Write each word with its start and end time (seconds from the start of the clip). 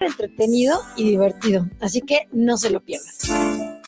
entretenido 0.00 0.82
y 0.96 1.10
divertido, 1.10 1.68
así 1.80 2.00
que 2.00 2.26
no 2.32 2.56
se 2.56 2.70
lo 2.70 2.80
pierdan. 2.80 3.12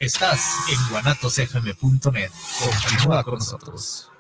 Estás 0.01 0.45
en 0.71 0.79
guanatosfm.net. 0.91 2.31
Continúa 2.61 3.25
con 3.25 3.35
nosotros. 3.35 4.11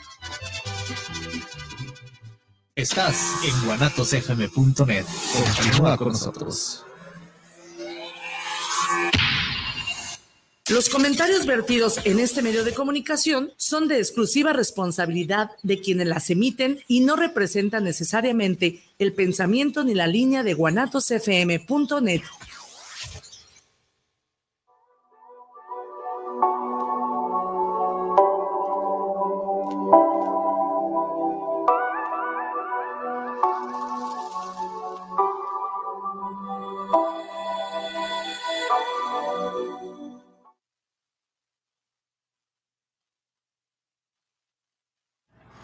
Estás 2.75 3.35
en 3.45 3.65
guanatosfm.net. 3.65 5.05
Continúa 5.33 5.97
con 5.97 6.09
nosotros. 6.09 6.85
Los 10.69 10.87
comentarios 10.87 11.45
vertidos 11.45 11.99
en 12.05 12.19
este 12.19 12.41
medio 12.41 12.63
de 12.63 12.73
comunicación 12.73 13.51
son 13.57 13.89
de 13.89 13.97
exclusiva 13.97 14.53
responsabilidad 14.53 15.51
de 15.63 15.81
quienes 15.81 16.07
las 16.07 16.29
emiten 16.29 16.79
y 16.87 17.01
no 17.01 17.17
representan 17.17 17.83
necesariamente 17.83 18.81
el 18.97 19.11
pensamiento 19.11 19.83
ni 19.83 19.93
la 19.93 20.07
línea 20.07 20.43
de 20.43 20.53
guanatosfm.net. 20.53 22.21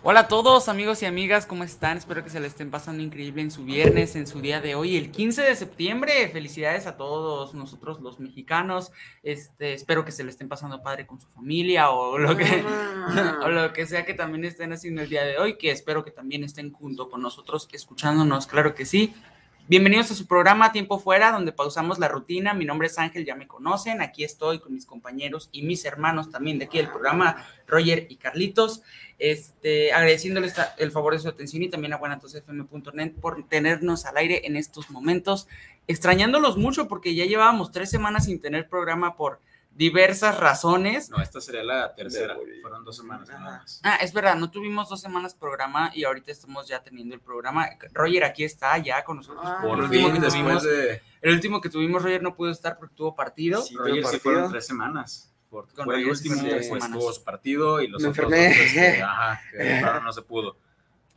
Hola 0.10 0.22
a 0.22 0.28
todos 0.30 0.70
amigos 0.70 1.04
y 1.04 1.06
amigas, 1.06 1.46
¿cómo 1.46 1.66
están? 1.66 1.98
Espero 1.98 2.24
que 2.24 2.30
se 2.30 2.40
le 2.40 2.48
estén 2.48 2.72
pasando 2.72 3.04
increíble 3.04 3.42
en 3.42 3.52
su 3.52 3.66
viernes, 3.66 4.16
en 4.16 4.26
su 4.26 4.40
día 4.40 4.62
de 4.62 4.74
hoy, 4.74 4.96
el 4.96 5.12
15 5.12 5.42
de 5.42 5.54
septiembre. 5.54 6.30
Felicidades 6.30 6.88
a 6.88 6.96
todos 6.96 7.54
nosotros 7.54 8.00
los 8.00 8.18
mexicanos. 8.18 8.94
Este, 9.22 9.74
espero 9.74 10.06
que 10.06 10.14
se 10.14 10.24
le 10.24 10.30
estén 10.30 10.48
pasando 10.48 10.82
padre 10.82 11.06
con 11.06 11.20
su 11.20 11.28
familia 11.28 11.90
o 11.90 12.18
lo 12.18 12.38
que, 12.38 12.46
o 13.44 13.50
lo 13.50 13.74
que 13.74 13.86
sea 13.86 14.06
que 14.06 14.14
también 14.14 14.46
estén 14.46 14.72
haciendo 14.72 15.02
el 15.02 15.10
día 15.10 15.26
de 15.26 15.40
hoy, 15.40 15.58
que 15.58 15.72
espero 15.72 16.06
que 16.06 16.12
también 16.12 16.46
estén 16.46 16.72
junto 16.72 17.10
con 17.10 17.22
nosotros 17.22 17.68
escuchándonos, 17.74 18.48
claro 18.48 18.76
que 18.76 18.86
sí. 18.86 19.14
Bienvenidos 19.70 20.10
a 20.12 20.16
su 20.16 20.28
programa 20.28 20.72
Tiempo 20.72 20.98
Fuera, 20.98 21.30
donde 21.30 21.52
pausamos 21.52 22.00
la 22.00 22.08
rutina. 22.08 22.54
Mi 22.54 22.64
nombre 22.64 22.88
es 22.88 22.98
Ángel, 22.98 23.26
ya 23.26 23.36
me 23.36 23.48
conocen. 23.48 24.02
Aquí 24.02 24.24
estoy 24.24 24.60
con 24.60 24.74
mis 24.74 24.86
compañeros 24.86 25.50
y 25.52 25.64
mis 25.64 25.84
hermanos 25.84 26.30
también 26.30 26.58
de 26.58 26.66
aquí 26.66 26.78
del 26.78 26.88
programa, 26.88 27.46
Roger 27.68 28.08
y 28.10 28.16
Carlitos. 28.16 28.82
Este, 29.20 29.92
agradeciéndoles 29.92 30.56
el 30.78 30.92
favor 30.92 31.12
de 31.12 31.20
su 31.20 31.28
atención 31.28 31.64
y 31.64 31.70
también 31.70 31.92
a 31.92 31.98
guanatosfm.net 31.98 33.16
por 33.20 33.46
tenernos 33.50 34.06
al 34.06 34.16
aire 34.16 34.44
en 34.46 34.56
estos 34.56 34.90
momentos. 34.90 35.50
Extrañándolos 35.86 36.56
mucho 36.56 36.88
porque 36.88 37.14
ya 37.14 37.26
llevábamos 37.26 37.74
tres 37.74 37.90
semanas 37.90 38.24
sin 38.24 38.40
tener 38.40 38.70
programa 38.70 39.18
por 39.18 39.42
diversas 39.78 40.40
razones. 40.40 41.10
No, 41.10 41.22
esta 41.22 41.40
sería 41.40 41.64
la 41.64 41.94
tercera. 41.94 42.36
Fueron 42.62 42.84
dos 42.84 42.98
semanas 42.98 43.30
nada 43.30 43.40
más. 43.40 43.80
Ah, 43.84 43.98
es 44.02 44.12
verdad, 44.12 44.36
no 44.36 44.50
tuvimos 44.50 44.90
dos 44.90 45.00
semanas 45.00 45.36
programa 45.36 45.92
y 45.94 46.04
ahorita 46.04 46.32
estamos 46.32 46.68
ya 46.68 46.82
teniendo 46.82 47.14
el 47.16 47.22
programa. 47.22 47.70
Roger 47.94 48.24
aquí 48.24 48.44
está 48.44 48.78
ya 48.80 49.04
con 49.04 49.18
nosotros. 49.18 49.46
Ah, 49.46 49.60
por 49.62 49.80
el 49.84 49.88
fin, 49.90 50.20
después 50.20 50.64
de... 50.64 51.02
El 51.22 51.34
último 51.34 51.62
que 51.62 51.70
tuvimos, 51.70 52.02
Roger 52.02 52.22
no 52.24 52.36
pudo 52.36 52.52
estar 52.52 52.78
porque 52.78 52.96
tuvo 52.96 53.16
partido. 53.16 53.62
Sí, 53.62 53.76
Roger 53.76 54.06
sí 54.06 54.20
fueron 54.20 54.52
tres 54.52 54.66
semanas. 54.66 55.32
Porque 55.50 55.74
Con 55.76 55.86
fue 55.86 55.96
el 55.96 56.06
Roger 56.08 56.18
último, 56.18 56.36
sí, 56.36 56.64
semanas. 56.64 56.92
tuvo 56.92 57.14
su 57.14 57.24
partido 57.24 57.82
y 57.82 57.88
los 57.88 58.02
Me 58.02 58.10
otros 58.10 58.26
enfermé. 58.26 58.48
dos, 58.50 58.58
pues, 58.58 58.74
que, 58.74 59.02
ajá, 59.02 59.42
que 59.52 59.58
claro, 59.80 60.02
no 60.02 60.12
se 60.12 60.22
pudo. 60.24 60.58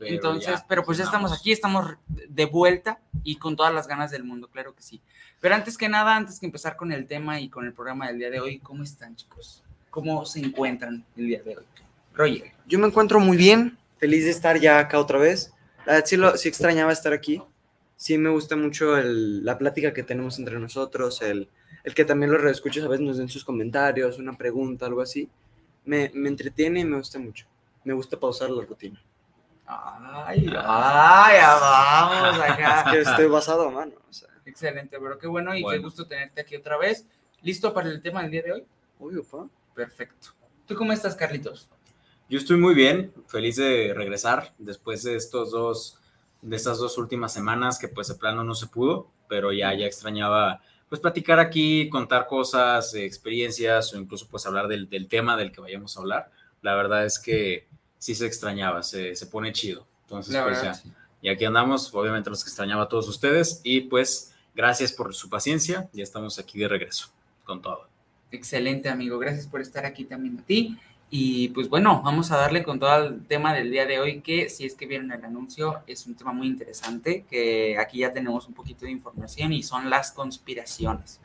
Pero 0.00 0.14
Entonces, 0.14 0.46
ya, 0.60 0.66
pero 0.66 0.82
pues 0.82 0.96
ya 0.96 1.04
estamos 1.04 1.30
aquí, 1.30 1.52
estamos 1.52 1.94
de 2.08 2.46
vuelta 2.46 2.98
y 3.22 3.36
con 3.36 3.54
todas 3.54 3.72
las 3.74 3.86
ganas 3.86 4.10
del 4.10 4.24
mundo, 4.24 4.48
claro 4.48 4.74
que 4.74 4.82
sí. 4.82 5.00
Pero 5.40 5.54
antes 5.54 5.76
que 5.76 5.88
nada, 5.90 6.16
antes 6.16 6.40
que 6.40 6.46
empezar 6.46 6.74
con 6.76 6.90
el 6.90 7.06
tema 7.06 7.38
y 7.38 7.50
con 7.50 7.66
el 7.66 7.74
programa 7.74 8.06
del 8.08 8.18
día 8.18 8.30
de 8.30 8.40
hoy, 8.40 8.58
¿cómo 8.60 8.82
están 8.82 9.14
chicos? 9.14 9.62
¿Cómo 9.90 10.24
se 10.24 10.40
encuentran 10.40 11.04
el 11.16 11.26
día 11.26 11.42
de 11.42 11.58
hoy? 11.58 11.64
Roger. 12.14 12.52
Yo 12.66 12.78
me 12.78 12.86
encuentro 12.86 13.20
muy 13.20 13.36
bien, 13.36 13.76
feliz 13.98 14.24
de 14.24 14.30
estar 14.30 14.58
ya 14.58 14.78
acá 14.78 14.98
otra 14.98 15.18
vez. 15.18 15.52
La 15.84 15.92
verdad, 15.92 16.06
sí, 16.06 16.16
lo, 16.16 16.36
sí 16.36 16.48
extrañaba 16.48 16.92
estar 16.92 17.12
aquí. 17.12 17.42
Sí 17.96 18.16
me 18.16 18.30
gusta 18.30 18.56
mucho 18.56 18.96
el- 18.96 19.44
la 19.44 19.58
plática 19.58 19.92
que 19.92 20.02
tenemos 20.02 20.38
entre 20.38 20.58
nosotros, 20.58 21.20
el, 21.20 21.48
el 21.84 21.94
que 21.94 22.06
también 22.06 22.32
los 22.32 22.40
reescuchos 22.40 22.82
a 22.84 22.88
veces 22.88 23.04
nos 23.04 23.18
den 23.18 23.28
sus 23.28 23.44
comentarios, 23.44 24.18
una 24.18 24.36
pregunta, 24.38 24.86
algo 24.86 25.02
así. 25.02 25.28
Me, 25.84 26.10
me 26.14 26.28
entretiene 26.30 26.80
y 26.80 26.84
me 26.86 26.96
gusta 26.96 27.18
mucho. 27.18 27.46
Me 27.84 27.92
gusta 27.92 28.18
pausar 28.18 28.48
la 28.50 28.64
rutina. 28.64 29.02
Ay, 29.72 30.46
ay, 30.56 31.36
ya 31.36 31.56
vamos 31.60 32.40
acá. 32.40 32.80
Es 32.86 32.92
que 32.92 33.00
estoy 33.10 33.26
basado 33.26 33.68
a 33.68 33.70
mano. 33.70 33.92
O 34.08 34.12
sea, 34.12 34.28
Excelente, 34.44 34.98
pero 35.00 35.16
qué 35.18 35.26
bueno 35.28 35.54
y 35.54 35.58
qué 35.58 35.62
Bueno. 35.64 35.82
gusto 35.84 36.06
tenerte 36.06 36.40
aquí 36.40 36.56
otra 36.56 36.76
vez. 36.76 37.06
¿Listo 37.42 37.72
para 37.72 37.88
el 37.88 38.02
tema 38.02 38.22
del 38.22 38.30
día 38.32 38.42
de 38.42 38.52
hoy? 38.52 38.64
obvio, 38.98 39.22
pa. 39.24 39.46
Perfecto. 39.74 40.28
¿Tú 40.66 40.74
cómo 40.74 40.92
estás, 40.92 41.14
Carlitos? 41.14 41.68
Yo 42.28 42.38
estoy 42.38 42.58
muy 42.58 42.74
bien, 42.74 43.12
feliz 43.28 43.56
de 43.56 43.92
regresar 43.94 44.52
después 44.58 45.02
de 45.04 45.16
estos 45.16 45.50
dos, 45.52 45.98
de 46.42 46.56
estas 46.56 46.78
dos 46.78 46.98
últimas 46.98 47.32
semanas 47.32 47.78
que 47.78 47.88
pues 47.88 48.08
de 48.08 48.14
plano 48.14 48.44
no 48.44 48.54
se 48.54 48.66
pudo, 48.66 49.08
pero 49.28 49.52
ya, 49.52 49.72
ya 49.74 49.86
extrañaba 49.86 50.60
pues 50.88 51.00
platicar 51.00 51.38
aquí, 51.38 51.88
contar 51.88 52.26
cosas, 52.26 52.94
experiencias 52.94 53.92
o 53.94 53.98
incluso 53.98 54.28
pues 54.28 54.44
hablar 54.46 54.66
del, 54.68 54.88
del 54.90 55.08
tema 55.08 55.36
del 55.36 55.52
que 55.52 55.60
vayamos 55.60 55.96
a 55.96 56.00
hablar. 56.00 56.30
La 56.62 56.74
verdad 56.74 57.04
es 57.06 57.18
que 57.18 57.66
sí 58.00 58.16
se 58.16 58.26
extrañaba, 58.26 58.82
se, 58.82 59.14
se 59.14 59.26
pone 59.26 59.52
chido. 59.52 59.86
Entonces 60.02 60.34
La 60.34 60.42
pues 60.42 60.56
verdad, 60.56 60.74
ya, 60.74 60.80
sí. 60.82 60.92
y 61.22 61.28
aquí 61.28 61.44
andamos, 61.44 61.94
obviamente 61.94 62.28
los 62.30 62.42
que 62.42 62.48
extrañaba 62.48 62.82
a 62.82 62.88
todos 62.88 63.06
ustedes 63.08 63.60
y 63.62 63.82
pues 63.82 64.34
gracias 64.56 64.90
por 64.90 65.14
su 65.14 65.28
paciencia, 65.28 65.88
ya 65.92 66.02
estamos 66.02 66.40
aquí 66.40 66.58
de 66.58 66.66
regreso 66.66 67.10
con 67.44 67.62
todo. 67.62 67.86
Excelente, 68.32 68.88
amigo. 68.88 69.18
Gracias 69.18 69.46
por 69.46 69.60
estar 69.60 69.84
aquí 69.84 70.04
también 70.04 70.38
a 70.38 70.42
ti. 70.42 70.76
Y 71.12 71.48
pues 71.48 71.68
bueno, 71.68 72.02
vamos 72.04 72.30
a 72.30 72.36
darle 72.36 72.62
con 72.62 72.78
todo 72.78 73.06
el 73.08 73.26
tema 73.26 73.52
del 73.52 73.72
día 73.72 73.84
de 73.84 73.98
hoy, 73.98 74.20
que 74.20 74.48
si 74.48 74.64
es 74.64 74.76
que 74.76 74.86
vieron 74.86 75.10
el 75.10 75.24
anuncio, 75.24 75.80
es 75.88 76.06
un 76.06 76.14
tema 76.14 76.32
muy 76.32 76.46
interesante, 76.46 77.24
que 77.28 77.76
aquí 77.78 77.98
ya 77.98 78.12
tenemos 78.12 78.46
un 78.46 78.54
poquito 78.54 78.84
de 78.84 78.92
información 78.92 79.52
y 79.52 79.64
son 79.64 79.90
las 79.90 80.12
conspiraciones. 80.12 81.20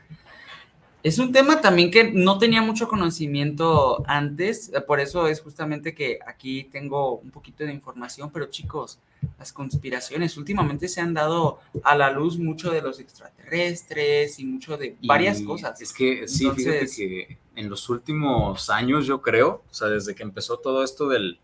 Es 1.06 1.20
un 1.20 1.30
tema 1.30 1.60
también 1.60 1.92
que 1.92 2.10
no 2.10 2.36
tenía 2.36 2.62
mucho 2.62 2.88
conocimiento 2.88 4.02
antes, 4.08 4.72
eh, 4.74 4.80
por 4.80 4.98
eso 4.98 5.28
es 5.28 5.40
justamente 5.40 5.94
que 5.94 6.18
aquí 6.26 6.64
tengo 6.64 7.18
un 7.18 7.30
poquito 7.30 7.62
de 7.62 7.72
información, 7.72 8.28
pero 8.32 8.46
chicos, 8.46 8.98
las 9.38 9.52
conspiraciones 9.52 10.36
últimamente 10.36 10.88
se 10.88 11.00
han 11.00 11.14
dado 11.14 11.60
a 11.84 11.94
la 11.94 12.10
luz 12.10 12.38
mucho 12.38 12.72
de 12.72 12.82
los 12.82 12.98
extraterrestres 12.98 14.40
y 14.40 14.46
mucho 14.46 14.76
de 14.76 14.96
varias 15.04 15.40
Y 15.42 15.44
cosas. 15.44 15.80
Es 15.80 15.92
que 15.92 16.26
sí, 16.26 16.50
fíjate 16.50 16.62
Entonces- 16.80 16.96
que 16.96 17.38
en 17.54 17.70
los 17.70 17.88
últimos 17.88 18.68
años, 18.68 19.06
yo 19.06 19.22
creo, 19.22 19.62
o 19.70 19.74
sea, 19.74 19.86
desde 19.86 20.12
que 20.16 20.24
empezó 20.24 20.58
todo 20.58 20.82
esto 20.82 21.06
del, 21.08 21.38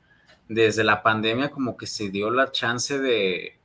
desde 0.48 0.82
la 0.82 1.04
pandemia, 1.04 1.52
como 1.52 1.76
que 1.76 1.86
se 1.86 2.08
dio 2.10 2.32
la 2.32 2.50
chance 2.50 2.98
de 2.98 3.60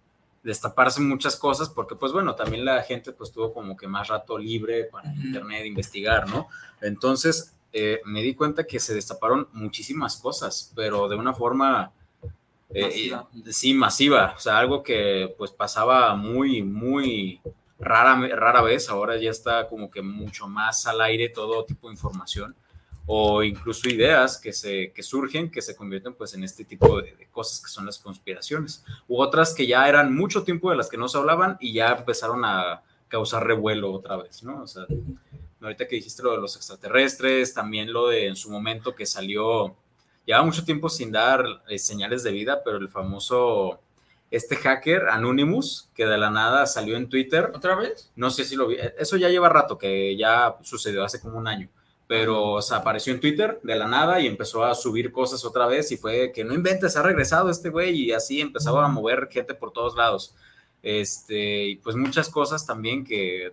destaparse 0.48 1.02
muchas 1.02 1.36
cosas, 1.36 1.70
porque 1.70 1.96
pues 1.96 2.14
bueno, 2.14 2.34
también 2.34 2.64
la 2.64 2.82
gente 2.82 3.12
pues 3.12 3.34
tuvo 3.34 3.54
como 3.54 3.76
que 3.76 3.86
más 3.86 4.08
rato 4.08 4.38
libre 4.38 4.86
para 4.86 5.14
internet 5.14 5.66
investigar, 5.66 6.30
¿no? 6.30 6.48
Entonces 6.80 7.54
eh, 7.74 8.00
me 8.06 8.22
di 8.22 8.34
cuenta 8.34 8.64
que 8.66 8.80
se 8.80 8.96
destaparon 8.96 9.50
muchísimas 9.52 10.16
cosas, 10.16 10.72
pero 10.74 11.10
de 11.10 11.18
una 11.18 11.34
forma 11.34 11.92
eh, 12.70 12.84
Masiva. 12.86 13.28
eh, 13.46 13.52
sí, 13.52 13.74
masiva, 13.74 14.34
o 14.38 14.40
sea, 14.40 14.58
algo 14.58 14.84
que 14.84 15.36
pues 15.38 15.52
pasaba 15.52 16.16
muy, 16.16 16.64
muy 16.64 17.42
rara, 17.78 18.16
rara 18.38 18.62
vez, 18.62 18.90
ahora 18.90 19.18
ya 19.18 19.32
está 19.32 19.68
como 19.68 19.92
que 19.92 20.02
mucho 20.02 20.48
más 20.48 20.88
al 20.88 21.02
aire 21.02 21.28
todo 21.28 21.66
tipo 21.66 21.90
de 21.90 21.96
información 21.96 22.56
o 23.08 23.42
incluso 23.42 23.90
ideas 23.90 24.38
que, 24.38 24.54
se, 24.54 24.92
que 24.92 25.02
surgen, 25.02 25.50
que 25.50 25.62
se 25.62 25.76
convierten 25.76 26.14
pues 26.14 26.34
en 26.34 26.44
este 26.44 26.66
tipo 26.66 27.02
de, 27.02 27.16
de 27.16 27.28
cosas 27.28 27.62
que 27.62 27.70
son 27.70 27.86
las 27.86 27.98
conspiraciones, 27.98 28.84
u 29.08 29.20
otras 29.22 29.54
que 29.54 29.66
ya 29.66 29.88
eran 29.88 30.14
mucho 30.14 30.44
tiempo 30.44 30.70
de 30.70 30.78
las 30.78 30.90
que 30.90 30.98
no 30.98 31.08
se 31.08 31.18
hablaban 31.18 31.58
y 31.60 31.74
ya 31.74 31.94
empezaron 31.94 32.44
a 32.46 32.84
causar 33.08 33.46
revuelo 33.46 33.92
otra 33.94 34.18
vez, 34.18 34.44
¿no? 34.44 34.64
O 34.64 34.68
sea, 34.68 34.86
ahorita 35.62 35.88
que 35.88 35.96
dijiste 35.96 36.24
lo 36.24 36.32
de 36.32 36.38
los 36.38 36.56
extraterrestres, 36.56 37.54
también 37.54 37.92
lo 37.92 38.08
de 38.08 38.28
en 38.28 38.36
su 38.36 38.52
momento 38.52 38.96
que 38.96 39.06
salió, 39.06 39.76
lleva 40.26 40.44
mucho 40.44 40.66
tiempo 40.66 40.90
sin 40.90 41.12
dar 41.12 41.46
eh, 41.70 41.80
señales 41.80 42.24
de 42.24 42.32
vida, 42.32 42.62
pero 42.64 42.78
el 42.78 42.90
famoso, 42.90 43.80
este 44.30 44.56
hacker 44.56 45.08
Anonymous, 45.10 45.90
que 45.96 46.06
de 46.06 46.18
la 46.18 46.30
nada 46.30 46.66
salió 46.66 46.98
en 46.98 47.10
Twitter, 47.10 47.52
¿Otra 47.56 47.76
vez? 47.76 48.12
no 48.16 48.30
sé 48.30 48.44
si 48.44 48.56
lo 48.56 48.68
vi, 48.68 48.78
eso 48.98 49.18
ya 49.18 49.30
lleva 49.30 49.50
rato, 49.50 49.78
que 49.78 50.16
ya 50.18 50.58
sucedió 50.62 51.04
hace 51.04 51.22
como 51.22 51.38
un 51.38 51.48
año, 51.48 51.70
pero 52.08 52.54
o 52.54 52.62
sea, 52.62 52.78
apareció 52.78 53.14
en 53.14 53.20
Twitter 53.20 53.60
de 53.64 53.76
la 53.76 53.88
nada 53.88 54.20
y 54.20 54.28
empezó 54.28 54.64
a 54.64 54.74
subir 54.74 55.12
cosas 55.12 55.44
otra 55.44 55.68
vez 55.68 55.92
y 55.92 55.98
fue 55.98 56.32
que 56.32 56.46
no 56.46 56.54
inventes, 56.54 56.96
ha 56.96 57.04
regresado 57.04 57.50
este 57.50 57.70
güey 57.70 57.96
y 57.96 58.12
así 58.14 58.40
empezaba 58.40 58.86
a 58.86 58.90
mover 58.90 59.28
gente 59.30 59.54
por 59.54 59.72
todos 59.72 59.96
lados. 59.96 60.34
Este, 60.82 61.66
y 61.66 61.76
pues 61.78 61.96
muchas 61.96 62.30
cosas 62.30 62.66
también 62.66 63.04
que 63.04 63.52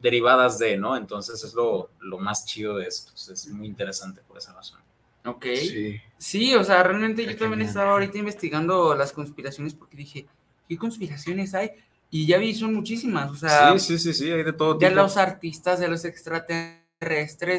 derivadas 0.00 0.58
de, 0.58 0.76
¿no? 0.78 0.96
Entonces 0.96 1.44
es 1.44 1.54
lo, 1.54 1.90
lo 2.00 2.18
más 2.18 2.46
chido 2.46 2.78
de 2.78 2.86
esto, 2.86 3.12
es 3.14 3.46
muy 3.48 3.66
interesante 3.66 4.22
por 4.26 4.38
esa 4.38 4.52
razón. 4.54 4.80
Ok. 5.24 5.46
Sí. 5.54 6.00
sí, 6.18 6.54
o 6.54 6.64
sea, 6.64 6.82
realmente 6.82 7.24
yo 7.24 7.36
también 7.36 7.62
estaba 7.62 7.92
ahorita 7.92 8.18
investigando 8.18 8.94
las 8.94 9.12
conspiraciones 9.12 9.74
porque 9.74 9.96
dije, 9.96 10.26
¿qué 10.68 10.76
conspiraciones 10.76 11.54
hay? 11.54 11.70
Y 12.10 12.26
ya 12.26 12.38
vi, 12.38 12.54
son 12.54 12.74
muchísimas, 12.74 13.30
o 13.30 13.36
sea. 13.36 13.78
Sí, 13.78 13.98
sí, 13.98 13.98
sí, 13.98 14.14
sí, 14.14 14.30
hay 14.30 14.42
de 14.42 14.52
todo 14.52 14.74
De 14.74 14.90
los 14.90 15.16
artistas, 15.16 15.78
de 15.78 15.88
los 15.88 16.04
extraterrestres, 16.04 16.81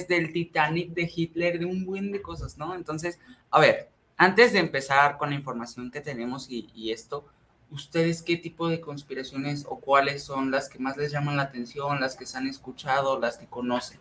del 0.08 0.32
Titanic, 0.34 0.92
de 0.94 1.12
Hitler, 1.14 1.60
de 1.60 1.66
un 1.66 1.86
buen 1.86 2.12
de 2.12 2.22
cosas, 2.22 2.58
¿no? 2.58 2.76
Entonces, 2.76 3.20
a 3.52 3.60
ver, 3.60 3.90
antes 4.18 4.54
de 4.54 4.60
empezar 4.60 5.18
con 5.18 5.30
la 5.30 5.36
información 5.36 5.92
que 5.92 6.02
tenemos 6.02 6.50
y, 6.50 6.70
y 6.74 6.92
esto, 6.92 7.26
¿ustedes 7.72 8.22
qué 8.22 8.38
tipo 8.38 8.70
de 8.70 8.82
conspiraciones 8.82 9.66
o 9.68 9.80
cuáles 9.80 10.24
son 10.24 10.52
las 10.52 10.70
que 10.70 10.80
más 10.80 10.98
les 10.98 11.12
llaman 11.12 11.38
la 11.38 11.44
atención, 11.44 12.00
las 12.00 12.16
que 12.16 12.26
se 12.26 12.38
han 12.38 12.48
escuchado, 12.48 13.20
las 13.20 13.38
que 13.38 13.48
conocen? 13.48 14.00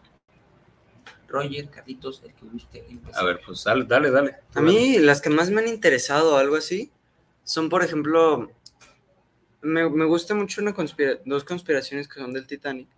Roger, 1.32 1.70
Carlitos, 1.70 2.22
el 2.24 2.34
que 2.34 2.44
guste 2.44 2.84
A 3.14 3.24
ver, 3.24 3.40
pues 3.44 3.64
dale, 3.64 3.84
dale, 3.86 4.10
dale. 4.10 4.36
A 4.54 4.60
mí 4.60 4.98
las 4.98 5.20
que 5.20 5.30
más 5.30 5.50
me 5.50 5.62
han 5.62 5.68
interesado, 5.68 6.36
algo 6.36 6.56
así, 6.56 6.92
son 7.42 7.70
por 7.70 7.82
ejemplo, 7.82 8.50
me, 9.62 9.88
me 9.88 10.04
gusta 10.04 10.34
mucho 10.34 10.60
una 10.60 10.74
dos 11.24 11.44
conspiraciones 11.44 12.06
que 12.06 12.20
son 12.20 12.32
del 12.34 12.46
Titanic, 12.46 12.88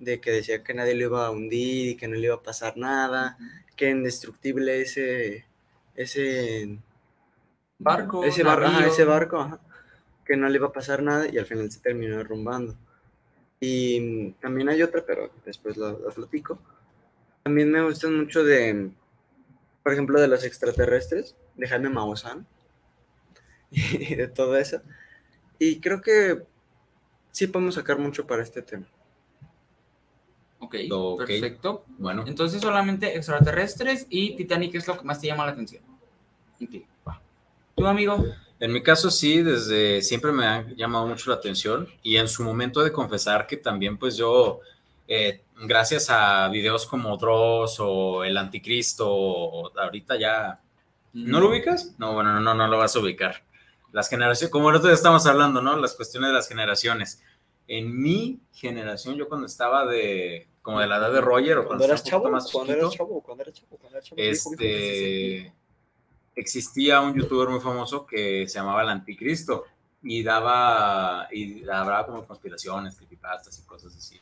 de 0.00 0.20
que 0.20 0.30
decía 0.30 0.62
que 0.62 0.74
nadie 0.74 0.94
lo 0.94 1.04
iba 1.04 1.26
a 1.26 1.30
hundir 1.30 1.90
y 1.90 1.96
que 1.96 2.08
no 2.08 2.16
le 2.16 2.26
iba 2.26 2.34
a 2.36 2.42
pasar 2.42 2.76
nada, 2.76 3.36
que 3.76 3.90
indestructible 3.90 4.80
ese, 4.80 5.46
ese 5.94 6.78
barco, 7.78 8.24
ese, 8.24 8.42
barco, 8.42 8.80
ese 8.80 9.04
barco, 9.04 9.58
que 10.24 10.36
no 10.36 10.48
le 10.48 10.56
iba 10.56 10.68
a 10.68 10.72
pasar 10.72 11.02
nada 11.02 11.28
y 11.28 11.38
al 11.38 11.46
final 11.46 11.70
se 11.70 11.80
terminó 11.80 12.16
derrumbando. 12.16 12.76
Y 13.60 14.32
también 14.40 14.68
hay 14.68 14.82
otra, 14.82 15.04
pero 15.04 15.30
después 15.44 15.76
la 15.76 15.94
platico 16.14 16.58
también 17.48 17.70
me 17.70 17.82
gustan 17.82 18.14
mucho 18.14 18.44
de, 18.44 18.90
por 19.82 19.94
ejemplo, 19.94 20.20
de 20.20 20.28
los 20.28 20.44
extraterrestres, 20.44 21.34
de 21.56 21.66
Jaime 21.66 21.88
Maussan 21.88 22.46
y 23.70 24.14
de 24.14 24.28
todo 24.28 24.58
eso. 24.58 24.82
Y 25.58 25.80
creo 25.80 26.02
que 26.02 26.42
sí 27.30 27.46
podemos 27.46 27.76
sacar 27.76 27.98
mucho 27.98 28.26
para 28.26 28.42
este 28.42 28.60
tema. 28.60 28.86
Ok, 30.60 30.76
perfecto. 31.16 31.84
Bueno. 31.98 32.24
Entonces 32.26 32.60
solamente 32.60 33.16
extraterrestres 33.16 34.06
y 34.10 34.36
Titanic 34.36 34.74
es 34.74 34.86
lo 34.86 34.98
que 34.98 35.04
más 35.04 35.20
te 35.20 35.28
llama 35.28 35.46
la 35.46 35.52
atención. 35.52 35.82
¿Tu 37.76 37.86
amigo? 37.86 38.24
En 38.60 38.72
mi 38.72 38.82
caso 38.82 39.10
sí, 39.10 39.42
desde 39.42 40.02
siempre 40.02 40.32
me 40.32 40.46
ha 40.46 40.66
llamado 40.74 41.06
mucho 41.06 41.30
la 41.30 41.36
atención 41.36 41.88
y 42.02 42.16
en 42.16 42.28
su 42.28 42.42
momento 42.42 42.82
de 42.82 42.90
confesar 42.90 43.46
que 43.46 43.56
también 43.56 43.96
pues 43.96 44.16
yo 44.16 44.60
eh, 45.06 45.42
gracias 45.62 46.10
a 46.10 46.48
videos 46.48 46.86
como 46.86 47.16
Dross 47.16 47.76
o 47.80 48.24
El 48.24 48.36
Anticristo, 48.36 49.72
ahorita 49.76 50.18
ya... 50.18 50.60
¿No 51.14 51.40
lo 51.40 51.48
ubicas? 51.48 51.94
No, 51.98 52.12
bueno, 52.12 52.34
no, 52.34 52.40
no, 52.40 52.54
no 52.54 52.68
lo 52.68 52.78
vas 52.78 52.94
a 52.94 52.98
ubicar. 52.98 53.42
Las 53.92 54.10
generaciones, 54.10 54.52
como 54.52 54.70
nosotros 54.70 54.92
estamos 54.92 55.24
hablando, 55.26 55.62
¿no? 55.62 55.76
Las 55.76 55.94
cuestiones 55.94 56.28
de 56.28 56.34
las 56.34 56.48
generaciones. 56.48 57.22
En 57.68 58.00
mi 58.00 58.40
generación, 58.52 59.16
yo 59.16 59.28
cuando 59.28 59.46
estaba 59.46 59.86
de, 59.86 60.48
como 60.62 60.80
de 60.80 60.86
la 60.86 60.96
edad 60.96 61.12
de 61.12 61.20
Roger 61.20 61.58
o 61.58 61.66
cuando, 61.66 61.84
eras 61.84 62.02
chavo, 62.02 62.28
más 62.30 62.50
cuando 62.50 62.72
eras 62.72 62.90
chavo, 62.90 63.20
cuando 63.20 63.42
eras 63.42 63.54
chavo, 63.54 63.76
cuando 63.76 63.98
eras 63.98 64.08
chavo, 64.08 64.20
este, 64.20 65.52
existía 66.34 67.00
un 67.00 67.14
youtuber 67.14 67.48
muy 67.48 67.60
famoso 67.60 68.06
que 68.06 68.48
se 68.48 68.58
llamaba 68.58 68.82
El 68.82 68.88
Anticristo 68.88 69.66
y 70.02 70.22
daba, 70.22 71.28
y 71.30 71.60
daba 71.60 72.06
como 72.06 72.26
conspiraciones, 72.26 72.96
creepypastas 72.96 73.58
y 73.60 73.62
cosas 73.62 73.94
así 73.94 74.18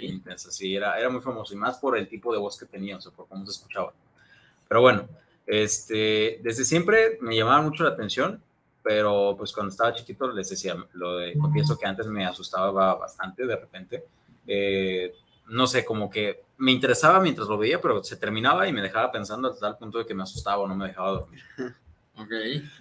intensa, 0.00 0.50
sí, 0.50 0.74
era, 0.74 0.98
era 0.98 1.08
muy 1.08 1.20
famoso 1.20 1.54
y 1.54 1.56
más 1.56 1.78
por 1.78 1.96
el 1.96 2.08
tipo 2.08 2.32
de 2.32 2.38
voz 2.38 2.58
que 2.58 2.66
tenía, 2.66 2.96
o 2.96 3.00
sea, 3.00 3.12
por 3.12 3.26
cómo 3.28 3.44
se 3.46 3.52
escuchaba. 3.52 3.92
Pero 4.68 4.80
bueno, 4.80 5.08
este, 5.46 6.40
desde 6.42 6.64
siempre 6.64 7.18
me 7.20 7.36
llamaba 7.36 7.62
mucho 7.62 7.84
la 7.84 7.90
atención, 7.90 8.42
pero 8.82 9.34
pues 9.36 9.52
cuando 9.52 9.70
estaba 9.70 9.94
chiquito 9.94 10.30
les 10.32 10.50
decía, 10.50 10.76
lo 10.94 11.18
de, 11.18 11.38
pienso 11.52 11.78
que 11.78 11.86
antes 11.86 12.06
me 12.06 12.26
asustaba 12.26 12.94
bastante 12.94 13.46
de 13.46 13.56
repente. 13.56 14.04
Eh, 14.46 15.14
no 15.48 15.66
sé, 15.66 15.84
como 15.84 16.10
que 16.10 16.42
me 16.58 16.72
interesaba 16.72 17.20
mientras 17.20 17.48
lo 17.48 17.58
veía, 17.58 17.80
pero 17.80 18.02
se 18.02 18.16
terminaba 18.16 18.66
y 18.66 18.72
me 18.72 18.82
dejaba 18.82 19.12
pensando 19.12 19.48
hasta 19.48 19.68
tal 19.68 19.78
punto 19.78 19.98
de 19.98 20.06
que 20.06 20.14
me 20.14 20.22
asustaba 20.22 20.58
o 20.62 20.68
no 20.68 20.76
me 20.76 20.88
dejaba 20.88 21.10
dormir. 21.12 21.42
Ok. 22.14 22.28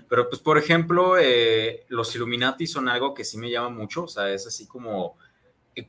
Pero 0.10 0.28
pues, 0.28 0.42
por 0.42 0.58
ejemplo, 0.58 1.18
eh, 1.18 1.86
los 1.88 2.14
Illuminati 2.14 2.68
son 2.68 2.90
algo 2.90 3.14
que 3.14 3.24
sí 3.24 3.38
me 3.38 3.50
llama 3.50 3.70
mucho, 3.70 4.04
o 4.04 4.08
sea, 4.10 4.30
es 4.30 4.46
así 4.46 4.68
como 4.68 5.16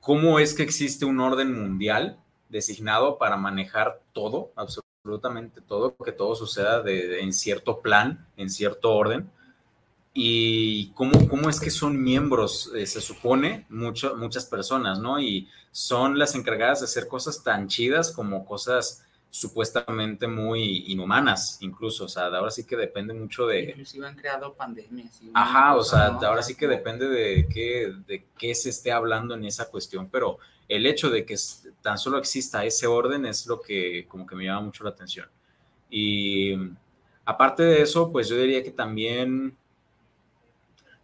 cómo 0.00 0.38
es 0.38 0.54
que 0.54 0.62
existe 0.62 1.04
un 1.04 1.18
orden 1.18 1.52
mundial 1.52 2.18
designado 2.48 3.18
para 3.18 3.36
manejar 3.36 4.00
todo, 4.12 4.52
absolutamente 4.54 5.60
todo, 5.60 5.96
que 5.96 6.12
todo 6.12 6.34
suceda 6.36 6.82
en 6.86 7.32
cierto 7.32 7.80
plan, 7.80 8.26
en 8.36 8.50
cierto 8.50 8.94
orden. 8.94 9.30
Y 10.14 10.88
cómo, 10.92 11.26
cómo 11.28 11.48
es 11.48 11.58
que 11.58 11.70
son 11.70 12.02
miembros, 12.02 12.70
eh, 12.74 12.86
se 12.86 13.00
supone, 13.00 13.66
muchas 13.70 14.44
personas, 14.44 14.98
¿no? 14.98 15.18
Y 15.18 15.48
son 15.70 16.18
las 16.18 16.34
encargadas 16.34 16.80
de 16.80 16.84
hacer 16.84 17.08
cosas 17.08 17.42
tan 17.42 17.66
chidas 17.66 18.12
como 18.12 18.44
cosas 18.44 19.04
supuestamente 19.30 20.26
muy 20.28 20.84
inhumanas, 20.88 21.56
incluso, 21.62 22.04
o 22.04 22.08
sea, 22.08 22.26
ahora 22.26 22.50
sí 22.50 22.66
que 22.66 22.76
depende 22.76 23.14
mucho 23.14 23.46
de... 23.46 23.70
Inclusive 23.70 24.06
han 24.06 24.14
creado 24.14 24.52
pandemias. 24.52 25.22
Ajá, 25.32 25.74
o 25.74 25.82
sea, 25.82 26.08
ahora 26.08 26.42
sí 26.42 26.54
que 26.54 26.68
depende 26.68 27.08
de 27.08 27.48
qué, 27.48 27.94
de 28.06 28.26
qué 28.36 28.54
se 28.54 28.68
esté 28.68 28.92
hablando 28.92 29.34
en 29.34 29.46
esa 29.46 29.70
cuestión, 29.70 30.10
pero 30.10 30.38
el 30.68 30.84
hecho 30.84 31.08
de 31.08 31.24
que 31.24 31.34
tan 31.80 31.96
solo 31.96 32.18
exista 32.18 32.64
ese 32.66 32.86
orden 32.86 33.24
es 33.24 33.46
lo 33.46 33.62
que 33.62 34.06
como 34.06 34.26
que 34.26 34.36
me 34.36 34.44
llama 34.44 34.60
mucho 34.60 34.84
la 34.84 34.90
atención. 34.90 35.26
Y 35.88 36.54
aparte 37.24 37.62
de 37.62 37.80
eso, 37.80 38.12
pues 38.12 38.28
yo 38.28 38.36
diría 38.36 38.62
que 38.62 38.70
también, 38.70 39.56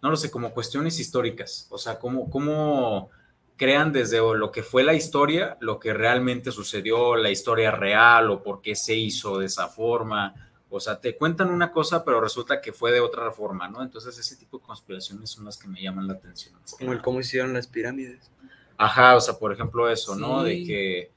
no 0.02 0.10
lo 0.10 0.16
sé, 0.16 0.30
como 0.30 0.52
cuestiones 0.52 0.98
históricas, 1.00 1.66
o 1.70 1.78
sea, 1.78 1.98
cómo, 1.98 2.30
cómo 2.30 3.10
crean 3.56 3.92
desde 3.92 4.18
lo 4.18 4.52
que 4.52 4.62
fue 4.62 4.84
la 4.84 4.94
historia, 4.94 5.58
lo 5.60 5.80
que 5.80 5.92
realmente 5.92 6.52
sucedió, 6.52 7.16
la 7.16 7.30
historia 7.30 7.72
real 7.72 8.30
o 8.30 8.42
por 8.42 8.62
qué 8.62 8.76
se 8.76 8.94
hizo 8.94 9.38
de 9.38 9.46
esa 9.46 9.66
forma. 9.68 10.34
O 10.70 10.80
sea, 10.80 11.00
te 11.00 11.16
cuentan 11.16 11.50
una 11.50 11.72
cosa, 11.72 12.04
pero 12.04 12.20
resulta 12.20 12.60
que 12.60 12.72
fue 12.72 12.92
de 12.92 13.00
otra 13.00 13.30
forma, 13.32 13.68
¿no? 13.68 13.82
Entonces 13.82 14.16
ese 14.16 14.36
tipo 14.36 14.58
de 14.58 14.64
conspiraciones 14.64 15.30
son 15.30 15.44
las 15.44 15.56
que 15.56 15.66
me 15.66 15.82
llaman 15.82 16.06
la 16.06 16.14
atención. 16.14 16.54
Como 16.78 16.92
el 16.92 17.02
cómo 17.02 17.20
hicieron 17.20 17.52
las 17.52 17.66
pirámides. 17.66 18.30
Ajá, 18.76 19.16
o 19.16 19.20
sea, 19.20 19.34
por 19.34 19.52
ejemplo 19.52 19.90
eso, 19.90 20.14
¿no? 20.14 20.44
De 20.44 20.64
que... 20.64 21.10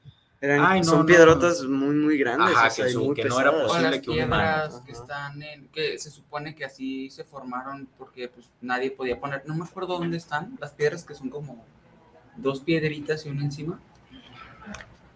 son 0.82 1.06
piedrotas 1.06 1.62
muy, 1.62 1.94
muy 1.94 2.18
grandes. 2.18 2.56
Ajá, 2.56 2.68
que, 2.74 3.24
no 3.24 3.40
era 3.40 3.52
posible 3.52 4.00
que 4.00 4.10
un 4.10 4.22
humano... 4.24 4.82
que 4.84 4.92
están 4.92 5.42
en, 5.42 5.68
que 5.68 5.98
se 5.98 6.10
supone 6.10 6.54
que 6.54 6.64
así 6.64 7.10
se 7.10 7.24
formaron 7.24 7.88
porque 7.96 8.28
pues 8.28 8.46
nadie 8.60 8.90
podía 8.90 9.20
poner, 9.20 9.42
no 9.46 9.54
me 9.54 9.64
acuerdo 9.64 9.98
dónde 9.98 10.16
están, 10.16 10.56
las 10.60 10.72
piedras 10.72 11.04
que 11.04 11.14
son 11.14 11.30
como 11.30 11.64
dos 12.36 12.60
piedritas 12.60 13.24
y 13.26 13.28
una 13.28 13.42
encima. 13.42 13.80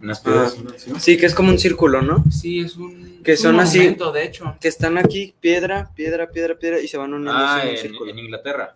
Unas 0.01 0.21
piedras. 0.21 0.57
Sí, 0.99 1.17
que 1.17 1.27
es 1.27 1.35
como 1.35 1.51
un 1.51 1.59
círculo, 1.59 2.03
¿no? 2.03 2.23
Sí, 2.31 2.61
es 2.61 2.77
un. 2.77 3.23
Que 3.23 3.37
son 3.37 3.59
así. 3.59 3.97
de 3.97 4.25
hecho. 4.25 4.57
Que 4.61 4.69
están 4.69 4.99
aquí, 4.99 5.35
piedra, 5.41 5.91
piedra, 5.95 6.31
piedra, 6.31 6.59
piedra, 6.59 6.81
y 6.81 6.87
se 6.87 6.99
van 6.99 7.15
uniendo 7.15 7.33
ah, 7.35 7.63
en, 7.65 7.71
un 7.71 7.77
círculo. 7.77 8.11
en 8.11 8.19
Inglaterra. 8.19 8.75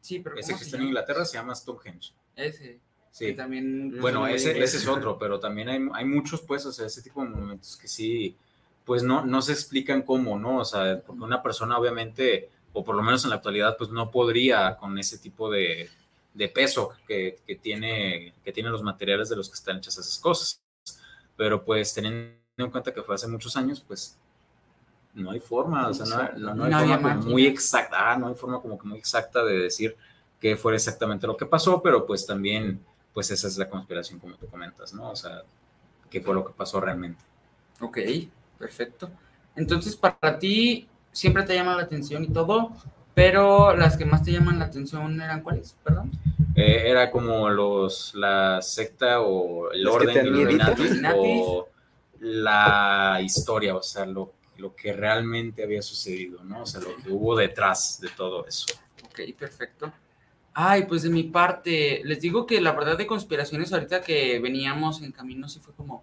Sí, 0.00 0.20
pero. 0.20 0.36
Ese 0.38 0.56
que 0.56 0.62
está 0.62 0.76
en 0.76 0.84
Inglaterra 0.84 1.24
se 1.24 1.36
llama 1.36 1.54
Stonehenge. 1.54 2.12
Ese. 2.36 2.78
Sí. 3.10 3.34
también. 3.34 4.00
Bueno, 4.00 4.26
ese, 4.26 4.58
ese 4.62 4.76
es 4.78 4.86
otro, 4.86 5.18
pero 5.18 5.40
también 5.40 5.68
hay, 5.68 5.88
hay 5.94 6.04
muchos, 6.04 6.40
pues, 6.42 6.64
o 6.66 6.72
sea, 6.72 6.86
ese 6.86 7.02
tipo 7.02 7.22
de 7.22 7.30
monumentos 7.30 7.76
que 7.76 7.88
sí, 7.88 8.36
pues 8.84 9.02
no, 9.02 9.24
no 9.24 9.42
se 9.42 9.52
explican 9.52 10.02
cómo, 10.02 10.38
¿no? 10.38 10.58
O 10.58 10.64
sea, 10.64 11.00
porque 11.04 11.22
una 11.22 11.42
persona, 11.42 11.78
obviamente, 11.78 12.50
o 12.72 12.84
por 12.84 12.94
lo 12.94 13.02
menos 13.02 13.24
en 13.24 13.30
la 13.30 13.36
actualidad, 13.36 13.76
pues 13.76 13.90
no 13.90 14.10
podría 14.10 14.76
con 14.76 14.98
ese 14.98 15.18
tipo 15.18 15.50
de, 15.50 15.88
de 16.34 16.48
peso 16.48 16.92
que, 17.06 17.40
tiene, 17.60 18.34
que 18.44 18.52
tienen 18.52 18.72
los 18.72 18.82
materiales 18.82 19.28
de 19.28 19.36
los 19.36 19.48
que 19.48 19.54
están 19.54 19.78
hechas 19.78 19.98
esas 19.98 20.18
cosas. 20.18 20.62
Pero 21.36 21.64
pues 21.64 21.92
teniendo 21.94 22.34
en 22.56 22.70
cuenta 22.70 22.92
que 22.92 23.02
fue 23.02 23.14
hace 23.14 23.26
muchos 23.26 23.56
años, 23.56 23.82
pues 23.86 24.16
no 25.14 25.30
hay 25.30 25.40
forma, 25.40 25.88
o 25.88 25.94
sea, 25.94 26.32
no, 26.36 26.64
hay 26.64 26.72
forma 26.72 27.14
muy 27.16 27.46
exacta, 27.46 28.12
ah, 28.12 28.16
no 28.16 28.28
hay 28.28 28.34
forma 28.34 28.60
como 28.60 28.78
que 28.78 28.86
muy 28.86 28.98
exacta 28.98 29.44
de 29.44 29.58
decir 29.58 29.96
qué 30.38 30.56
fue 30.56 30.74
exactamente 30.74 31.26
lo 31.26 31.36
que 31.36 31.46
pasó, 31.46 31.82
pero 31.82 32.06
pues 32.06 32.24
también, 32.26 32.80
pues 33.12 33.30
esa 33.30 33.48
es 33.48 33.56
la 33.58 33.68
conspiración 33.68 34.18
como 34.18 34.34
tú 34.36 34.46
comentas, 34.46 34.92
¿no? 34.94 35.10
O 35.10 35.16
sea, 35.16 35.42
qué 36.08 36.20
fue 36.20 36.34
lo 36.34 36.44
que 36.44 36.52
pasó 36.52 36.80
realmente. 36.80 37.22
Ok, 37.80 37.98
perfecto. 38.58 39.10
Entonces, 39.56 39.96
para 39.96 40.38
ti, 40.38 40.88
siempre 41.12 41.42
te 41.42 41.54
llama 41.54 41.76
la 41.76 41.82
atención 41.82 42.24
y 42.24 42.28
todo, 42.28 42.72
pero 43.14 43.76
las 43.76 43.96
que 43.96 44.04
más 44.04 44.22
te 44.22 44.32
llaman 44.32 44.58
la 44.58 44.66
atención 44.66 45.20
eran 45.20 45.42
cuáles, 45.42 45.76
perdón. 45.84 46.10
Eh, 46.54 46.84
era 46.86 47.10
como 47.10 47.48
los 47.48 48.14
la 48.14 48.60
secta 48.62 49.20
o 49.20 49.70
el 49.72 49.86
orden 49.86 50.26
Illuminati 50.26 50.84
o 51.14 51.68
la 52.20 53.20
historia, 53.22 53.76
o 53.76 53.82
sea, 53.82 54.04
lo, 54.04 54.34
lo 54.58 54.74
que 54.74 54.92
realmente 54.92 55.64
había 55.64 55.82
sucedido, 55.82 56.44
¿no? 56.44 56.62
O 56.62 56.66
sea, 56.66 56.80
lo 56.80 56.96
que 56.96 57.10
hubo 57.10 57.36
detrás 57.36 58.00
de 58.00 58.08
todo 58.10 58.46
eso. 58.46 58.66
Ok, 59.04 59.20
perfecto. 59.38 59.92
Ay, 60.52 60.84
pues 60.86 61.02
de 61.02 61.10
mi 61.10 61.24
parte, 61.24 62.02
les 62.04 62.20
digo 62.20 62.44
que 62.46 62.60
la 62.60 62.72
verdad 62.72 62.98
de 62.98 63.06
conspiraciones 63.06 63.72
ahorita 63.72 64.02
que 64.02 64.38
veníamos 64.40 65.00
en 65.02 65.12
camino 65.12 65.48
sí 65.48 65.60
fue 65.60 65.72
como, 65.74 66.02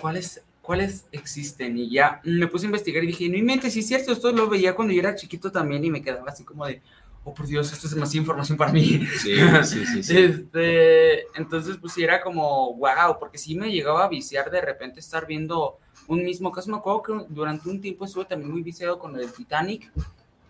¿cuáles, 0.00 0.42
cuáles 0.60 1.06
existen? 1.12 1.78
Y 1.78 1.90
ya 1.90 2.20
me 2.24 2.48
puse 2.48 2.66
a 2.66 2.68
investigar 2.68 3.04
y 3.04 3.08
dije, 3.08 3.28
no 3.28 3.44
mente, 3.44 3.70
sí 3.70 3.80
es 3.80 3.88
cierto, 3.88 4.12
esto 4.12 4.32
lo 4.32 4.48
veía 4.48 4.74
cuando 4.74 4.92
yo 4.92 5.00
era 5.00 5.14
chiquito 5.14 5.52
también 5.52 5.84
y 5.84 5.90
me 5.90 6.02
quedaba 6.02 6.30
así 6.30 6.44
como 6.44 6.66
de, 6.66 6.82
oh 7.24 7.32
por 7.32 7.46
Dios, 7.46 7.72
esto 7.72 7.86
es 7.86 7.94
demasiada 7.94 8.22
información 8.22 8.58
para 8.58 8.72
mí. 8.72 9.06
Sí, 9.18 9.36
sí, 9.64 9.86
sí. 9.86 10.02
sí. 10.02 10.16
Este, 10.16 11.22
entonces, 11.38 11.76
pues 11.76 11.92
sí 11.92 12.02
era 12.02 12.20
como, 12.20 12.74
wow, 12.74 13.18
porque 13.18 13.38
sí 13.38 13.54
me 13.54 13.70
llegaba 13.70 14.04
a 14.04 14.08
viciar 14.08 14.50
de 14.50 14.60
repente 14.60 15.00
estar 15.00 15.26
viendo 15.26 15.78
un 16.08 16.24
mismo 16.24 16.50
caso. 16.50 16.70
Me 16.70 16.78
acuerdo 16.78 17.02
que 17.02 17.12
durante 17.28 17.68
un 17.68 17.80
tiempo 17.80 18.04
estuve 18.04 18.24
también 18.24 18.50
muy 18.50 18.62
viciado 18.62 18.98
con 18.98 19.16
el 19.16 19.32
Titanic. 19.32 19.92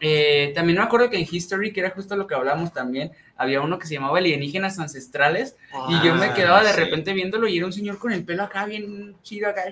Eh, 0.00 0.52
también 0.54 0.78
me 0.78 0.84
acuerdo 0.84 1.10
que 1.10 1.18
en 1.18 1.26
History, 1.30 1.72
que 1.72 1.80
era 1.80 1.90
justo 1.90 2.16
lo 2.16 2.26
que 2.26 2.34
hablábamos 2.34 2.72
también, 2.72 3.12
había 3.36 3.60
uno 3.62 3.78
que 3.78 3.86
se 3.86 3.94
llamaba 3.94 4.18
Alienígenas 4.18 4.78
Ancestrales, 4.78 5.56
y 5.88 6.06
yo 6.06 6.14
me 6.14 6.26
Ah, 6.26 6.34
quedaba 6.34 6.62
de 6.62 6.70
sí. 6.72 6.76
repente 6.76 7.12
viéndolo 7.14 7.48
y 7.48 7.56
era 7.56 7.64
un 7.66 7.72
señor 7.72 7.98
con 7.98 8.12
el 8.12 8.22
pelo 8.24 8.42
acá 8.42 8.66
bien 8.66 9.16
chido 9.22 9.48
acá, 9.48 9.62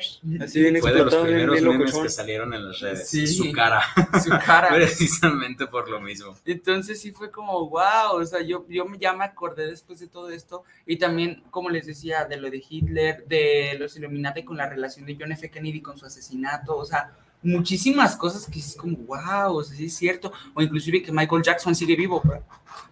Así 0.40 0.60
bien 0.62 0.76
Fue 0.80 0.92
de 0.92 1.04
los 1.04 1.14
primeros 1.14 1.60
bien 1.60 1.68
memes 1.78 1.94
que 1.94 2.08
salieron 2.08 2.54
en 2.54 2.66
las 2.66 2.80
redes. 2.80 3.08
Sí. 3.08 3.26
Su 3.26 3.52
cara, 3.52 3.82
su 4.24 4.30
cara. 4.30 4.68
precisamente 4.74 5.66
por 5.66 5.88
lo 5.90 6.00
mismo. 6.00 6.34
Entonces 6.46 7.00
sí 7.00 7.12
fue 7.12 7.30
como, 7.30 7.68
wow, 7.68 8.12
o 8.14 8.24
sea, 8.24 8.40
yo, 8.42 8.64
yo 8.68 8.86
ya 8.98 9.12
me 9.12 9.24
acordé 9.24 9.66
después 9.66 9.98
de 10.00 10.08
todo 10.08 10.30
esto 10.30 10.64
y 10.86 10.96
también, 10.96 11.42
como 11.50 11.68
les 11.70 11.86
decía, 11.86 12.24
de 12.24 12.36
lo 12.38 12.50
de 12.50 12.62
Hitler, 12.66 13.24
de 13.26 13.76
los 13.78 13.96
Illuminati 13.96 14.44
con 14.44 14.56
la 14.56 14.68
relación 14.68 15.04
de 15.04 15.16
John 15.18 15.32
F. 15.32 15.50
Kennedy 15.50 15.80
con 15.82 15.98
su 15.98 16.06
asesinato, 16.06 16.76
o 16.76 16.84
sea, 16.86 17.12
muchísimas 17.42 18.16
cosas 18.16 18.46
que 18.50 18.58
es 18.58 18.74
como, 18.76 18.96
wow, 18.98 19.56
o 19.56 19.64
sea, 19.64 19.76
sí 19.76 19.86
es 19.86 19.94
cierto, 19.96 20.32
o 20.54 20.62
inclusive 20.62 21.02
que 21.02 21.12
Michael 21.12 21.42
Jackson 21.42 21.74
sigue 21.74 21.96
vivo, 21.96 22.20
bro. 22.22 22.42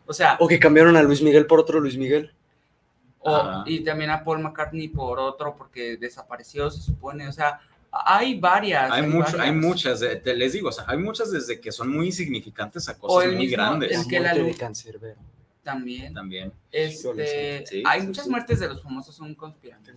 o 0.06 0.12
sea, 0.12 0.36
O 0.40 0.46
que 0.46 0.58
cambiaron 0.58 0.96
a 0.96 1.02
Luis 1.02 1.20
Miguel 1.22 1.46
por 1.46 1.58
otro 1.60 1.80
Luis 1.80 1.96
Miguel. 1.96 2.32
o- 3.18 3.34
Ajá. 3.34 3.64
y 3.66 3.80
también 3.80 4.10
a 4.10 4.22
Paul 4.22 4.38
McCartney 4.40 4.86
por 4.88 5.18
otro 5.18 5.56
porque 5.56 5.96
desapareció, 5.96 6.70
se 6.70 6.80
supone, 6.80 7.26
o 7.26 7.32
sea, 7.32 7.58
hay 7.90 8.38
varias. 8.38 8.88
Hay, 8.92 9.02
mucho, 9.04 9.40
hay 9.40 9.50
muchas, 9.52 10.00
eh, 10.02 10.14
te- 10.16 10.36
les 10.36 10.52
digo, 10.52 10.68
o 10.68 10.72
sea, 10.72 10.84
hay 10.86 10.98
muchas 10.98 11.32
desde 11.32 11.60
que 11.60 11.72
son 11.72 11.88
muy 11.90 12.06
insignificantes 12.06 12.88
a 12.88 12.92
O 12.92 12.98
cosas 12.98 13.24
el 13.30 13.36
muy 13.36 13.46
mismo- 13.46 13.56
grandes 13.56 13.90
el 13.98 14.06
que 14.06 14.20
la 14.20 14.28
muerte 14.28 14.42
de 14.42 14.48
luz- 14.48 14.56
Cancerbero. 14.58 15.20
También. 15.64 16.14
también. 16.14 16.52
Este, 16.70 17.66
Sí, 17.66 17.82
hay 17.84 18.00
sí, 18.02 18.06
muchas 18.06 18.24
sí. 18.26 18.30
muertes 18.30 18.60
de 18.60 18.68
los 18.68 18.80
famosos 18.80 19.12
son 19.16 19.34
conspirantes. 19.34 19.96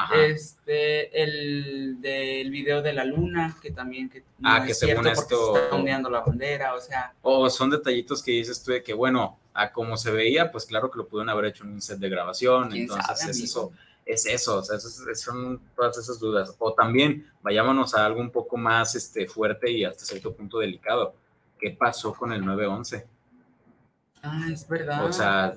Ajá. 0.00 0.14
Este, 0.26 1.22
el 1.22 2.00
del 2.00 2.50
video 2.52 2.82
de 2.82 2.92
la 2.92 3.04
luna, 3.04 3.56
que 3.60 3.72
también 3.72 4.08
que 4.08 4.20
no 4.38 4.48
Ah, 4.48 4.58
es 4.58 4.66
que 4.68 4.74
según 4.74 5.02
cierto 5.02 5.20
esto- 5.22 5.54
se 5.56 5.62
está 5.64 5.74
ondeando 5.74 6.08
la 6.08 6.20
bandera, 6.20 6.74
o 6.74 6.80
sea, 6.80 7.14
O 7.22 7.50
son 7.50 7.70
detallitos 7.70 8.22
que 8.22 8.30
dices 8.30 8.62
tú 8.62 8.70
de 8.70 8.82
que, 8.82 8.94
bueno, 8.94 9.38
a 9.54 9.72
como 9.72 9.96
se 9.96 10.12
veía, 10.12 10.52
pues 10.52 10.66
claro 10.66 10.88
que 10.90 10.98
lo 10.98 11.08
pudieron 11.08 11.30
haber 11.30 11.46
hecho 11.46 11.64
en 11.64 11.70
un 11.72 11.82
set 11.82 11.98
de 11.98 12.08
grabación, 12.08 12.72
entonces 12.76 13.04
sabe, 13.18 13.30
es 13.32 13.38
eso, 13.40 13.72
es 14.06 14.24
eso, 14.26 14.58
o 14.58 14.62
sea, 14.62 14.76
eso 14.76 15.10
es- 15.10 15.20
son 15.20 15.60
todas 15.74 15.98
esas 15.98 16.20
dudas. 16.20 16.54
O 16.60 16.72
también, 16.74 17.28
vayámonos 17.42 17.92
a 17.96 18.06
algo 18.06 18.20
un 18.20 18.30
poco 18.30 18.56
más 18.56 18.94
este, 18.94 19.26
fuerte 19.26 19.68
y 19.70 19.84
hasta 19.84 20.04
cierto 20.04 20.32
punto 20.32 20.60
delicado. 20.60 21.14
¿Qué 21.58 21.72
pasó 21.72 22.14
con 22.14 22.32
el 22.32 22.44
911? 22.46 23.04
Ah, 24.22 24.46
es 24.52 24.66
verdad. 24.68 25.04
O 25.04 25.12
sea, 25.12 25.54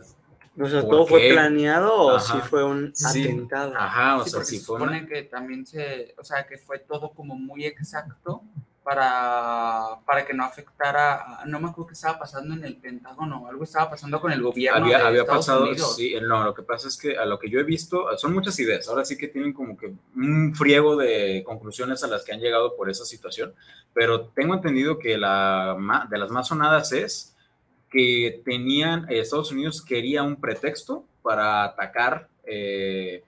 O 0.59 0.65
sea, 0.67 0.81
¿Por 0.81 0.89
¿todo 0.89 1.07
fue 1.07 1.21
qué? 1.21 1.31
planeado 1.33 1.93
o 1.95 2.15
Ajá. 2.17 2.33
sí 2.33 2.49
fue 2.49 2.63
un 2.63 2.91
Sí. 2.93 3.23
atentado? 3.23 3.73
ajá, 3.75 4.17
o 4.17 4.23
sí, 4.25 4.29
sea, 4.31 4.43
si 4.43 4.57
se 4.57 4.65
fue 4.65 4.77
supone 4.79 4.97
una- 4.99 5.07
que 5.07 5.23
también 5.23 5.65
se, 5.65 6.13
o 6.17 6.23
sea, 6.23 6.45
que 6.45 6.57
fue 6.57 6.79
todo 6.79 7.11
como 7.11 7.35
muy 7.35 7.65
exacto 7.65 8.43
para, 8.83 9.99
para 10.05 10.25
que 10.25 10.33
no 10.33 10.43
afectara, 10.43 11.39
no 11.45 11.59
me 11.59 11.69
acuerdo 11.69 11.87
qué 11.87 11.93
estaba 11.93 12.17
pasando 12.19 12.53
en 12.55 12.65
el 12.65 12.75
Pentágono, 12.77 13.47
algo 13.47 13.63
estaba 13.63 13.91
pasando 13.91 14.19
con 14.19 14.31
el 14.31 14.41
gobierno 14.41 14.83
había, 14.85 14.97
de 14.97 15.03
había 15.03 15.21
Estados 15.21 15.45
pasado, 15.45 15.63
Unidos. 15.65 15.95
sí, 15.95 16.15
no, 16.21 16.43
lo 16.43 16.53
que 16.53 16.63
pasa 16.63 16.87
es 16.87 16.97
que 16.97 17.15
a 17.17 17.25
lo 17.25 17.39
que 17.39 17.49
yo 17.49 17.59
he 17.59 17.63
visto, 17.63 18.05
son 18.17 18.33
muchas 18.33 18.57
ideas, 18.59 18.87
ahora 18.89 19.05
sí 19.05 19.17
que 19.17 19.27
tienen 19.27 19.53
como 19.53 19.77
que 19.77 19.93
un 20.15 20.53
friego 20.55 20.95
de 20.97 21.43
conclusiones 21.45 22.03
a 22.03 22.07
las 22.07 22.23
que 22.25 22.33
han 22.33 22.39
llegado 22.41 22.75
por 22.75 22.89
esa 22.89 23.05
situación, 23.05 23.53
pero 23.93 24.27
tengo 24.29 24.53
entendido 24.55 24.97
que 24.99 25.17
la 25.17 25.77
de 26.09 26.17
las 26.17 26.29
más 26.31 26.47
sonadas 26.47 26.91
es 26.91 27.30
que 27.91 28.41
tenían, 28.45 29.05
eh, 29.09 29.19
Estados 29.19 29.51
Unidos 29.51 29.83
quería 29.83 30.23
un 30.23 30.37
pretexto 30.37 31.03
para 31.21 31.63
atacar 31.65 32.29
eh, 32.45 33.23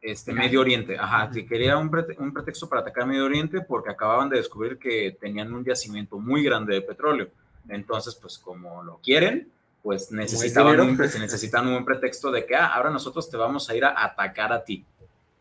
este. 0.00 0.32
Medio 0.32 0.60
Oriente, 0.60 0.96
ajá, 0.96 1.30
que 1.30 1.44
quería 1.44 1.76
un, 1.76 1.90
prete- 1.90 2.16
un 2.18 2.32
pretexto 2.32 2.68
para 2.68 2.80
atacar 2.82 3.06
Medio 3.06 3.24
Oriente 3.24 3.60
porque 3.60 3.90
acababan 3.90 4.28
de 4.28 4.36
descubrir 4.36 4.78
que 4.78 5.16
tenían 5.20 5.52
un 5.52 5.64
yacimiento 5.64 6.18
muy 6.18 6.42
grande 6.42 6.74
de 6.74 6.82
petróleo. 6.82 7.28
Entonces, 7.68 8.14
pues 8.14 8.38
como 8.38 8.82
lo 8.82 8.98
quieren, 8.98 9.50
pues 9.82 10.12
necesitaban 10.12 10.80
un, 10.80 10.96
necesitan 10.96 11.66
un 11.66 11.72
buen 11.72 11.84
pretexto 11.84 12.30
de 12.30 12.46
que, 12.46 12.54
ah, 12.54 12.66
ahora 12.74 12.90
nosotros 12.90 13.28
te 13.28 13.36
vamos 13.36 13.68
a 13.68 13.76
ir 13.76 13.84
a 13.84 14.04
atacar 14.04 14.52
a 14.52 14.64
ti. 14.64 14.84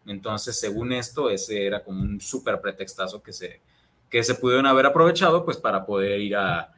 Entonces, 0.08 0.60
según 0.60 0.92
esto, 0.94 1.30
ese 1.30 1.66
era 1.68 1.84
como 1.84 2.02
un 2.02 2.20
súper 2.20 2.60
pretextazo 2.60 3.22
que 3.22 3.32
se, 3.32 3.62
que 4.10 4.24
se 4.24 4.34
pudieron 4.34 4.66
haber 4.66 4.88
aprovechado, 4.88 5.46
pues 5.46 5.58
para 5.58 5.86
poder 5.86 6.20
ir 6.20 6.36
a, 6.36 6.74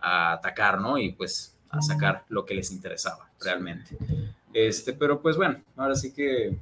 a 0.00 0.32
atacar, 0.32 0.80
¿no? 0.80 0.98
Y 0.98 1.12
pues 1.12 1.56
a 1.70 1.82
sacar 1.82 2.24
lo 2.28 2.44
que 2.44 2.54
les 2.54 2.70
interesaba 2.70 3.28
realmente. 3.40 3.96
Este, 4.52 4.92
pero 4.92 5.20
pues 5.20 5.36
bueno, 5.36 5.62
ahora 5.76 5.94
sí 5.94 6.12
que 6.12 6.56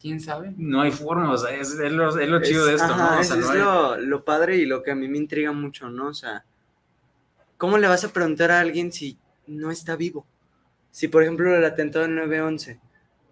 ¿Quién 0.00 0.20
sabe? 0.20 0.52
no 0.56 0.82
hay 0.82 0.92
forma, 0.92 1.32
o 1.32 1.38
sea, 1.38 1.50
es, 1.54 1.72
es 1.78 1.92
lo, 1.92 2.16
es 2.18 2.28
lo 2.28 2.42
chido 2.42 2.66
de 2.66 2.74
Es- 2.74 2.82
esto, 2.82 2.92
ajá, 2.94 3.10
¿no? 3.12 3.16
O 3.16 3.20
es, 3.20 3.26
sea, 3.28 3.36
es 3.38 3.44
no 3.46 3.50
hay- 3.52 3.58
lo, 3.58 3.96
lo 3.98 4.24
padre 4.24 4.56
y 4.56 4.66
lo 4.66 4.82
que 4.82 4.90
a 4.90 4.94
mí 4.94 5.08
me 5.08 5.16
intriga 5.18 5.50
mucho, 5.52 5.88
¿no? 5.88 6.08
O 6.08 6.14
sea, 6.14 6.44
¿cómo 7.56 7.78
le 7.78 7.88
vas 7.88 8.04
a 8.04 8.12
preguntar 8.12 8.50
a 8.50 8.60
alguien 8.60 8.92
si 8.92 9.18
no 9.46 9.70
está 9.70 9.96
vivo? 9.96 10.26
Si, 10.90 11.08
por 11.08 11.22
ejemplo, 11.22 11.56
el 11.56 11.64
atentado 11.64 12.06
del 12.06 12.16
9-11, 12.16 12.78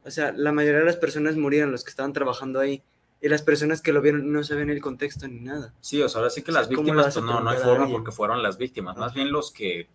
o 0.05 0.11
sea, 0.11 0.33
la 0.33 0.51
mayoría 0.53 0.81
de 0.81 0.87
las 0.87 0.97
personas 0.97 1.37
murieron, 1.37 1.71
los 1.71 1.85
que 1.85 1.91
estaban 1.91 2.13
trabajando 2.13 2.59
ahí, 2.59 2.83
y 3.23 3.29
las 3.29 3.43
personas 3.43 3.81
que 3.81 3.93
lo 3.93 4.03
vieron 4.03 4.33
no 4.33 4.43
sabían 4.43 4.69
el 4.69 4.83
contexto 4.83 5.29
ni 5.29 5.39
nada. 5.39 5.73
Sí, 5.81 6.03
o 6.03 6.09
sea, 6.09 6.19
ahora 6.19 6.31
sí 6.31 6.43
que 6.43 6.51
las 6.51 6.67
¿Cómo 6.67 6.79
le 6.79 6.83
víctimas, 6.83 7.15
pues 7.15 7.25
no, 7.25 7.41
no 7.41 7.51
hay 7.51 7.59
forma 7.59 7.85
alguien? 7.85 7.93
porque 7.93 8.11
fueron 8.11 8.43
las 8.43 8.59
víctimas, 8.59 8.97
más 8.97 9.15
bien 9.15 9.31
los 9.31 9.53
que 9.53 9.89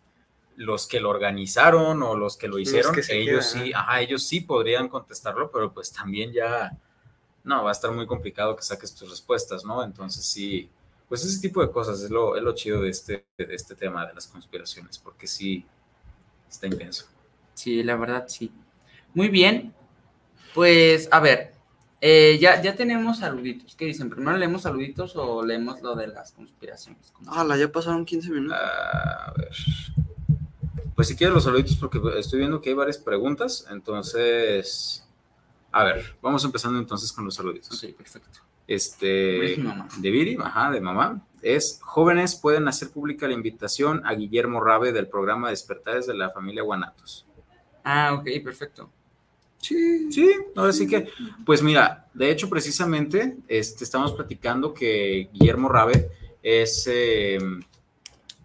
los 0.56 0.88
que 0.88 1.00
lo 1.00 1.10
organizaron 1.10 2.02
o 2.02 2.16
los 2.16 2.36
que 2.36 2.48
lo 2.48 2.58
hicieron, 2.58 2.96
que 2.96 3.02
ellos 3.12 3.52
quedan, 3.54 3.66
sí, 3.66 3.74
ajá, 3.74 4.02
ellos 4.02 4.24
sí 4.24 4.42
podrían 4.42 4.88
contestarlo, 4.88 5.52
pero 5.52 5.72
pues 5.72 5.92
también 5.92 6.32
ya, 6.32 6.76
no, 7.44 7.64
va 7.64 7.70
a 7.70 7.74
estar 7.74 7.92
muy 7.92 8.08
complicado 8.08 8.56
que 8.56 8.64
saques 8.64 8.96
tus 8.96 9.08
respuestas, 9.08 9.64
¿no? 9.66 9.84
Entonces 9.84 10.26
sí, 10.26 10.68
pues 11.08 11.24
ese 11.24 11.40
tipo 11.40 11.62
de 11.62 11.70
cosas 11.70 12.02
es 12.02 12.10
lo, 12.10 12.36
es 12.36 12.42
lo 12.42 12.56
chido 12.56 12.82
de 12.82 12.90
este, 12.90 13.26
de 13.38 13.54
este 13.54 13.76
tema 13.76 14.08
de 14.08 14.16
las 14.16 14.26
conspiraciones, 14.26 14.98
porque 14.98 15.28
sí, 15.28 15.64
está 16.50 16.66
intenso. 16.66 17.06
Sí, 17.54 17.84
la 17.84 17.98
verdad 17.98 18.26
sí. 18.28 18.52
Muy 19.14 19.28
bien. 19.28 19.76
Pues, 20.56 21.08
a 21.12 21.20
ver, 21.20 21.54
eh, 22.02 22.38
ya, 22.40 22.62
ya 22.62 22.76
tenemos 22.76 23.20
saluditos. 23.20 23.76
¿Qué 23.76 23.86
dicen? 23.86 24.10
¿Primero 24.10 24.38
leemos 24.38 24.62
saluditos 24.62 25.16
o 25.16 25.44
leemos 25.44 25.82
lo 25.82 25.96
de 25.96 26.08
las 26.08 26.32
conspiraciones? 26.32 27.14
¡Hala! 27.28 27.58
Ya 27.58 27.72
pasaron 27.72 28.06
15 28.06 28.30
minutos. 28.30 28.58
A 28.60 29.34
ver. 29.36 29.52
Pues 30.96 31.08
si 31.08 31.16
quieres 31.16 31.34
los 31.34 31.44
saluditos, 31.44 31.76
porque 31.78 32.00
estoy 32.18 32.40
viendo 32.40 32.62
que 32.62 32.70
hay 32.70 32.76
varias 32.76 32.98
preguntas. 32.98 33.68
Entonces, 33.70 35.08
a 35.72 35.84
ver, 35.84 36.16
vamos 36.22 36.44
empezando 36.44 36.80
entonces 36.80 37.12
con 37.12 37.26
los 37.26 37.36
saluditos. 37.36 37.84
Ok, 37.84 37.96
perfecto. 37.96 38.40
Este, 38.68 39.54
Es 39.54 39.58
mi 39.58 39.64
mamá. 39.64 39.88
de 39.98 40.12
Viri, 40.12 40.38
ajá, 40.44 40.72
de 40.72 40.82
mamá. 40.82 41.22
Es 41.42 41.80
jóvenes 41.84 42.36
pueden 42.36 42.68
hacer 42.68 42.90
pública 42.90 43.28
la 43.28 43.34
invitación 43.34 44.02
a 44.06 44.14
Guillermo 44.14 44.60
Rabe 44.60 44.92
del 44.92 45.08
programa 45.08 45.50
Despertares 45.50 46.06
de 46.08 46.16
la 46.16 46.32
familia 46.32 46.64
Guanatos. 46.64 47.26
Ah, 47.84 48.14
ok, 48.14 48.28
perfecto. 48.44 48.92
Sí. 49.62 50.12
Sí, 50.12 50.32
ahora 50.56 50.72
sí 50.72 50.88
que, 50.88 51.10
pues 51.46 51.62
mira, 51.62 52.08
de 52.14 52.32
hecho 52.32 52.50
precisamente 52.50 53.38
este, 53.48 53.84
estamos 53.84 54.14
platicando 54.14 54.74
que 54.74 55.30
Guillermo 55.34 55.68
Rabe 55.68 56.10
es, 56.42 56.88
eh, 56.92 57.40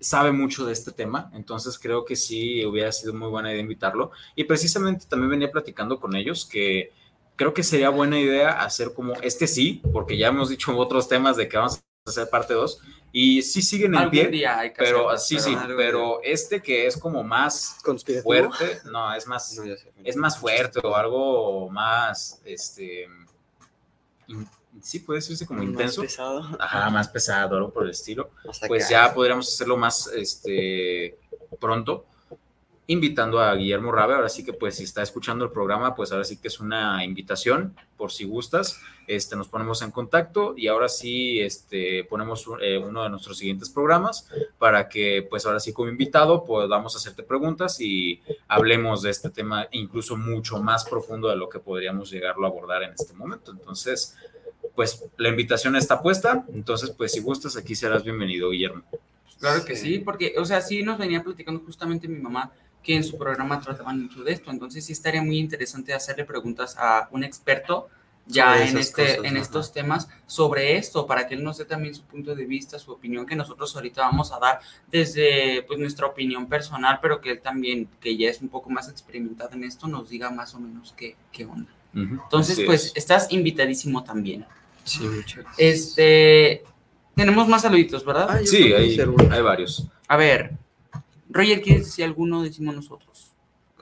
sabe 0.00 0.33
mucho 0.33 0.66
de 0.66 0.73
este 0.73 0.90
tema, 0.90 1.31
entonces 1.35 1.78
creo 1.78 2.04
que 2.04 2.16
sí 2.16 2.64
hubiera 2.64 2.90
sido 2.90 3.14
muy 3.14 3.28
buena 3.28 3.52
idea 3.52 3.61
invitarlo. 3.61 4.11
Y 4.35 4.45
precisamente 4.45 5.07
también 5.09 5.31
venía 5.31 5.50
platicando 5.50 6.00
con 6.00 6.16
ellos 6.16 6.45
que 6.45 6.90
creo 7.37 7.54
que 7.54 7.62
sería 7.62 7.90
buena 7.90 8.19
idea 8.19 8.62
hacer 8.62 8.92
como 8.95 9.14
este 9.23 9.47
sí, 9.47 9.81
porque 9.92 10.16
ya 10.16 10.28
hemos 10.28 10.49
dicho 10.49 10.76
otros 10.76 11.09
temas 11.09 11.37
de 11.37 11.49
que 11.49 11.57
vamos 11.57 11.83
hacer 12.04 12.28
parte 12.28 12.54
2, 12.54 12.80
y 13.12 13.42
sí 13.42 13.62
siguen 13.62 13.94
en 13.94 14.11
pie, 14.11 14.26
día 14.28 14.59
hay 14.59 14.71
que 14.71 14.76
pero 14.78 15.11
hacerlo, 15.11 15.40
sí, 15.40 15.54
pero- 15.56 15.68
sí, 15.68 15.75
pero 15.76 16.21
este 16.25 16.61
que 16.62 16.87
es 16.87 16.97
como 16.97 17.23
más 17.23 17.76
fuerte, 18.25 18.80
no, 18.90 19.14
es 19.14 19.26
más 19.26 19.56
No, 19.56 19.64
es 20.04 20.16
más 20.16 20.38
fuerte 20.38 20.80
o 20.82 20.97
algo 20.97 21.68
más, 21.71 22.40
este, 22.44 23.06
in- 24.26 24.49
sí 24.80 24.99
puede 25.00 25.21
decirse 25.21 25.47
como 25.47 25.61
Más 25.61 25.68
intenso, 25.71 26.02
pesado. 26.02 26.40
ajá, 26.59 26.90
más 26.90 27.09
pesado, 27.09 27.56
algo 27.56 27.73
por 27.73 27.85
el 27.85 27.90
estilo, 27.90 28.30
Hasta 28.49 28.66
pues 28.66 28.87
acá. 28.87 28.90
ya 29.09 29.14
podríamos 29.14 29.47
hacerlo 29.52 29.76
más, 29.76 30.09
este, 30.09 31.18
pronto. 31.61 32.06
Invitando 32.92 33.40
a 33.40 33.54
Guillermo 33.54 33.90
Rabe. 33.90 34.14
Ahora 34.14 34.28
sí 34.28 34.44
que, 34.44 34.52
pues, 34.52 34.76
si 34.76 34.84
está 34.84 35.02
escuchando 35.02 35.44
el 35.44 35.50
programa, 35.50 35.94
pues 35.94 36.12
ahora 36.12 36.25
sí 36.25 36.37
que 36.37 36.49
es 36.49 36.61
una 36.61 37.04
invitación, 37.04 37.75
por 37.96 38.12
si 38.12 38.25
gustas. 38.25 38.80
Este, 39.06 39.34
nos 39.34 39.49
ponemos 39.49 39.82
en 39.82 39.90
contacto 39.90 40.54
y 40.56 40.68
ahora 40.68 40.88
sí 40.88 41.40
este, 41.40 42.04
ponemos 42.04 42.46
eh, 42.61 42.78
uno 42.78 43.02
de 43.02 43.11
nuestros 43.11 43.38
siguientes 43.38 43.70
programas 43.70 44.28
para 44.58 44.88
que, 44.88 45.26
pues, 45.28 45.46
ahora 45.46 45.61
sí 45.61 45.72
como 45.72 45.88
invitado 45.88 46.44
podamos 46.44 46.94
hacerte 46.94 47.22
preguntas 47.22 47.80
y 47.80 48.20
hablemos 48.46 49.02
de 49.02 49.11
este 49.11 49.30
tema 49.30 49.66
incluso 49.72 50.16
mucho 50.16 50.62
más 50.62 50.84
profundo 50.84 51.28
de 51.28 51.37
lo 51.37 51.49
que 51.49 51.58
podríamos 51.58 52.11
llegarlo 52.11 52.46
a 52.46 52.50
abordar 52.50 52.82
en 52.82 52.92
este 52.92 53.14
momento. 53.14 53.52
Entonces, 53.52 54.16
pues, 54.75 55.04
la 55.16 55.28
invitación 55.28 55.76
está 55.76 56.02
puesta. 56.02 56.44
Entonces, 56.52 56.90
pues, 56.90 57.12
si 57.12 57.20
gustas, 57.20 57.56
aquí 57.56 57.75
serás 57.75 58.04
bienvenido, 58.04 58.50
Guillermo. 58.50 58.82
Claro 59.38 59.64
que 59.64 59.75
sí, 59.75 59.99
porque, 59.99 60.34
o 60.38 60.44
sea, 60.44 60.61
sí 60.61 60.84
nos 60.84 60.99
venía 60.99 61.20
platicando 61.20 61.61
justamente 61.66 62.06
mi 62.06 62.20
mamá 62.20 62.52
que 62.82 62.96
en 62.96 63.04
su 63.04 63.16
programa 63.16 63.60
trataban 63.60 64.02
mucho 64.02 64.22
de 64.24 64.32
esto, 64.32 64.50
entonces 64.50 64.84
sí 64.84 64.92
estaría 64.92 65.22
muy 65.22 65.38
interesante 65.38 65.94
hacerle 65.94 66.24
preguntas 66.24 66.76
a 66.78 67.08
un 67.12 67.24
experto 67.24 67.88
ya 68.26 68.64
en, 68.66 68.78
este, 68.78 69.02
cosas, 69.02 69.24
en 69.24 69.36
estos 69.36 69.72
temas 69.72 70.08
sobre 70.26 70.76
esto, 70.76 71.06
para 71.06 71.26
que 71.26 71.34
él 71.34 71.42
nos 71.42 71.58
dé 71.58 71.64
también 71.64 71.94
su 71.94 72.02
punto 72.04 72.34
de 72.34 72.44
vista, 72.44 72.78
su 72.78 72.92
opinión, 72.92 73.26
que 73.26 73.34
nosotros 73.34 73.74
ahorita 73.74 74.02
vamos 74.02 74.32
a 74.32 74.38
dar 74.38 74.60
desde 74.90 75.64
pues, 75.66 75.78
nuestra 75.78 76.06
opinión 76.06 76.46
personal, 76.46 76.98
pero 77.02 77.20
que 77.20 77.32
él 77.32 77.40
también, 77.40 77.88
que 78.00 78.16
ya 78.16 78.28
es 78.28 78.40
un 78.40 78.48
poco 78.48 78.70
más 78.70 78.88
experimentado 78.88 79.54
en 79.54 79.64
esto, 79.64 79.88
nos 79.88 80.08
diga 80.08 80.30
más 80.30 80.54
o 80.54 80.60
menos 80.60 80.94
qué, 80.96 81.16
qué 81.32 81.44
onda. 81.44 81.70
Ujú, 81.94 82.20
Entonces, 82.22 82.54
así 82.58 82.64
pues 82.64 82.86
es. 82.86 82.92
estás 82.96 83.32
invitadísimo 83.32 84.04
también. 84.04 84.46
Sí, 84.84 85.02
muchas 85.02 85.44
gracias. 85.44 85.56
Este, 85.58 86.64
tenemos 87.16 87.48
más 87.48 87.62
saluditos, 87.62 88.04
¿verdad? 88.04 88.28
Ah, 88.30 88.40
Sí, 88.44 88.72
hay, 88.72 88.98
hay 89.30 89.42
varios. 89.42 89.86
A 90.08 90.16
ver, 90.16 90.52
Roger, 91.32 91.62
¿quieres 91.62 91.86
decir 91.86 92.04
alguno? 92.04 92.42
Decimos 92.42 92.74
nosotros. 92.74 93.32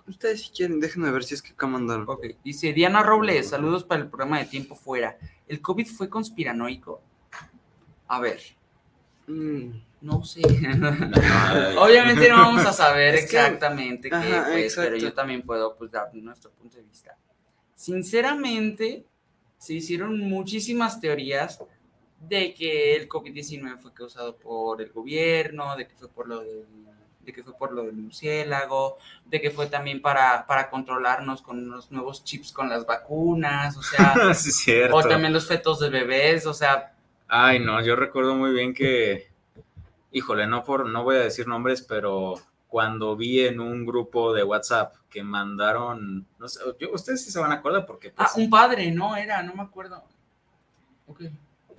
Ustedes 0.06 0.42
si 0.42 0.50
quieren, 0.50 0.80
déjenme 0.80 1.10
ver 1.10 1.22
si 1.24 1.34
es 1.34 1.42
que 1.42 1.52
acá 1.52 1.66
mandaron. 1.66 2.04
Ok, 2.08 2.26
dice 2.44 2.72
Diana 2.72 3.02
Robles, 3.02 3.48
saludos 3.50 3.84
para 3.84 4.02
el 4.02 4.08
programa 4.08 4.38
de 4.38 4.46
Tiempo 4.46 4.74
Fuera. 4.74 5.16
¿El 5.46 5.60
COVID 5.60 5.86
fue 5.86 6.08
conspiranoico? 6.08 7.00
A 8.08 8.20
ver, 8.20 8.40
Mm, 9.26 9.70
no 10.00 10.24
sé. 10.24 10.40
Obviamente 11.78 12.28
no 12.28 12.36
vamos 12.38 12.66
a 12.66 12.72
saber 12.72 13.14
Es 13.16 13.30
que- 13.30 13.36
exactamente 13.36 14.08
qué, 14.10 14.16
Ajá, 14.16 14.48
pues, 14.50 14.74
pero 14.74 14.96
yo 14.96 15.12
también 15.12 15.42
puedo 15.42 15.76
pues, 15.76 15.90
dar 15.92 16.12
nuestro 16.14 16.50
punto 16.50 16.76
de 16.78 16.82
vista. 16.82 17.16
Sinceramente, 17.76 19.04
se 19.58 19.74
hicieron 19.74 20.18
muchísimas 20.18 21.00
teorías 21.00 21.62
de 22.28 22.52
que 22.54 22.96
el 22.96 23.08
COVID-19 23.08 23.78
fue 23.78 23.92
causado 23.94 24.36
por 24.36 24.82
el 24.82 24.90
gobierno, 24.90 25.76
de 25.76 25.86
que 25.86 25.94
fue 25.94 26.08
por 26.08 26.26
lo 26.26 26.40
del, 26.40 26.64
de 27.30 27.34
que 27.34 27.42
fue 27.44 27.56
por 27.56 27.72
lo 27.72 27.84
del 27.84 27.94
murciélago, 27.96 28.98
de 29.24 29.40
que 29.40 29.50
fue 29.50 29.66
también 29.66 30.02
para, 30.02 30.46
para 30.46 30.68
controlarnos 30.68 31.42
con 31.42 31.68
los 31.70 31.90
nuevos 31.90 32.24
chips 32.24 32.52
con 32.52 32.68
las 32.68 32.84
vacunas, 32.86 33.76
o 33.76 33.82
sea, 33.82 34.14
sí, 34.34 34.48
es 34.50 34.56
cierto. 34.56 34.96
o 34.96 35.02
también 35.02 35.32
los 35.32 35.46
fetos 35.46 35.78
de 35.80 35.88
bebés, 35.90 36.46
o 36.46 36.54
sea, 36.54 36.94
Ay, 37.32 37.60
no, 37.60 37.80
yo 37.80 37.94
recuerdo 37.94 38.34
muy 38.34 38.50
bien 38.52 38.74
que, 38.74 39.30
híjole, 40.10 40.48
no 40.48 40.64
por, 40.64 40.86
no 40.88 41.04
voy 41.04 41.14
a 41.16 41.20
decir 41.20 41.46
nombres, 41.46 41.80
pero 41.80 42.34
cuando 42.66 43.14
vi 43.16 43.46
en 43.46 43.60
un 43.60 43.86
grupo 43.86 44.32
de 44.32 44.42
WhatsApp 44.42 44.96
que 45.08 45.22
mandaron, 45.22 46.26
no 46.40 46.48
sé, 46.48 46.60
yo- 46.80 46.90
ustedes 46.92 47.24
sí 47.24 47.30
se 47.30 47.38
van 47.38 47.52
a 47.52 47.56
acordar 47.56 47.86
porque 47.86 48.10
pues, 48.10 48.28
ah, 48.30 48.32
un 48.36 48.50
padre, 48.50 48.90
no 48.90 49.14
era, 49.16 49.42
no 49.44 49.54
me 49.54 49.62
acuerdo. 49.62 50.02
Ok. 51.06 51.22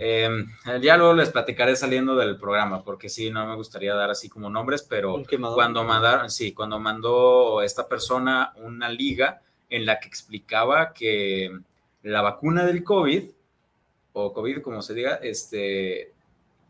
Eh, 0.04 0.46
ya 0.82 0.98
luego 0.98 1.14
les 1.14 1.30
platicaré 1.30 1.76
saliendo 1.76 2.16
del 2.16 2.36
programa, 2.36 2.84
porque 2.84 3.08
sí, 3.08 3.30
no 3.30 3.46
me 3.46 3.56
gustaría 3.56 3.94
dar 3.94 4.10
así 4.10 4.30
como 4.30 4.50
nombres, 4.50 4.82
pero 4.82 5.22
cuando 5.54 5.84
mandaron, 5.84 6.32
sí, 6.32 6.54
cuando 6.54 6.80
mandó 6.80 7.62
esta 7.62 7.88
persona 7.88 8.52
una 8.56 8.90
liga 8.90 9.44
en 9.70 9.86
la 9.86 10.00
que 10.00 10.08
explicaba 10.08 10.92
que 10.92 11.56
la 12.02 12.24
vacuna 12.24 12.66
del 12.66 12.84
COVID, 12.84 13.26
o 14.14 14.34
COVID 14.34 14.62
como 14.64 14.82
se 14.82 14.96
diga, 14.96 15.20
este, 15.22 16.12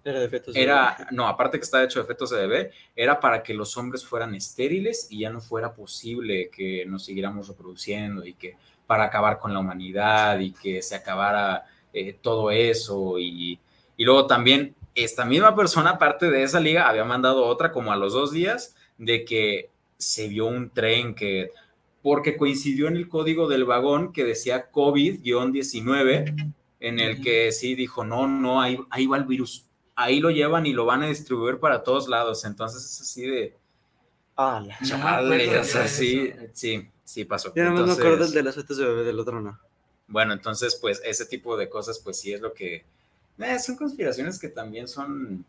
Era 0.04 0.20
de 0.20 0.28
fetos. 0.28 0.54
de 0.54 0.62
era, 0.62 1.08
no, 1.12 1.26
aparte 1.26 1.58
que 1.58 1.64
está 1.64 1.82
hecho 1.86 2.02
de 2.02 2.06
fetos 2.06 2.32
de 2.32 2.46
bebé, 2.46 2.72
era 2.98 3.18
para 3.22 3.42
que 3.44 3.54
los 3.54 3.78
hombres 3.78 4.06
fueran 4.06 4.36
estériles 4.36 5.08
y 5.10 5.20
ya 5.20 5.30
no 5.30 5.40
fuera 5.40 5.74
posible 5.74 6.50
que 6.50 6.86
nos 6.86 7.06
siguiéramos 7.06 7.48
reproduciendo 7.48 8.26
y 8.26 8.34
que 8.34 8.58
para 8.86 9.06
acabar 9.06 9.40
con 9.40 9.54
la 9.54 9.60
humanidad 9.60 10.38
y 10.40 10.52
que 10.52 10.82
se 10.82 10.96
acabara 10.96 11.66
eh, 11.94 12.16
todo 12.22 12.52
eso 12.52 13.20
y, 13.20 13.60
y 13.98 14.06
luego 14.06 14.28
también 14.28 14.76
esta 14.96 15.26
misma 15.26 15.56
persona, 15.56 15.92
aparte 15.92 16.30
de 16.30 16.44
esa 16.44 16.60
liga, 16.60 16.90
había 16.90 17.06
mandado 17.06 17.46
otra 17.46 17.72
como 17.72 17.92
a 17.92 17.96
los 17.98 18.14
dos 18.14 18.32
días 18.32 18.76
de 18.98 19.24
que 19.26 19.70
se 19.98 20.28
vio 20.28 20.46
un 20.48 20.70
tren 20.70 21.16
que, 21.16 21.52
porque 22.02 22.36
coincidió 22.38 22.88
en 22.88 22.98
el 22.98 23.08
código 23.08 23.48
del 23.48 23.66
vagón 23.66 24.12
que 24.12 24.24
decía 24.26 24.72
COVID-19, 24.72 26.54
en 26.80 27.00
el 27.00 27.22
que 27.22 27.52
sí 27.52 27.76
dijo, 27.76 28.04
no, 28.04 28.28
no, 28.28 28.62
ahí, 28.62 28.80
ahí 28.90 29.06
va 29.06 29.18
el 29.18 29.26
virus, 29.26 29.66
ahí 29.96 30.20
lo 30.20 30.30
llevan 30.32 30.66
y 30.66 30.74
lo 30.74 30.86
van 30.86 31.04
a 31.04 31.08
distribuir 31.08 31.60
para 31.60 31.84
todos 31.84 32.08
lados, 32.10 32.44
entonces 32.46 32.84
es 32.84 33.02
así 33.02 33.22
de, 33.28 33.56
Ah, 34.36 34.64
la- 34.66 34.78
No 34.98 35.08
acuerdo 35.08 35.62
o 35.62 35.64
sea, 35.64 35.88
sí, 35.88 36.32
sí, 36.54 36.88
sí 37.04 37.26
pasó. 37.26 37.54
Yo 37.54 37.64
nada 37.64 37.76
más 37.76 37.86
me 37.86 37.92
Entonces, 37.92 38.06
acuerdo 38.06 38.26
el 38.26 38.32
de 38.32 38.44
las 38.44 38.56
fetos 38.56 38.78
de 38.78 38.86
bebé, 38.86 39.04
del 39.04 39.20
otro 39.20 39.40
no. 39.42 39.60
Bueno, 40.12 40.34
entonces, 40.34 40.76
pues 40.76 41.02
ese 41.04 41.26
tipo 41.26 41.56
de 41.58 41.70
cosas, 41.70 41.98
pues 42.00 42.20
sí 42.20 42.34
es 42.34 42.42
lo 42.42 42.54
que... 42.54 42.86
eh, 43.40 43.60
son 43.60 43.76
conspiraciones 43.78 44.38
que 44.38 44.50
también 44.50 44.88
son... 44.88 45.46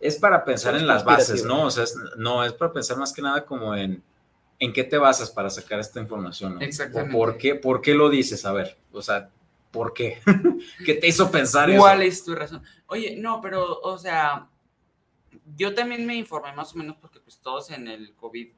Es 0.00 0.16
para 0.16 0.44
pensar 0.44 0.74
en 0.74 0.86
las 0.86 1.04
bases. 1.04 1.44
¿no? 1.44 1.66
O 1.66 1.70
sea, 1.70 1.84
es- 1.84 1.96
no, 2.16 2.44
es 2.44 2.52
para 2.52 2.72
pensar 2.72 2.96
más 2.96 3.12
que 3.12 3.22
nada 3.22 3.44
como 3.46 3.74
en... 3.74 4.02
¿En 4.58 4.72
qué 4.72 4.84
te 4.84 4.96
basas 4.96 5.28
para 5.30 5.50
sacar 5.50 5.80
esta 5.80 6.00
información? 6.00 6.54
¿no? 6.54 6.60
Exactamente. 6.60 7.16
O 7.16 7.18
¿Por 7.18 7.36
qué, 7.36 7.54
¿Por 7.56 7.80
qué 7.80 7.94
lo 7.94 8.08
dices? 8.08 8.44
A 8.44 8.52
ver, 8.52 8.76
o 8.92 9.02
sea, 9.02 9.28
¿por 9.72 9.92
qué? 9.92 10.20
¿Qué 10.86 10.94
te 10.94 11.08
hizo 11.08 11.30
pensar 11.32 11.68
eso? 11.70 11.80
¿Cuál 11.80 12.02
es 12.02 12.24
tu 12.24 12.32
razón? 12.34 12.62
Oye, 12.86 13.16
no, 13.16 13.40
pero, 13.40 13.80
o 13.80 13.98
sea, 13.98 14.46
yo 15.56 15.74
también 15.74 16.06
me 16.06 16.14
informé 16.14 16.52
más 16.52 16.72
o 16.74 16.78
menos 16.78 16.96
porque 17.00 17.18
pues 17.18 17.38
todos 17.38 17.70
en 17.70 17.88
el 17.88 18.14
COVID, 18.14 18.52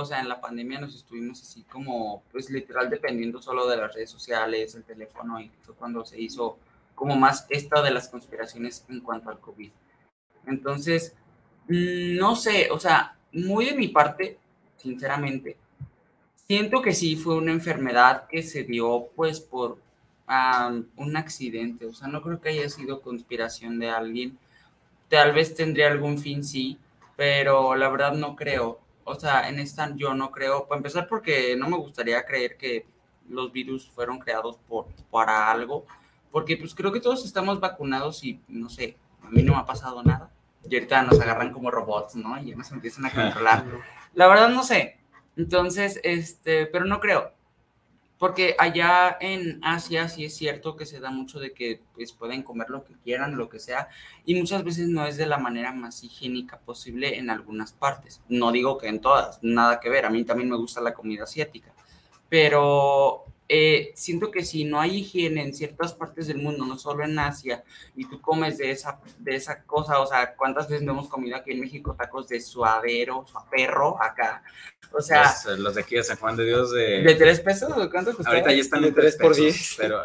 o 0.00 0.04
sea, 0.04 0.20
en 0.20 0.28
la 0.28 0.40
pandemia 0.40 0.80
nos 0.80 0.94
estuvimos 0.94 1.40
así 1.42 1.62
como, 1.64 2.22
pues 2.32 2.50
literal 2.50 2.90
dependiendo 2.90 3.40
solo 3.40 3.66
de 3.68 3.76
las 3.76 3.94
redes 3.94 4.10
sociales, 4.10 4.74
el 4.74 4.84
teléfono, 4.84 5.40
y 5.40 5.50
fue 5.60 5.74
cuando 5.74 6.04
se 6.04 6.20
hizo 6.20 6.58
como 6.94 7.16
más 7.16 7.46
esta 7.48 7.82
de 7.82 7.90
las 7.90 8.08
conspiraciones 8.08 8.84
en 8.88 9.00
cuanto 9.00 9.30
al 9.30 9.40
COVID. 9.40 9.70
Entonces, 10.46 11.14
mm, 11.68 12.16
no 12.16 12.36
sé, 12.36 12.70
o 12.70 12.78
sea, 12.78 13.16
muy 13.32 13.66
de 13.66 13.76
mi 13.76 13.88
parte, 13.88 14.38
sinceramente, 14.76 15.56
siento 16.46 16.82
que 16.82 16.92
sí 16.92 17.16
fue 17.16 17.36
una 17.36 17.52
enfermedad 17.52 18.26
que 18.28 18.42
se 18.42 18.64
dio 18.64 19.08
pues 19.16 19.40
por 19.40 19.78
un 20.96 21.16
accidente, 21.16 21.86
o 21.86 21.92
sea, 21.92 22.08
no 22.08 22.22
creo 22.22 22.40
que 22.40 22.48
haya 22.48 22.68
sido 22.68 23.02
conspiración 23.02 23.78
de 23.78 23.90
alguien. 23.90 24.38
Tal 25.08 25.32
vez 25.32 25.54
tendría 25.54 25.88
algún 25.88 26.18
fin, 26.18 26.42
sí, 26.42 26.78
pero 27.16 27.76
la 27.76 27.88
verdad 27.90 28.14
no 28.14 28.34
creo. 28.34 28.80
O 29.04 29.14
sea, 29.14 29.48
en 29.48 29.58
esta 29.58 29.94
yo 29.94 30.14
no 30.14 30.30
creo. 30.30 30.66
Para 30.66 30.78
empezar, 30.78 31.06
porque 31.06 31.56
no 31.56 31.68
me 31.68 31.76
gustaría 31.76 32.24
creer 32.24 32.56
que 32.56 32.86
los 33.28 33.52
virus 33.52 33.88
fueron 33.90 34.18
creados 34.18 34.58
por, 34.68 34.86
para 35.10 35.50
algo, 35.50 35.86
porque 36.30 36.56
pues 36.56 36.74
creo 36.74 36.92
que 36.92 37.00
todos 37.00 37.24
estamos 37.24 37.60
vacunados 37.60 38.22
y 38.24 38.40
no 38.48 38.68
sé, 38.68 38.96
a 39.22 39.30
mí 39.30 39.42
no 39.42 39.54
me 39.54 39.60
ha 39.60 39.66
pasado 39.66 40.02
nada. 40.02 40.30
Y 40.68 40.74
ahorita 40.74 41.02
nos 41.02 41.20
agarran 41.20 41.52
como 41.52 41.70
robots, 41.70 42.16
¿no? 42.16 42.40
Y 42.40 42.50
ya 42.50 42.56
nos 42.56 42.70
empiezan 42.72 43.06
a 43.06 43.12
controlar. 43.12 43.64
La 44.14 44.26
verdad 44.26 44.48
no 44.48 44.62
sé. 44.62 44.98
Entonces, 45.36 46.00
este, 46.02 46.66
pero 46.66 46.84
no 46.84 47.00
creo. 47.00 47.32
Porque 48.18 48.54
allá 48.58 49.16
en 49.20 49.60
Asia 49.62 50.08
sí 50.08 50.24
es 50.24 50.36
cierto 50.36 50.76
que 50.76 50.86
se 50.86 51.00
da 51.00 51.10
mucho 51.10 51.40
de 51.40 51.52
que 51.52 51.82
pues, 51.94 52.12
pueden 52.12 52.42
comer 52.42 52.70
lo 52.70 52.84
que 52.84 52.94
quieran, 53.02 53.36
lo 53.36 53.48
que 53.48 53.58
sea, 53.58 53.88
y 54.24 54.34
muchas 54.36 54.62
veces 54.62 54.88
no 54.88 55.04
es 55.06 55.16
de 55.16 55.26
la 55.26 55.38
manera 55.38 55.72
más 55.72 56.02
higiénica 56.04 56.58
posible 56.60 57.18
en 57.18 57.28
algunas 57.28 57.72
partes. 57.72 58.22
No 58.28 58.52
digo 58.52 58.78
que 58.78 58.88
en 58.88 59.00
todas, 59.00 59.40
nada 59.42 59.80
que 59.80 59.90
ver, 59.90 60.06
a 60.06 60.10
mí 60.10 60.24
también 60.24 60.48
me 60.48 60.56
gusta 60.56 60.80
la 60.80 60.94
comida 60.94 61.24
asiática, 61.24 61.74
pero 62.28 63.26
eh, 63.48 63.92
siento 63.94 64.30
que 64.30 64.44
si 64.44 64.64
no 64.64 64.80
hay 64.80 64.98
higiene 64.98 65.42
en 65.42 65.54
ciertas 65.54 65.92
partes 65.92 66.26
del 66.26 66.38
mundo, 66.38 66.64
no 66.64 66.78
solo 66.78 67.04
en 67.04 67.18
Asia, 67.18 67.62
y 67.94 68.08
tú 68.08 68.20
comes 68.20 68.58
de 68.58 68.70
esa, 68.70 69.00
de 69.18 69.36
esa 69.36 69.62
cosa, 69.64 70.00
o 70.00 70.06
sea, 70.06 70.34
¿cuántas 70.34 70.68
veces 70.68 70.84
no 70.84 70.92
hemos 70.92 71.08
comido 71.08 71.36
aquí 71.36 71.52
en 71.52 71.60
México 71.60 71.94
tacos 71.94 72.28
de 72.28 72.40
suadero, 72.40 73.26
suaperro, 73.26 74.02
acá? 74.02 74.42
O 74.92 75.00
sea, 75.00 75.34
los, 75.46 75.58
los 75.58 75.74
de 75.74 75.80
aquí 75.82 75.96
de 75.96 76.04
San 76.04 76.16
Juan 76.16 76.36
de 76.36 76.46
Dios 76.46 76.72
de... 76.72 77.02
¿de 77.02 77.14
tres 77.14 77.40
pesos 77.40 77.70
cuánto 77.90 78.14
costaba? 78.14 78.36
Ahorita 78.36 78.52
ya 78.52 78.60
están 78.60 78.82
De 78.82 78.92
tres 78.92 79.16
tres 79.16 79.16
por 79.16 79.36
pesos, 79.36 79.44
diez. 79.44 79.74
pero 79.76 80.00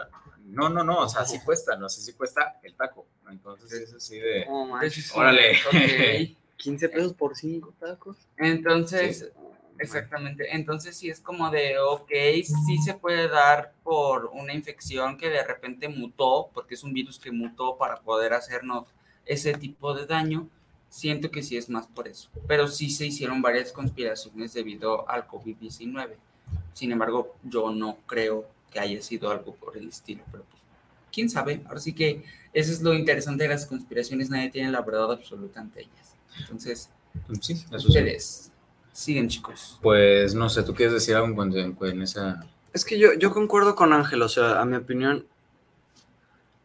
no, 0.45 0.67
no, 0.69 0.83
no, 0.83 0.99
o 0.99 1.09
sea, 1.09 1.25
sí 1.25 1.39
cuesta, 1.45 1.75
no 1.77 1.87
sé 1.89 2.01
si 2.01 2.13
cuesta 2.13 2.59
el 2.63 2.75
taco. 2.75 3.07
Entonces 3.29 3.71
es 3.71 3.93
así 3.93 4.17
de... 4.17 4.45
Oh, 4.49 4.65
man. 4.65 4.89
Órale. 5.15 5.51
ok. 5.67 6.37
15 6.59 6.89
pesos 6.89 7.13
por 7.13 7.35
5 7.35 7.73
tacos. 7.79 8.17
Entonces, 8.37 9.31
exactamente. 9.79 10.55
Entonces 10.55 10.97
sí 10.97 11.09
es 11.09 11.19
como 11.19 11.49
de, 11.49 11.77
ok, 11.79 12.11
sí 12.43 12.77
se 12.83 12.93
puede 12.93 13.27
dar 13.27 13.73
por 13.83 14.27
una 14.33 14.53
infección 14.53 15.17
que 15.17 15.29
de 15.29 15.43
repente 15.43 15.89
mutó, 15.89 16.49
porque 16.53 16.75
es 16.75 16.83
un 16.83 16.93
virus 16.93 17.19
que 17.19 17.31
mutó 17.31 17.77
para 17.77 18.01
poder 18.01 18.33
hacernos 18.33 18.87
ese 19.25 19.53
tipo 19.53 19.93
de 19.93 20.05
daño, 20.05 20.47
siento 20.89 21.29
que 21.31 21.43
sí 21.43 21.57
es 21.57 21.69
más 21.69 21.87
por 21.87 22.07
eso. 22.07 22.29
Pero 22.47 22.67
sí 22.67 22.89
se 22.89 23.05
hicieron 23.05 23.41
varias 23.41 23.71
conspiraciones 23.71 24.53
debido 24.53 25.07
al 25.09 25.27
COVID-19. 25.27 26.15
Sin 26.73 26.91
embargo, 26.91 27.35
yo 27.43 27.71
no 27.71 27.97
creo 28.05 28.47
que 28.71 28.79
haya 28.79 29.01
sido 29.01 29.31
algo 29.31 29.55
por 29.55 29.77
el 29.77 29.87
estilo, 29.89 30.23
pero 30.31 30.43
pues, 30.45 30.61
quién 31.11 31.29
sabe. 31.29 31.61
Ahora 31.67 31.79
sí 31.79 31.93
que 31.93 32.23
eso 32.53 32.71
es 32.71 32.81
lo 32.81 32.93
interesante 32.93 33.43
de 33.43 33.49
las 33.49 33.65
conspiraciones, 33.65 34.29
nadie 34.29 34.49
tiene 34.49 34.71
la 34.71 34.81
verdad 34.81 35.11
absoluta 35.11 35.59
ante 35.59 35.81
ellas. 35.81 36.15
Entonces, 36.39 36.89
Sí, 37.41 37.53
eso 37.53 37.79
sí. 37.79 37.87
ustedes 37.87 38.51
siguen, 38.99 39.27
chicos. 39.29 39.79
Pues 39.81 40.33
no 40.35 40.49
sé, 40.49 40.63
¿tú 40.63 40.73
quieres 40.73 40.93
decir 40.93 41.15
algo 41.15 41.27
en, 41.27 41.35
cuanto- 41.35 41.57
en, 41.57 41.77
en 41.81 42.01
esa... 42.01 42.45
Es 42.73 42.85
que 42.85 42.99
yo, 42.99 43.13
yo 43.13 43.33
concuerdo 43.33 43.75
con 43.75 43.93
Ángel, 43.93 44.21
o 44.21 44.29
sea, 44.29 44.61
a 44.61 44.65
mi 44.65 44.75
opinión, 44.75 45.25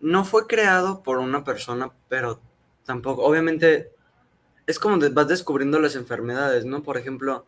no 0.00 0.24
fue 0.24 0.46
creado 0.46 1.02
por 1.02 1.18
una 1.18 1.44
persona, 1.44 1.90
pero 2.08 2.40
tampoco, 2.84 3.22
obviamente, 3.24 3.90
es 4.66 4.78
como 4.78 4.98
de- 4.98 5.08
vas 5.10 5.28
descubriendo 5.28 5.78
las 5.80 5.96
enfermedades, 5.96 6.64
¿no? 6.66 6.82
Por 6.82 6.96
ejemplo, 6.98 7.46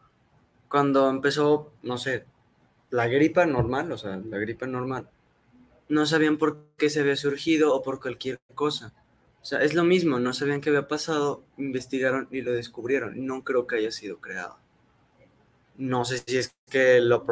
cuando 0.69 1.09
empezó, 1.11 1.73
no 1.83 1.99
sé, 1.99 2.25
la 2.91 3.09
gripa 3.09 3.47
normal, 3.47 3.93
o 3.93 3.99
sea, 3.99 4.17
la 4.17 4.39
gripa 4.39 4.67
normal, 4.67 5.09
no 5.89 6.07
sabían 6.07 6.39
por 6.39 6.59
qué 6.77 6.91
se 6.91 7.01
había 7.01 7.17
surgido 7.17 7.75
o 7.75 7.83
por 7.83 8.01
cualquier 8.01 8.39
cosa. 8.55 8.95
O 9.43 9.45
sea, 9.45 9.61
es 9.63 9.75
lo 9.75 9.85
mismo, 9.85 10.19
no 10.19 10.33
sabían 10.33 10.61
qué 10.61 10.71
había 10.71 10.89
pasado, 10.89 11.45
investigaron 11.59 12.29
y 12.33 12.43
lo 12.43 12.53
descubrieron. 12.53 13.27
No 13.27 13.45
creo 13.45 13.67
que 13.67 13.77
haya 13.77 13.93
sido 13.93 14.19
creado. 14.21 14.59
No 15.79 16.05
sé 16.05 16.19
si 16.19 16.39
es 16.39 16.55
que 16.71 17.01
lo 17.01 17.27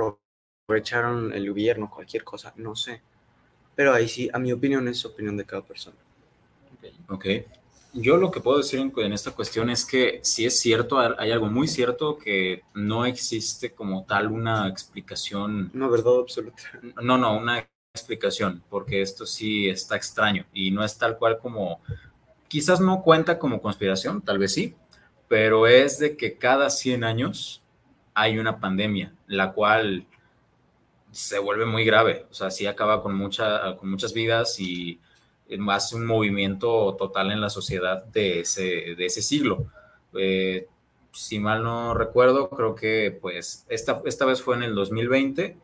aprovecharon 0.68 1.33
el 1.33 1.48
gobierno, 1.48 1.90
cualquier 1.90 2.24
cosa, 2.24 2.52
no 2.57 2.76
sé. 2.76 3.02
Pero 3.74 3.92
ahí 3.92 4.09
sí, 4.09 4.30
a 4.33 4.38
mi 4.38 4.52
opinión 4.52 4.87
es 4.88 5.04
opinión 5.04 5.37
de 5.37 5.44
cada 5.44 5.62
persona. 5.62 5.96
Ok. 7.09 7.26
Yo 7.92 8.16
lo 8.16 8.30
que 8.30 8.40
puedo 8.40 8.59
decir 8.59 8.80
en, 8.80 8.92
en 8.96 9.12
esta 9.12 9.30
cuestión 9.30 9.70
es 9.70 9.85
que 9.85 10.18
si 10.22 10.44
es 10.44 10.59
cierto, 10.59 10.98
hay 10.98 11.30
algo 11.30 11.46
muy 11.46 11.68
cierto 11.68 12.18
que 12.18 12.62
no 12.74 13.07
existe 13.07 13.72
como 13.72 14.04
tal 14.04 14.33
una 14.33 14.68
explicación 14.68 15.70
Una 15.72 15.88
verdad 15.88 16.18
absoluta. 16.18 16.62
No, 17.00 17.16
no, 17.16 17.38
una 17.38 17.64
explicación, 17.94 18.64
porque 18.68 19.00
esto 19.00 19.24
sí 19.24 19.68
está 19.68 19.94
extraño 19.94 20.44
y 20.52 20.72
no 20.72 20.83
es 20.83 20.98
tal 20.98 21.16
cual 21.16 21.38
como, 21.38 21.80
quizás 22.48 22.80
no 22.80 23.02
cuenta 23.02 23.38
como 23.38 23.62
conspiración, 23.62 24.20
tal 24.20 24.38
vez 24.38 24.52
sí, 24.54 24.74
pero 25.28 25.68
es 25.68 26.00
de 26.00 26.16
que 26.16 26.37
cada 26.37 26.70
100 26.70 27.04
años 27.04 27.63
hay 28.14 28.38
una 28.38 28.61
pandemia, 28.61 29.12
la 29.27 29.53
cual 29.53 30.07
se 31.11 31.38
vuelve 31.38 31.66
muy 31.66 31.85
grave, 31.85 32.27
o 32.31 32.35
sea, 32.35 32.50
sí 32.50 32.66
acaba 32.66 33.03
con, 33.03 33.14
mucha, 33.14 33.77
con 33.77 33.90
muchas 33.90 34.12
vidas 34.12 34.59
y 34.59 35.00
hace 35.70 35.96
un 35.96 36.07
movimiento 36.07 36.96
total 36.98 37.31
en 37.31 37.40
la 37.40 37.50
sociedad 37.50 38.05
de 38.07 38.40
ese, 38.40 38.94
de 38.96 39.07
ese 39.07 39.22
siglo. 39.22 39.66
Eh, 40.14 40.66
si 41.12 41.38
mal 41.38 41.62
no 41.62 41.94
recuerdo, 41.94 42.50
creo 42.50 42.74
que 42.74 43.16
pues 43.20 43.64
esta, 43.68 44.03
esta 44.05 44.24
vez 44.24 44.42
fue 44.42 44.57
en 44.57 44.64
el 44.64 44.74
2020 44.74 45.57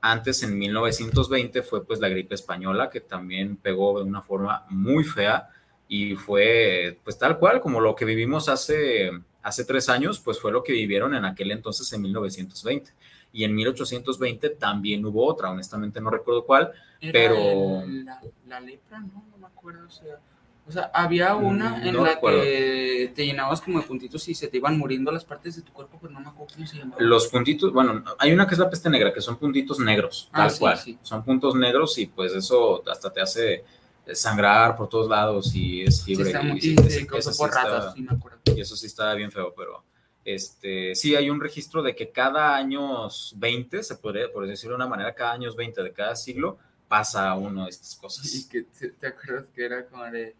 antes, 0.00 0.42
en 0.42 0.58
1920, 0.58 1.62
fue 1.62 1.84
pues 1.84 2.00
la 2.00 2.08
gripe 2.08 2.34
española, 2.34 2.90
que 2.90 3.00
también 3.00 3.56
pegó 3.56 3.98
de 3.98 4.04
una 4.04 4.22
forma 4.22 4.64
muy 4.68 5.04
fea 5.04 5.48
y 5.88 6.14
fue 6.14 6.98
pues 7.02 7.18
tal 7.18 7.38
cual 7.38 7.60
como 7.60 7.80
lo 7.80 7.94
que 7.94 8.04
vivimos 8.04 8.48
hace, 8.48 9.10
hace 9.48 9.64
tres 9.64 9.88
años, 9.88 10.20
pues 10.20 10.38
fue 10.40 10.52
lo 10.52 10.62
que 10.62 10.72
vivieron 10.72 11.14
en 11.14 11.24
aquel 11.24 11.50
entonces 11.50 11.92
en 11.92 12.02
1920. 12.02 12.92
Y 13.32 13.44
en 13.44 13.54
1820 13.54 14.50
también 14.50 15.04
hubo 15.04 15.26
otra, 15.26 15.50
honestamente 15.50 16.00
no 16.00 16.10
recuerdo 16.10 16.44
cuál, 16.44 16.72
Era 17.00 17.12
Pero- 17.12 17.82
el- 17.82 18.04
la, 18.04 18.20
la 18.48 18.60
lepra, 18.60 18.98
no, 19.00 19.24
no 19.30 19.38
me 19.38 19.46
acuerdo. 19.46 19.86
O 19.86 19.90
sea, 19.90 20.18
o 20.66 20.72
sea, 20.72 20.90
había 20.92 21.36
una 21.36 21.76
Mm, 21.78 21.86
en 21.86 21.94
no 21.94 22.04
la 22.04 22.14
recuerdo. 22.14 22.42
que 22.42 23.12
te 23.14 23.24
llenabas 23.24 23.60
como 23.60 23.80
de 23.80 23.86
puntitos 23.86 24.28
y 24.28 24.34
se 24.34 24.48
te 24.48 24.56
iban 24.56 24.76
muriendo 24.76 25.10
las 25.12 25.24
partes 25.24 25.54
de 25.56 25.62
tu 25.62 25.72
cuerpo, 25.72 25.96
pero 26.00 26.12
no 26.12 26.20
me 26.20 26.28
acuerdo 26.28 26.54
cómo 26.54 26.66
se 26.66 26.76
llamaba. 26.76 27.00
Los 27.00 27.28
puntitos, 27.28 27.72
bueno, 27.72 28.02
hay 28.18 28.32
una 28.32 28.46
que 28.48 28.54
es 28.54 28.58
la 28.58 28.68
peste 28.68 28.90
negra, 28.90 29.12
que 29.14 29.20
son 29.20 29.36
puntitos 29.36 29.78
negros, 29.78 30.28
Ah, 30.32 30.38
tal 30.42 30.50
sí, 30.50 30.58
cual. 30.58 30.76
sí. 30.78 30.98
Son 31.02 31.22
puntos 31.24 31.54
negros 31.54 31.96
y 31.98 32.06
pues 32.06 32.32
eso 32.34 32.82
hasta 32.90 33.12
te 33.12 33.20
hace 33.20 33.64
sangrar 34.14 34.76
por 34.76 34.88
todos 34.88 35.08
lados 35.08 35.54
y 35.54 35.82
es 35.82 35.98
Sí, 36.02 36.12
está 36.20 36.42
y 36.42 36.46
muy- 36.46 36.60
sí, 36.60 36.70
y 36.70 36.80
eso 36.80 36.88
sí 36.90 36.98
está- 36.98 37.32
por 37.36 37.50
ratas, 37.50 37.94
sí 37.94 38.02
me 38.02 38.12
acuerdo. 38.14 38.38
y 38.46 38.60
eso 38.60 38.76
sí 38.76 38.86
está 38.86 39.12
bien 39.14 39.30
feo, 39.30 39.54
pero 39.56 39.82
este, 40.24 40.94
sí 40.94 41.16
hay 41.16 41.30
un 41.30 41.40
registro 41.40 41.82
de 41.82 41.94
que 41.96 42.10
cada 42.10 42.54
años 42.56 43.34
20, 43.36 43.82
se 43.82 43.96
podría, 43.96 44.30
por 44.32 44.46
decirlo 44.46 44.74
de 44.76 44.82
una 44.82 44.86
manera, 44.88 45.14
cada 45.14 45.32
años 45.32 45.56
20 45.56 45.82
de 45.82 45.92
cada 45.92 46.14
siglo 46.16 46.58
pasa 46.86 47.34
uno 47.34 47.64
de 47.64 47.70
estas 47.70 47.94
Y 47.94 47.98
cosas. 48.00 48.48
que 48.50 48.62
te, 48.62 48.88
te 48.90 49.06
acuerdas 49.06 49.46
que 49.54 49.64
era 49.64 49.86
como 49.86 50.04
de 50.04 50.34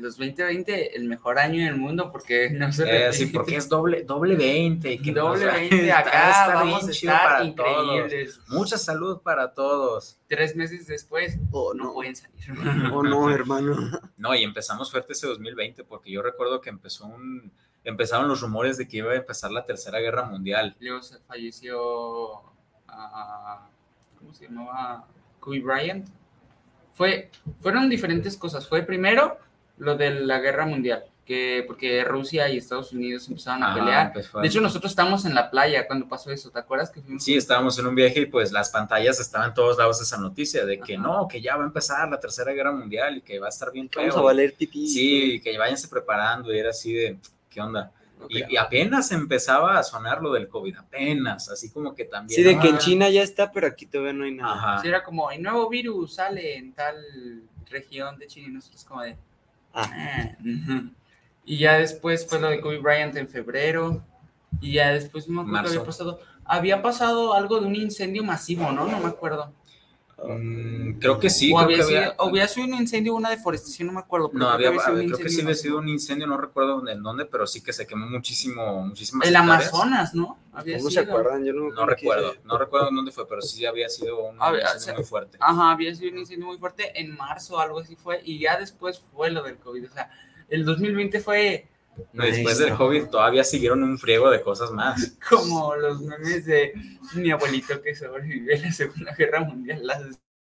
los 0.00 0.16
2020, 0.16 0.96
el 0.96 1.04
mejor 1.04 1.38
año 1.38 1.64
del 1.64 1.76
mundo, 1.76 2.10
porque 2.12 2.50
no 2.52 2.70
se 2.72 2.84
Eh, 3.08 3.12
sí, 3.12 3.20
repite. 3.24 3.38
porque 3.38 3.56
es 3.56 3.68
doble, 3.68 4.02
doble 4.04 4.36
20. 4.36 4.98
Que 4.98 5.12
doble 5.12 5.44
nos- 5.46 5.54
20 5.54 5.82
está- 5.82 5.98
acá, 6.00 6.30
está 6.30 6.54
vamos 6.54 6.78
bien 6.80 6.88
a 6.88 6.92
estar 6.92 7.22
para 7.22 7.38
todos. 7.54 7.94
increíbles. 8.06 8.40
Mucha 8.48 8.78
salud 8.78 9.20
para 9.22 9.54
todos. 9.54 10.18
Tres 10.28 10.54
meses 10.56 10.86
después, 10.86 11.38
Oh, 11.52 11.72
no 11.74 11.84
no. 11.84 11.92
pueden 11.94 12.14
salir. 12.16 12.36
Oh, 12.92 13.02
no, 13.02 13.30
hermano. 13.30 13.76
No, 14.16 14.34
y 14.34 14.42
empezamos 14.44 14.90
fuerte 14.90 15.12
ese 15.12 15.26
2020 15.26 15.84
porque 15.84 16.10
yo 16.10 16.22
recuerdo 16.22 16.60
que 16.60 16.70
empezó 16.70 17.06
un, 17.06 17.52
empezaron 17.84 18.28
los 18.28 18.40
rumores 18.40 18.76
de 18.78 18.88
que 18.88 18.98
iba 18.98 19.12
a 19.12 19.16
empezar 19.16 19.50
la 19.50 19.64
Tercera 19.64 19.98
Guerra 20.00 20.24
Mundial. 20.24 20.76
Luego 20.80 21.02
se 21.02 21.18
falleció, 21.20 22.42
ah, 22.88 23.68
¿cómo 24.18 24.34
se 24.34 24.44
llamaba? 24.46 25.06
Kobe 25.40 25.60
Bryant. 25.60 26.08
Fue, 26.94 27.30
fueron 27.60 27.88
diferentes 27.90 28.36
cosas. 28.36 28.66
Fue 28.66 28.82
primero 28.82 29.38
lo 29.78 29.96
de 29.96 30.10
la 30.10 30.38
guerra 30.40 30.64
mundial, 30.66 31.04
que 31.24 31.64
porque 31.66 32.04
Rusia 32.04 32.48
y 32.48 32.56
Estados 32.58 32.92
Unidos 32.92 33.28
empezaron 33.28 33.62
a 33.62 33.72
Ajá, 33.72 33.74
pelear. 33.80 34.12
a- 34.36 34.40
De 34.40 34.46
hecho, 34.48 34.60
nosotros 34.60 34.92
estábamos 34.92 35.24
en 35.24 35.34
la 35.34 35.50
playa 35.50 35.86
cuando 35.86 36.08
pasó 36.08 36.30
eso. 36.30 36.50
¿Te 36.50 36.58
acuerdas 36.60 36.90
que 36.90 37.00
fuimos? 37.02 37.22
Sí, 37.24 37.34
estábamos 37.34 37.78
en 37.78 37.86
un 37.86 37.94
viaje 37.94 38.20
y 38.20 38.26
pues 38.26 38.52
las 38.52 38.70
pantallas 38.70 39.18
estaban 39.20 39.48
en 39.48 39.54
todos 39.54 39.76
lados 39.76 40.00
esa 40.00 40.16
noticia 40.18 40.64
de 40.64 40.78
que 40.80 40.94
Ajá. 40.94 41.02
no, 41.02 41.28
que 41.28 41.40
ya 41.40 41.56
va 41.56 41.64
a 41.64 41.66
empezar 41.66 42.08
la 42.08 42.20
Tercera 42.20 42.52
Guerra 42.52 42.72
Mundial 42.72 43.16
y 43.18 43.20
que 43.22 43.38
va 43.38 43.46
a 43.46 43.50
estar 43.50 43.72
bien 43.72 43.90
Vamos 43.94 44.14
feo. 44.14 44.22
a 44.22 44.24
valer 44.24 44.54
pipí. 44.54 44.86
Sí, 44.86 45.40
que 45.42 45.58
váyanse 45.58 45.88
preparando 45.88 46.54
y 46.54 46.58
era 46.58 46.70
así 46.70 46.92
de, 46.94 47.18
¿qué 47.50 47.60
onda? 47.60 47.90
No 48.18 48.26
Y, 48.30 48.54
y 48.54 48.56
apenas 48.56 49.12
empezaba 49.12 49.78
a 49.78 49.82
sonar 49.82 50.22
lo 50.22 50.32
del 50.32 50.48
COVID, 50.48 50.76
apenas, 50.78 51.50
así 51.50 51.70
como 51.70 51.94
que 51.94 52.04
también. 52.06 52.34
Sí, 52.34 52.42
de 52.42 52.58
que 52.58 52.68
en 52.68 52.76
ah, 52.76 52.78
China 52.78 53.10
ya 53.10 53.22
está, 53.22 53.52
pero 53.52 53.66
aquí 53.66 53.84
todavía 53.84 54.14
no 54.14 54.24
hay 54.24 54.32
nada. 54.32 54.54
Ajá. 54.54 54.80
Sí, 54.80 54.88
era 54.88 55.02
como, 55.02 55.30
el 55.30 55.42
nuevo 55.42 55.68
virus 55.68 56.14
sale 56.14 56.56
en 56.56 56.72
tal 56.72 56.96
región 57.68 58.16
de 58.18 58.26
China 58.28 58.46
y 58.48 58.50
nosotros 58.52 58.84
como 58.84 59.02
de... 59.02 59.16
Ah. 59.76 60.32
Y 61.44 61.58
ya 61.58 61.78
después 61.78 62.26
fue 62.26 62.40
lo 62.40 62.48
de 62.48 62.60
Kobe 62.60 62.78
Bryant 62.78 63.14
en 63.16 63.28
febrero. 63.28 64.02
Y 64.60 64.72
ya 64.72 64.92
después 64.92 65.28
no 65.28 65.44
me 65.44 65.58
acuerdo 65.58 65.70
qué 65.70 65.76
había 65.76 65.86
pasado. 65.86 66.20
Había 66.44 66.82
pasado 66.82 67.34
algo 67.34 67.60
de 67.60 67.66
un 67.66 67.76
incendio 67.76 68.24
masivo, 68.24 68.72
¿no? 68.72 68.86
No 68.88 68.98
me 68.98 69.06
acuerdo. 69.06 69.52
Mm, 70.24 70.92
creo 70.98 71.18
que 71.20 71.28
sí, 71.28 71.52
o, 71.52 71.56
creo 71.56 71.64
había 71.66 71.76
que 71.76 71.82
sido, 71.82 71.98
había. 71.98 72.14
o 72.18 72.28
había 72.28 72.48
sido 72.48 72.66
un 72.66 72.74
incendio, 72.74 73.14
una 73.14 73.28
deforestación, 73.30 73.88
no 73.88 73.92
me 73.92 74.00
acuerdo. 74.00 74.30
pero 74.30 74.38
No, 74.38 74.56
creo 74.56 74.58
que 74.58 74.66
había, 74.68 74.80
sido 74.80 74.94
un 75.00 75.06
creo 75.06 75.18
que 75.18 75.28
sí 75.28 75.40
había 75.42 75.54
sido 75.54 75.78
un 75.78 75.88
incendio, 75.88 76.26
no 76.26 76.38
recuerdo 76.38 76.88
en 76.88 77.02
dónde, 77.02 77.26
pero 77.26 77.46
sí 77.46 77.62
que 77.62 77.72
se 77.74 77.86
quemó 77.86 78.06
muchísimo, 78.06 78.86
muchísimas 78.86 79.28
El 79.28 79.34
hectáreas. 79.36 79.72
Amazonas, 79.72 80.14
¿no? 80.14 80.38
Había 80.54 80.78
¿Cómo 80.78 80.90
se 80.90 81.00
sido. 81.00 81.12
acuerdan? 81.12 81.44
Yo 81.44 81.52
no, 81.52 81.84
recuerdo, 81.86 82.34
no 82.44 82.56
recuerdo 82.56 82.88
en 82.88 82.96
dónde 82.96 83.12
fue, 83.12 83.28
pero 83.28 83.42
sí 83.42 83.66
había 83.66 83.90
sido 83.90 84.30
un 84.30 84.36
incendio 84.36 84.64
o 84.74 84.78
sea, 84.80 84.94
muy 84.94 85.04
fuerte. 85.04 85.36
Ajá, 85.38 85.70
había 85.72 85.94
sido 85.94 86.12
un 86.12 86.18
incendio 86.18 86.46
muy 86.46 86.56
fuerte 86.56 86.98
en 86.98 87.14
marzo, 87.14 87.60
algo 87.60 87.80
así 87.80 87.94
fue, 87.94 88.22
y 88.24 88.38
ya 88.38 88.58
después 88.58 88.98
fue 88.98 89.30
lo 89.30 89.42
del 89.42 89.58
COVID. 89.58 89.84
O 89.86 89.92
sea, 89.92 90.10
el 90.48 90.64
2020 90.64 91.20
fue 91.20 91.68
después 92.12 92.58
del 92.58 92.74
COVID 92.74 93.06
todavía 93.06 93.44
siguieron 93.44 93.82
un 93.82 93.98
friego 93.98 94.30
de 94.30 94.42
cosas 94.42 94.70
más. 94.70 95.16
como 95.30 95.74
los 95.76 96.00
memes 96.02 96.44
de 96.46 96.72
mi 97.14 97.30
abuelito 97.30 97.80
que 97.82 97.94
sobrevivió 97.94 98.56
a 98.56 98.60
la 98.60 98.72
Segunda 98.72 99.14
Guerra 99.14 99.40
Mundial, 99.40 99.86
las 99.86 100.02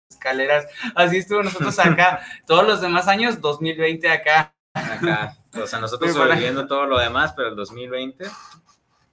escaleras. 0.10 0.68
Así 0.96 1.18
estuvo 1.18 1.44
nosotros 1.44 1.78
acá, 1.80 2.22
todos 2.48 2.66
los 2.68 2.82
demás 2.82 3.08
años, 3.08 3.40
2020 3.42 4.10
acá. 4.10 4.54
Acá, 4.74 5.38
o 5.62 5.66
sea, 5.68 5.80
nosotros 5.80 6.10
Pero 6.14 6.20
para- 6.22 6.34
sobreviviendo 6.36 6.68
todo 6.68 6.86
lo 6.86 7.00
demás, 7.00 7.34
pero 7.36 7.50
el 7.50 7.56
2020, 7.56 8.26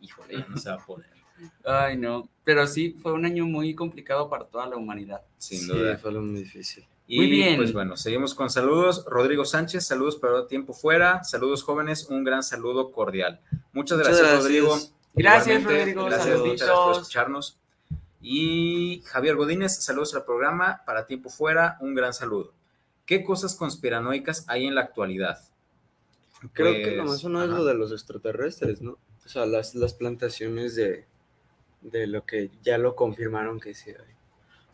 híjole, 0.00 0.38
ya 0.38 0.46
no 0.48 0.56
se 0.56 0.68
va 0.70 0.76
a 0.76 0.84
poder, 0.84 1.10
Ay, 1.64 1.96
no. 1.96 2.28
Pero 2.44 2.66
sí, 2.66 2.96
fue 3.02 3.12
un 3.12 3.26
año 3.26 3.44
muy 3.44 3.74
complicado 3.74 4.28
para 4.30 4.44
toda 4.46 4.66
la 4.66 4.76
humanidad. 4.76 5.20
sin 5.38 5.60
Sí, 5.60 5.66
duda. 5.66 5.98
fue 5.98 6.10
algo 6.10 6.22
muy 6.22 6.40
difícil. 6.40 6.86
Y 7.08 7.18
Muy 7.18 7.30
bien. 7.30 7.56
pues 7.56 7.72
bueno, 7.72 7.96
seguimos 7.96 8.34
con 8.34 8.50
saludos. 8.50 9.04
Rodrigo 9.06 9.44
Sánchez, 9.44 9.86
saludos 9.86 10.16
para 10.16 10.46
tiempo 10.48 10.72
fuera. 10.72 11.22
Saludos 11.22 11.62
jóvenes, 11.62 12.06
un 12.10 12.24
gran 12.24 12.42
saludo 12.42 12.90
cordial. 12.90 13.40
Muchas 13.72 13.98
Muchas 13.98 13.98
gracias, 13.98 14.18
gracias. 14.20 14.42
Rodrigo. 14.42 14.78
Gracias, 15.14 15.46
Igualmente, 15.60 15.78
Rodrigo. 15.78 16.04
Gracias, 16.06 16.38
muchas 16.40 16.58
gracias 16.66 16.78
por 16.84 16.92
escucharnos. 16.94 17.58
Y 18.20 19.02
Javier 19.06 19.36
Godínez, 19.36 19.76
saludos 19.84 20.14
al 20.16 20.24
programa. 20.24 20.82
Para 20.84 21.06
tiempo 21.06 21.30
fuera, 21.30 21.76
un 21.80 21.94
gran 21.94 22.12
saludo. 22.12 22.52
¿Qué 23.06 23.22
cosas 23.22 23.54
conspiranoicas 23.54 24.44
hay 24.48 24.66
en 24.66 24.74
la 24.74 24.80
actualidad? 24.80 25.38
Creo 26.52 26.72
Pues, 26.72 26.88
que 26.88 26.96
lo 26.96 27.04
más 27.04 27.22
uno 27.22 27.44
es 27.44 27.48
lo 27.50 27.64
de 27.64 27.74
los 27.74 27.92
extraterrestres, 27.92 28.82
¿no? 28.82 28.98
O 29.24 29.28
sea, 29.28 29.46
las, 29.46 29.74
las 29.76 29.94
plantaciones 29.94 30.74
de, 30.74 31.06
de 31.82 32.06
lo 32.08 32.24
que 32.26 32.50
ya 32.62 32.78
lo 32.78 32.96
confirmaron 32.96 33.60
que 33.60 33.74
sí 33.74 33.90
hay. 33.90 34.15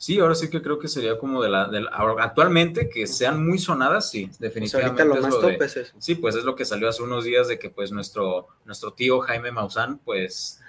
Sí, 0.03 0.19
ahora 0.19 0.35
sí 0.35 0.51
que 0.51 0.61
creo 0.61 0.81
que 0.81 0.89
sería 0.89 1.17
como 1.17 1.41
de 1.41 1.49
la, 1.49 1.69
de 1.69 1.83
la- 1.83 1.91
ahora, 1.91 2.25
actualmente 2.25 2.89
que 2.89 3.07
sean 3.07 3.47
muy 3.47 3.57
sonadas, 3.61 4.11
sí, 4.11 4.27
Pues 4.27 4.41
definitivamente. 4.41 5.01
ahorita 5.03 5.15
lo 5.15 5.15
es 5.15 5.23
más 5.33 5.41
lo 5.41 5.47
de- 5.49 5.53
top 5.53 5.63
es 5.63 5.77
eso. 5.77 5.95
Sí, 6.01 6.17
pues 6.17 6.35
es 6.35 6.43
lo 6.43 6.57
que 6.57 6.65
salió 6.65 6.89
hace 6.89 7.05
unos 7.05 7.23
días 7.23 7.47
de 7.47 7.57
que 7.61 7.71
pues 7.71 7.93
nuestro, 7.93 8.49
nuestro 8.65 8.93
tío 8.95 9.21
Jaime 9.21 9.53
Maussan, 9.53 9.99
pues 9.99 10.61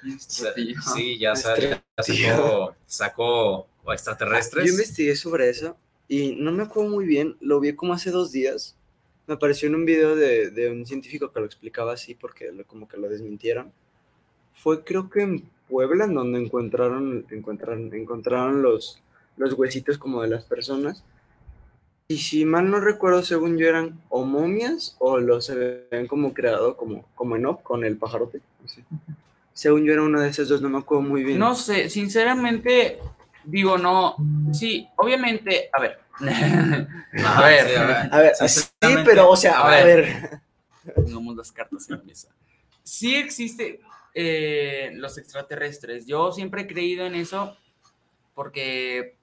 tío. 0.56 0.76
sí, 0.94 1.18
ya, 1.18 1.36
sacó, 1.36 2.76
sacó 2.86 3.68
extraterrestres. 3.92 4.66
Yo 4.68 4.72
investigué 4.72 5.16
sobre 5.16 5.50
eso 5.50 5.78
y 6.08 6.36
no 6.36 6.52
me 6.52 6.62
acuerdo 6.62 6.92
muy 6.92 7.06
bien, 7.08 7.36
lo 7.42 7.60
vi 7.60 7.74
como 7.74 7.94
hace 7.94 8.12
dos 8.12 8.32
días. 8.32 8.76
Me 9.26 9.34
apareció 9.34 9.68
en 9.68 9.74
un 9.74 9.86
video 9.86 10.16
de, 10.16 10.52
de 10.52 10.70
un 10.70 10.86
científico 10.86 11.32
que 11.32 11.40
lo 11.40 11.48
explicaba 11.48 11.94
así 11.94 12.14
porque 12.14 12.52
lo- 12.52 12.66
como 12.66 12.88
que 12.88 12.98
lo 12.98 13.10
desmintieron. 13.10 13.72
Fue 14.54 14.84
creo 14.84 15.10
que 15.10 15.22
en 15.22 15.50
Puebla 15.68 16.06
en 16.06 16.14
donde 16.14 16.40
encontraron, 16.40 17.26
encontraron, 17.32 17.92
encontraron 17.96 18.62
los, 18.62 19.02
los 19.38 19.54
huesitos 19.54 19.98
como 19.98 20.22
de 20.22 20.30
las 20.30 20.44
personas. 20.44 21.04
Y 22.08 22.18
si 22.18 22.46
mal 22.46 22.70
no 22.70 22.80
recuerdo, 22.80 23.24
según 23.24 23.58
yo 23.58 23.68
eran 23.68 24.00
o 24.10 24.26
momias 24.26 24.96
o 25.00 25.20
los 25.20 25.50
habían 25.50 26.08
como 26.08 26.34
creado 26.34 26.76
como, 26.78 27.06
como 27.16 27.36
en 27.36 27.46
Up 27.48 27.64
con 27.64 27.84
el 27.86 27.98
pajarote. 27.98 28.42
así. 28.66 28.84
Según 29.54 29.84
yo 29.86 29.94
era 29.94 30.02
uno 30.02 30.20
de 30.20 30.30
esos 30.30 30.50
dos, 30.50 30.62
no 30.62 30.70
me 30.70 30.80
acuerdo 30.80 31.04
muy 31.04 31.24
bien. 31.24 31.40
No 31.40 31.56
sé, 31.56 31.90
sinceramente, 31.90 33.00
digo, 33.46 33.78
no. 33.78 34.16
Sí, 34.52 34.88
obviamente, 34.98 35.70
a 35.72 35.80
ver. 35.82 36.00
A 37.26 37.42
ver, 37.48 37.68
sí, 37.70 37.76
a 37.76 37.86
ver. 37.86 37.96
A 38.14 38.18
ver, 38.20 38.36
Sí, 38.36 38.68
pero 39.06 39.30
o 39.30 39.36
sea, 39.36 39.60
A 39.62 39.68
a 39.68 39.84
ver. 39.84 40.42
ver. 40.84 40.94
pongamos 40.96 41.36
las 41.36 41.52
cartas 41.52 41.90
en 41.90 41.98
la 41.98 42.04
mesa. 42.04 42.28
Sí 42.84 43.16
existe 43.16 43.80
eh, 44.14 44.92
los 44.96 45.18
extraterrestres. 45.18 46.06
Yo 46.06 46.32
siempre 46.32 46.64
he 46.64 46.68
creído 46.68 47.06
en 47.06 47.16
eso 47.16 47.56
porque, 48.36 49.16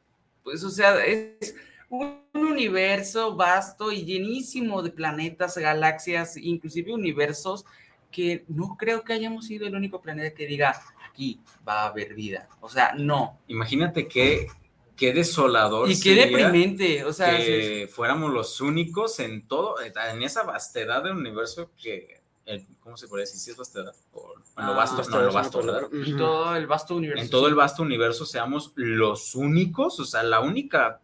pues, 0.50 0.64
o 0.64 0.70
sea, 0.70 1.04
es 1.04 1.54
un 1.88 2.18
universo 2.34 3.36
vasto 3.36 3.92
y 3.92 4.04
llenísimo 4.04 4.82
de 4.82 4.90
planetas, 4.90 5.56
galaxias, 5.56 6.36
inclusive 6.36 6.92
universos 6.92 7.64
que 8.10 8.44
no 8.48 8.76
creo 8.76 9.04
que 9.04 9.12
hayamos 9.12 9.46
sido 9.46 9.68
el 9.68 9.76
único 9.76 10.00
planeta 10.02 10.34
que 10.34 10.46
diga 10.46 10.74
aquí 11.08 11.40
va 11.66 11.82
a 11.82 11.86
haber 11.86 12.14
vida. 12.14 12.48
O 12.60 12.68
sea, 12.68 12.94
no. 12.96 13.38
Imagínate 13.46 14.08
qué, 14.08 14.48
qué 14.96 15.12
desolador. 15.12 15.88
Y 15.88 16.00
qué 16.00 16.16
deprimente. 16.16 17.04
O 17.04 17.12
sea, 17.12 17.36
que 17.36 17.88
fuéramos 17.88 18.32
los 18.32 18.60
únicos 18.60 19.20
en 19.20 19.46
todo, 19.46 19.76
en 19.80 20.22
esa 20.24 20.42
vastedad 20.42 21.04
del 21.04 21.12
universo 21.12 21.70
que, 21.80 22.19
el- 22.50 22.66
¿cómo 22.80 22.96
se 22.96 23.08
puede 23.08 23.22
decir? 23.22 23.38
Si 23.40 23.50
es 23.50 23.56
vastedad, 23.56 23.94
o 24.12 24.32
en 24.34 24.66
lo 24.66 24.72
Ah, 24.72 24.76
vasto, 24.76 25.02
no, 25.10 25.18
en 25.20 25.26
lo 25.26 25.32
vasto, 25.32 25.58
¿verdad? 25.62 25.82
en 25.92 26.16
todo 26.16 26.56
el 26.56 26.66
vasto 26.66 26.96
universo. 26.96 27.22
En 27.24 27.30
todo 27.30 27.46
el 27.46 27.52
sí. 27.52 27.56
vasto 27.56 27.82
universo 27.82 28.26
seamos 28.26 28.72
los 28.76 29.34
únicos, 29.34 29.98
o 30.00 30.04
sea, 30.04 30.22
la 30.22 30.40
única 30.40 31.00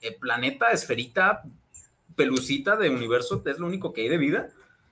eh, 0.00 0.12
planeta, 0.20 0.70
esferita, 0.70 1.42
pelucita 2.14 2.76
de 2.76 2.90
universo, 2.90 3.42
es 3.46 3.58
lo 3.58 3.66
único 3.66 3.92
que 3.92 4.02
hay 4.02 4.08
de 4.08 4.18
vida. 4.18 4.50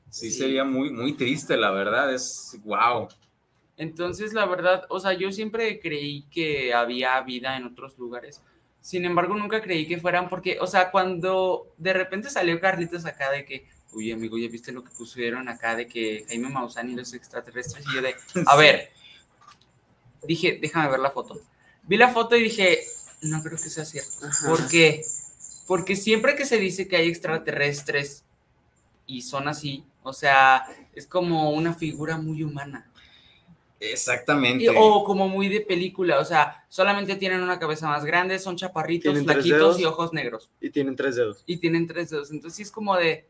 Sí, 0.08 0.30
Sí. 0.30 0.38
sería 0.38 0.64
muy, 0.64 0.90
muy 0.90 1.12
triste, 1.14 1.56
la 1.56 1.70
verdad, 1.70 2.12
es 2.14 2.58
wow. 2.64 3.08
Entonces, 3.76 4.32
la 4.32 4.46
verdad, 4.46 4.84
o 4.90 5.00
sea, 5.00 5.12
yo 5.14 5.32
siempre 5.32 5.80
creí 5.80 6.22
que 6.30 6.72
había 6.74 7.20
vida 7.22 7.56
en 7.56 7.64
otros 7.64 7.98
lugares. 7.98 8.40
Sin 8.80 9.04
embargo, 9.04 9.34
nunca 9.34 9.62
creí 9.62 9.86
que 9.86 9.98
fueran 9.98 10.28
porque, 10.28 10.58
o 10.60 10.66
sea, 10.66 10.90
cuando 10.90 11.66
de 11.78 11.92
repente 11.92 12.28
salió 12.30 12.60
Carlitos 12.60 13.04
acá 13.06 13.30
de 13.30 13.44
que, 13.44 13.66
uy, 13.92 14.10
amigo, 14.12 14.38
ya 14.38 14.48
viste 14.48 14.72
lo 14.72 14.82
que 14.82 14.90
pusieron 14.90 15.48
acá 15.48 15.76
de 15.76 15.86
que 15.86 16.24
Jaime 16.28 16.48
Maussan 16.48 16.90
y 16.90 16.94
los 16.94 17.12
extraterrestres, 17.14 17.84
y 17.90 17.94
yo 17.94 18.02
de, 18.02 18.14
a 18.46 18.56
ver, 18.56 18.90
dije, 20.22 20.58
déjame 20.60 20.88
ver 20.90 21.00
la 21.00 21.10
foto. 21.10 21.40
Vi 21.84 21.96
la 21.96 22.08
foto 22.08 22.36
y 22.36 22.42
dije, 22.44 22.80
no 23.22 23.42
creo 23.42 23.58
que 23.58 23.68
sea 23.68 23.84
cierto. 23.84 24.26
Ajá. 24.26 24.48
¿Por 24.48 24.68
qué? 24.68 25.02
Porque 25.66 25.96
siempre 25.96 26.36
que 26.36 26.44
se 26.44 26.58
dice 26.58 26.88
que 26.88 26.96
hay 26.96 27.08
extraterrestres 27.08 28.24
y 29.06 29.22
son 29.22 29.48
así, 29.48 29.84
o 30.02 30.12
sea, 30.12 30.64
es 30.94 31.06
como 31.06 31.50
una 31.50 31.74
figura 31.74 32.16
muy 32.18 32.42
humana. 32.42 32.88
Exactamente. 33.80 34.64
Y- 34.64 34.68
o 34.76 35.02
como 35.04 35.28
muy 35.28 35.48
de 35.48 35.60
película, 35.60 36.20
o 36.20 36.24
sea, 36.24 36.64
solamente 36.68 37.16
tienen 37.16 37.42
una 37.42 37.58
cabeza 37.58 37.88
más 37.88 38.04
grande, 38.04 38.38
son 38.38 38.56
chaparritos, 38.56 39.18
flaquitos 39.22 39.80
y 39.80 39.84
ojos 39.84 40.12
negros. 40.12 40.50
Y 40.60 40.70
tienen 40.70 40.94
tres 40.94 41.16
dedos. 41.16 41.42
Y 41.46 41.56
tienen 41.56 41.86
tres 41.88 42.10
dedos. 42.10 42.30
Entonces 42.30 42.56
sí 42.56 42.62
es 42.62 42.70
como 42.70 42.96
de. 42.96 43.26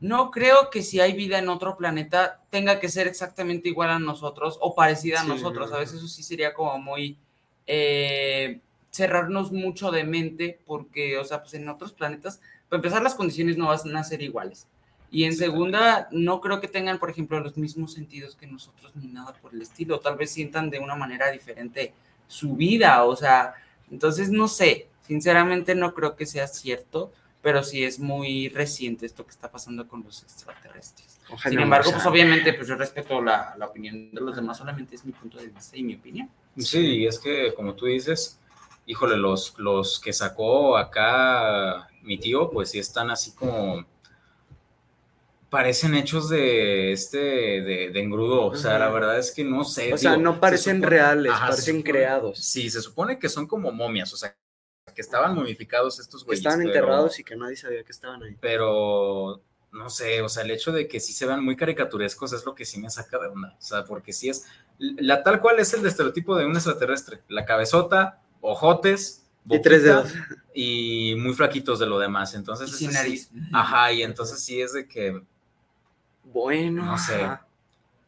No 0.00 0.30
creo 0.30 0.70
que 0.70 0.82
si 0.82 1.00
hay 1.00 1.12
vida 1.14 1.38
en 1.38 1.48
otro 1.48 1.76
planeta 1.76 2.44
tenga 2.50 2.78
que 2.80 2.88
ser 2.88 3.08
exactamente 3.08 3.68
igual 3.68 3.90
a 3.90 3.98
nosotros 3.98 4.56
o 4.60 4.74
parecida 4.74 5.20
a 5.20 5.24
Sí, 5.24 5.28
nosotros. 5.28 5.72
A 5.72 5.78
veces 5.78 5.96
eso 5.98 6.08
sí 6.08 6.22
sería 6.22 6.54
como 6.54 6.78
muy. 6.78 7.18
eh, 7.66 8.60
cerrarnos 8.90 9.52
mucho 9.52 9.90
de 9.90 10.02
mente, 10.04 10.60
porque, 10.66 11.18
o 11.18 11.24
sea, 11.24 11.42
pues 11.42 11.54
en 11.54 11.68
otros 11.68 11.92
planetas, 11.92 12.40
para 12.68 12.78
empezar, 12.78 13.02
las 13.02 13.14
condiciones 13.14 13.56
no 13.58 13.66
van 13.68 13.96
a 13.96 14.04
ser 14.04 14.22
iguales. 14.22 14.66
Y 15.10 15.24
en 15.24 15.36
segunda, 15.36 16.08
no 16.10 16.40
creo 16.40 16.60
que 16.60 16.68
tengan, 16.68 16.98
por 16.98 17.10
ejemplo, 17.10 17.38
los 17.40 17.56
mismos 17.56 17.92
sentidos 17.94 18.34
que 18.36 18.46
nosotros 18.46 18.92
ni 18.96 19.06
nada 19.08 19.34
por 19.40 19.54
el 19.54 19.62
estilo. 19.62 20.00
Tal 20.00 20.16
vez 20.16 20.30
sientan 20.30 20.70
de 20.70 20.78
una 20.80 20.96
manera 20.96 21.30
diferente 21.30 21.92
su 22.26 22.56
vida, 22.56 23.04
o 23.04 23.14
sea, 23.16 23.54
entonces 23.90 24.30
no 24.30 24.48
sé, 24.48 24.88
sinceramente 25.06 25.74
no 25.74 25.94
creo 25.94 26.16
que 26.16 26.26
sea 26.26 26.46
cierto, 26.46 27.12
pero 27.42 27.62
sí 27.62 27.84
es 27.84 27.98
muy 27.98 28.48
reciente 28.48 29.06
esto 29.06 29.24
que 29.24 29.30
está 29.30 29.50
pasando 29.50 29.86
con 29.86 30.02
los 30.02 30.22
extraterrestres. 30.22 31.20
Ojalá 31.30 31.50
Sin 31.50 31.60
embargo, 31.60 31.92
pues 31.92 32.04
obviamente, 32.06 32.52
pues 32.54 32.66
yo 32.68 32.74
respeto 32.76 33.22
la, 33.22 33.54
la 33.58 33.66
opinión 33.66 34.10
de 34.12 34.20
los 34.20 34.34
demás, 34.36 34.58
solamente 34.58 34.94
es 34.96 35.04
mi 35.04 35.12
punto 35.12 35.38
de 35.38 35.46
vista 35.48 35.76
y 35.76 35.82
mi 35.82 35.94
opinión. 35.94 36.28
Sí, 36.56 37.06
es 37.06 37.18
que 37.18 37.54
como 37.54 37.74
tú 37.74 37.86
dices, 37.86 38.40
híjole, 38.86 39.16
los, 39.16 39.54
los 39.58 40.00
que 40.00 40.12
sacó 40.12 40.76
acá 40.76 41.88
mi 42.02 42.18
tío, 42.18 42.50
pues 42.50 42.70
sí 42.70 42.78
están 42.78 43.10
así 43.10 43.32
como 43.32 43.84
parecen 45.50 45.94
hechos 45.94 46.28
de 46.28 46.92
este 46.92 47.18
de, 47.18 47.90
de 47.92 48.00
engrudo. 48.02 48.46
O 48.46 48.56
sea, 48.56 48.78
la 48.78 48.90
verdad 48.90 49.18
es 49.18 49.30
que 49.32 49.44
no 49.44 49.64
sé. 49.64 49.92
O 49.94 49.98
sea, 49.98 50.16
no 50.16 50.34
se 50.34 50.40
parecen 50.40 50.76
supone- 50.82 50.86
reales, 50.88 51.32
Ajá, 51.32 51.48
parecen 51.48 51.76
supone- 51.76 51.90
creados. 51.90 52.38
Sí, 52.38 52.68
se 52.70 52.82
supone 52.82 53.18
que 53.18 53.28
son 53.28 53.46
como 53.46 53.70
momias, 53.72 54.12
o 54.12 54.16
sea, 54.16 54.34
que 54.98 55.02
estaban 55.02 55.32
momificados 55.32 56.00
estos 56.00 56.22
Que 56.24 56.26
güeyes. 56.26 56.40
estaban 56.40 56.58
pero- 56.58 56.70
enterrados 56.74 57.20
y 57.20 57.22
que 57.22 57.36
nadie 57.36 57.54
sabía 57.54 57.84
que 57.84 57.92
estaban 57.92 58.20
ahí. 58.20 58.36
pero 58.40 59.40
no 59.70 59.88
sé, 59.90 60.22
o 60.22 60.28
sea, 60.28 60.42
el 60.42 60.50
hecho 60.50 60.72
de 60.72 60.88
que 60.88 60.98
sí 60.98 61.12
se 61.12 61.24
vean 61.24 61.44
muy 61.44 61.54
caricaturescos 61.54 62.32
es 62.32 62.44
lo 62.44 62.52
que 62.56 62.64
sí 62.64 62.80
me 62.80 62.90
saca 62.90 63.16
de 63.20 63.28
onda, 63.28 63.54
o 63.56 63.62
sea, 63.62 63.84
porque 63.84 64.12
sí 64.12 64.28
es, 64.28 64.46
la 64.80 65.22
tal 65.22 65.40
cual 65.40 65.60
es 65.60 65.72
el 65.72 65.86
estereotipo 65.86 66.34
de 66.34 66.46
un 66.46 66.56
extraterrestre, 66.56 67.20
la 67.28 67.44
cabezota, 67.44 68.20
ojotes, 68.40 69.24
Y 69.48 69.62
tres 69.62 69.82
boquita, 69.86 70.02
dedos. 70.02 70.36
y 70.52 71.14
muy 71.16 71.32
flaquitos 71.32 71.78
de 71.78 71.86
lo 71.86 72.00
demás, 72.00 72.34
entonces 72.34 72.68
Y 72.68 72.72
es 72.72 72.78
sin 72.78 72.90
nariz. 72.92 73.30
ajá, 73.52 73.92
y 73.92 74.02
entonces 74.02 74.40
sí 74.42 74.60
es 74.60 74.72
de 74.72 74.88
que, 74.88 75.22
Bueno. 76.24 76.84
no 76.84 76.98
sé, 76.98 77.22
ajá. 77.22 77.46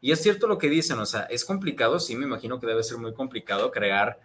y 0.01 0.11
es 0.11 0.21
cierto 0.21 0.49
lo 0.49 0.59
que 0.59 0.69
dicen, 0.69 0.99
o 0.99 1.07
sea, 1.07 1.21
es 1.31 1.45
complicado, 1.45 2.01
sí, 2.01 2.17
me 2.17 2.25
imagino 2.27 2.59
que 2.59 2.67
debe 2.67 2.83
ser 2.83 2.99
muy 2.99 3.15
complicado 3.15 3.71
crear 3.71 4.19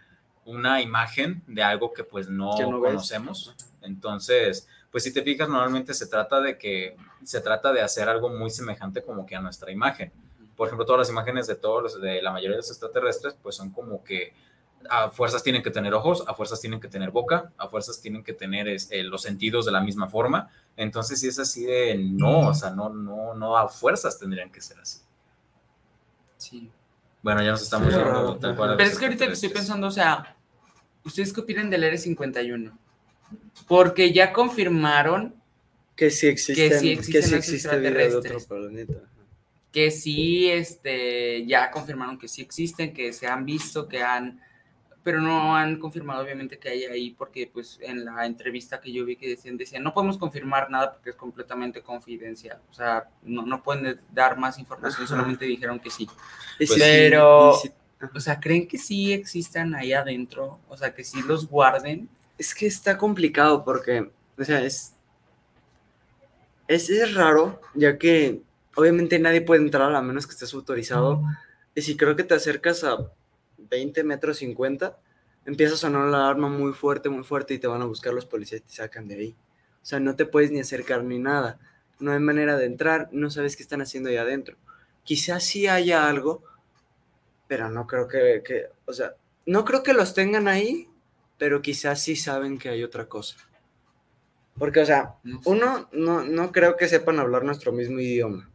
una 0.46 0.80
imagen 0.80 1.42
de 1.46 1.62
algo 1.62 1.92
que 1.92 2.04
pues 2.04 2.30
no, 2.30 2.56
ves. 2.56 2.64
conocemos. 2.66 3.54
Entonces, 3.82 4.66
pues 4.90 5.04
si 5.04 5.12
te 5.12 5.22
fijas, 5.22 5.48
normalmente 5.48 5.92
se 5.92 6.06
trata 6.06 6.40
de 6.40 6.56
que 6.56 6.96
se 7.24 7.40
trata 7.40 7.72
de 7.72 7.82
hacer 7.82 8.08
algo 8.08 8.28
muy 8.30 8.48
semejante 8.50 9.02
como 9.02 9.26
que 9.26 9.36
a 9.36 9.40
nuestra 9.40 9.70
imagen. 9.70 10.12
Por 10.56 10.68
ejemplo, 10.68 10.86
todas 10.86 11.00
las 11.00 11.10
imágenes 11.10 11.46
de 11.46 11.56
todos 11.56 11.82
los, 11.82 12.00
de 12.00 12.22
la 12.22 12.30
mayoría 12.30 12.52
de 12.52 12.58
los 12.62 12.70
extraterrestres, 12.70 13.36
pues 13.42 13.56
son 13.56 13.70
como 13.70 14.02
que 14.02 14.32
a 14.88 15.10
fuerzas 15.10 15.42
tienen 15.42 15.62
que 15.62 15.70
tener 15.70 15.92
ojos, 15.94 16.24
a 16.28 16.34
fuerzas 16.34 16.60
tienen 16.60 16.80
que 16.80 16.88
tener 16.88 17.10
boca, 17.10 17.52
a 17.58 17.68
fuerzas 17.68 18.00
tienen 18.00 18.22
que 18.22 18.32
tener 18.32 18.68
este, 18.68 19.02
los 19.02 19.22
sentidos 19.22 19.66
de 19.66 19.72
la 19.72 19.80
misma 19.80 20.08
forma. 20.08 20.48
Entonces, 20.76 21.20
si 21.20 21.28
es 21.28 21.38
así 21.40 21.64
de 21.64 21.96
no, 21.98 22.48
o 22.48 22.54
sea, 22.54 22.70
no, 22.70 22.88
no, 22.88 23.34
no 23.34 23.56
a 23.58 23.68
fuerzas 23.68 24.18
tendrían 24.18 24.50
que 24.50 24.60
ser 24.60 24.78
así. 24.78 25.00
Sí. 26.36 26.70
Bueno, 27.22 27.42
ya 27.42 27.50
nos 27.50 27.62
estamos 27.62 27.92
Sí, 27.92 27.98
yendo 27.98 28.36
tal 28.36 28.54
cual. 28.54 28.76
Pero 28.76 28.88
es 28.88 28.98
que 28.98 29.06
ahorita 29.06 29.26
que 29.26 29.32
estoy 29.32 29.48
pensando, 29.48 29.88
o 29.88 29.90
sea, 29.90 30.35
¿ustedes 31.06 31.32
qué 31.32 31.40
opinan 31.40 31.70
del 31.70 31.84
Área 31.84 31.98
51? 31.98 32.76
Porque 33.66 34.12
ya 34.12 34.32
confirmaron 34.32 35.34
Que 35.96 36.10
sí 36.10 36.26
existen, 36.26 36.78
sí 36.78 36.90
existen 36.92 37.22
que 37.22 37.26
sí 37.28 37.34
existe 37.34 37.78
vida 37.78 37.90
de 37.90 38.14
otro 38.16 38.38
planeta. 38.46 38.94
que 39.72 39.90
sí, 39.90 40.48
este, 40.50 41.44
ya 41.46 41.70
confirmaron 41.70 42.18
que 42.18 42.28
sí 42.28 42.42
existen, 42.42 42.92
que 42.92 43.12
se 43.12 43.26
han 43.26 43.44
visto, 43.44 43.88
que 43.88 44.02
han, 44.02 44.40
pero 45.02 45.20
no 45.20 45.54
han 45.56 45.78
confirmado 45.78 46.22
obviamente 46.22 46.58
que 46.58 46.68
hay 46.68 46.84
ahí, 46.84 47.10
porque 47.10 47.48
pues 47.52 47.78
en 47.82 48.04
la 48.04 48.26
entrevista 48.26 48.80
que 48.80 48.92
yo 48.92 49.04
vi 49.04 49.16
que 49.16 49.28
decían, 49.28 49.56
decían, 49.56 49.82
no 49.82 49.92
podemos 49.92 50.18
confirmar 50.18 50.70
nada 50.70 50.92
porque 50.94 51.10
es 51.10 51.16
completamente 51.16 51.80
confidencial, 51.82 52.58
o 52.70 52.72
sea, 52.74 53.08
no, 53.22 53.42
no 53.46 53.62
pueden 53.62 54.00
dar 54.12 54.36
más 54.38 54.58
información, 54.58 55.04
Ajá. 55.04 55.08
solamente 55.14 55.44
dijeron 55.44 55.78
que 55.78 55.90
sí. 55.90 56.08
Pues, 56.58 56.70
pero- 56.76 57.52
y 57.64 57.68
O 58.14 58.20
sea, 58.20 58.40
¿creen 58.40 58.68
que 58.68 58.78
sí 58.78 59.12
existan 59.12 59.74
ahí 59.74 59.92
adentro? 59.92 60.58
O 60.68 60.76
sea, 60.76 60.94
que 60.94 61.04
sí 61.04 61.22
los 61.22 61.48
guarden. 61.48 62.08
Es 62.38 62.54
que 62.54 62.66
está 62.66 62.98
complicado 62.98 63.64
porque, 63.64 64.10
o 64.38 64.44
sea, 64.44 64.62
es, 64.62 64.94
es, 66.68 66.90
es 66.90 67.14
raro, 67.14 67.60
ya 67.74 67.96
que 67.98 68.42
obviamente 68.74 69.18
nadie 69.18 69.40
puede 69.40 69.62
entrar 69.62 69.94
a 69.94 70.02
menos 70.02 70.26
que 70.26 70.32
estés 70.32 70.52
autorizado. 70.54 71.22
Y 71.74 71.82
si 71.82 71.96
creo 71.96 72.16
que 72.16 72.24
te 72.24 72.34
acercas 72.34 72.84
a 72.84 73.10
20 73.58 74.04
metros 74.04 74.38
50, 74.38 74.96
empieza 75.46 75.74
a 75.74 75.78
sonar 75.78 76.08
la 76.08 76.18
alarma 76.18 76.48
muy 76.48 76.72
fuerte, 76.72 77.08
muy 77.08 77.24
fuerte 77.24 77.54
y 77.54 77.58
te 77.58 77.66
van 77.66 77.82
a 77.82 77.86
buscar 77.86 78.12
los 78.12 78.26
policías 78.26 78.60
y 78.60 78.64
te 78.64 78.72
sacan 78.72 79.08
de 79.08 79.14
ahí. 79.14 79.36
O 79.82 79.86
sea, 79.86 80.00
no 80.00 80.16
te 80.16 80.26
puedes 80.26 80.50
ni 80.50 80.60
acercar 80.60 81.04
ni 81.04 81.18
nada. 81.18 81.58
No 81.98 82.12
hay 82.12 82.18
manera 82.18 82.56
de 82.56 82.66
entrar, 82.66 83.08
no 83.12 83.30
sabes 83.30 83.56
qué 83.56 83.62
están 83.62 83.80
haciendo 83.80 84.10
ahí 84.10 84.16
adentro. 84.16 84.56
Quizás 85.04 85.44
sí 85.44 85.66
haya 85.68 86.08
algo, 86.08 86.42
pero 87.48 87.68
no 87.70 87.86
creo 87.86 88.08
que, 88.08 88.42
que, 88.44 88.66
o 88.86 88.92
sea, 88.92 89.14
no 89.46 89.64
creo 89.64 89.82
que 89.82 89.92
los 89.92 90.14
tengan 90.14 90.48
ahí, 90.48 90.88
pero 91.38 91.62
quizás 91.62 92.00
sí 92.02 92.16
saben 92.16 92.58
que 92.58 92.68
hay 92.68 92.82
otra 92.82 93.06
cosa. 93.08 93.36
Porque, 94.58 94.80
o 94.80 94.86
sea, 94.86 95.16
No 95.22 95.42
sé. 95.42 95.50
uno, 95.50 95.88
no, 95.92 96.24
no 96.24 96.50
creo 96.52 96.76
que 96.76 96.88
sepan 96.88 97.18
hablar 97.18 97.44
nuestro 97.44 97.72
mismo 97.72 98.00
idioma. 98.00 98.50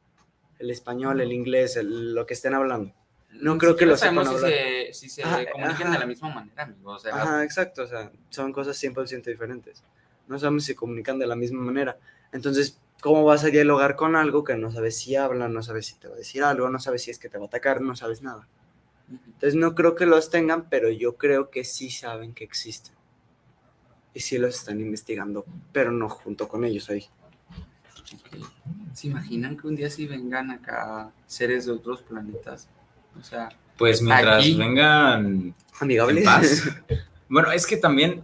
El 0.59 0.71
español, 0.71 1.21
el 1.21 1.31
inglés, 1.31 1.75
el- 1.75 2.13
lo 2.15 2.25
que 2.25 2.33
estén 2.33 2.53
hablando. 2.53 2.93
No 3.31 3.53
Ni 3.53 3.59
creo 3.59 3.75
que 3.75 3.85
lo 3.85 3.95
sepan 3.97 4.25
sabemos 4.25 4.29
si 4.29 4.35
hablar. 4.45 4.51
se, 4.51 4.93
si 4.93 5.09
se 5.09 5.23
Ajá, 5.23 5.49
comunican 5.51 5.81
ajá. 5.83 5.93
de 5.93 5.99
la 5.99 6.05
misma 6.05 6.29
manera, 6.33 6.63
amigo. 6.63 6.91
O 6.91 6.99
sea, 6.99 7.15
Ajá, 7.15 7.43
exacto, 7.43 7.83
o 7.83 7.87
sea, 7.87 8.11
son 8.29 8.51
cosas 8.51 8.77
100% 8.77 9.29
diferentes. 9.29 9.83
No 10.27 10.37
sabemos 10.39 10.65
si 10.65 10.75
comunican 10.75 11.19
de 11.19 11.27
la 11.27 11.35
misma 11.35 11.61
manera. 11.61 11.97
Entonces, 12.31 12.79
¿cómo 13.01 13.23
vas 13.23 13.43
a 13.43 13.47
dialogar 13.47 13.95
con 13.95 14.15
algo 14.15 14.43
que 14.43 14.55
no 14.55 14.71
sabes 14.71 14.97
si 14.97 15.15
habla, 15.15 15.47
no 15.47 15.61
sabes 15.63 15.85
si 15.87 15.95
te 15.95 16.07
va 16.07 16.15
a 16.15 16.17
decir 16.17 16.43
algo, 16.43 16.69
no 16.69 16.79
sabes 16.79 17.03
si 17.03 17.11
es 17.11 17.19
que 17.19 17.29
te 17.29 17.37
va 17.37 17.45
a 17.45 17.47
atacar, 17.47 17.81
no 17.81 17.95
sabes 17.95 18.21
nada? 18.21 18.47
Entonces, 19.25 19.55
no 19.55 19.75
creo 19.75 19.95
que 19.95 20.05
los 20.05 20.29
tengan, 20.29 20.69
pero 20.69 20.89
yo 20.89 21.17
creo 21.17 21.49
que 21.49 21.63
sí 21.63 21.89
saben 21.89 22.33
que 22.33 22.43
existen. 22.43 22.93
Y 24.13 24.19
sí 24.19 24.37
los 24.37 24.55
están 24.55 24.79
investigando, 24.79 25.45
pero 25.71 25.91
no 25.91 26.09
junto 26.09 26.47
con 26.47 26.63
ellos 26.65 26.89
ahí. 26.89 27.07
ok. 27.99 28.45
¿Se 28.93 29.07
imaginan 29.07 29.57
que 29.57 29.67
un 29.67 29.75
día 29.75 29.89
sí 29.89 30.05
vengan 30.05 30.51
acá 30.51 31.11
seres 31.27 31.65
de 31.65 31.71
otros 31.71 32.01
planetas? 32.01 32.67
O 33.19 33.23
sea, 33.23 33.49
Pues 33.77 34.01
mientras 34.01 34.39
Aquí. 34.39 34.55
vengan 34.55 35.25
en 35.25 35.55
Amigables. 35.79 36.23
paz. 36.25 36.63
Bueno, 37.29 37.51
es 37.51 37.65
que 37.65 37.77
también 37.77 38.23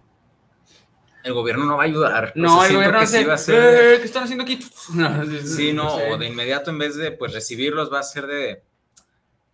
el 1.23 1.33
gobierno 1.33 1.65
no 1.65 1.77
va 1.77 1.83
a 1.83 1.85
ayudar. 1.85 2.33
O 2.35 2.39
no, 2.39 2.59
sea, 2.59 2.67
el 2.69 2.75
gobierno 2.75 2.99
que 2.99 3.03
hace, 3.05 3.19
sí 3.19 3.25
va 3.25 3.33
a 3.33 3.37
ser- 3.37 3.95
"Eh, 3.95 3.97
¿qué 3.99 4.05
están 4.05 4.23
haciendo 4.23 4.43
aquí? 4.43 4.59
No, 4.93 5.25
Sí, 5.41 5.73
no, 5.73 5.97
sé. 5.97 6.11
o 6.11 6.17
de 6.17 6.27
inmediato 6.27 6.69
en 6.71 6.77
vez 6.77 6.95
de 6.95 7.11
pues 7.11 7.33
recibirlos 7.33 7.91
va 7.91 7.99
a 7.99 8.03
ser 8.03 8.27
de 8.27 8.61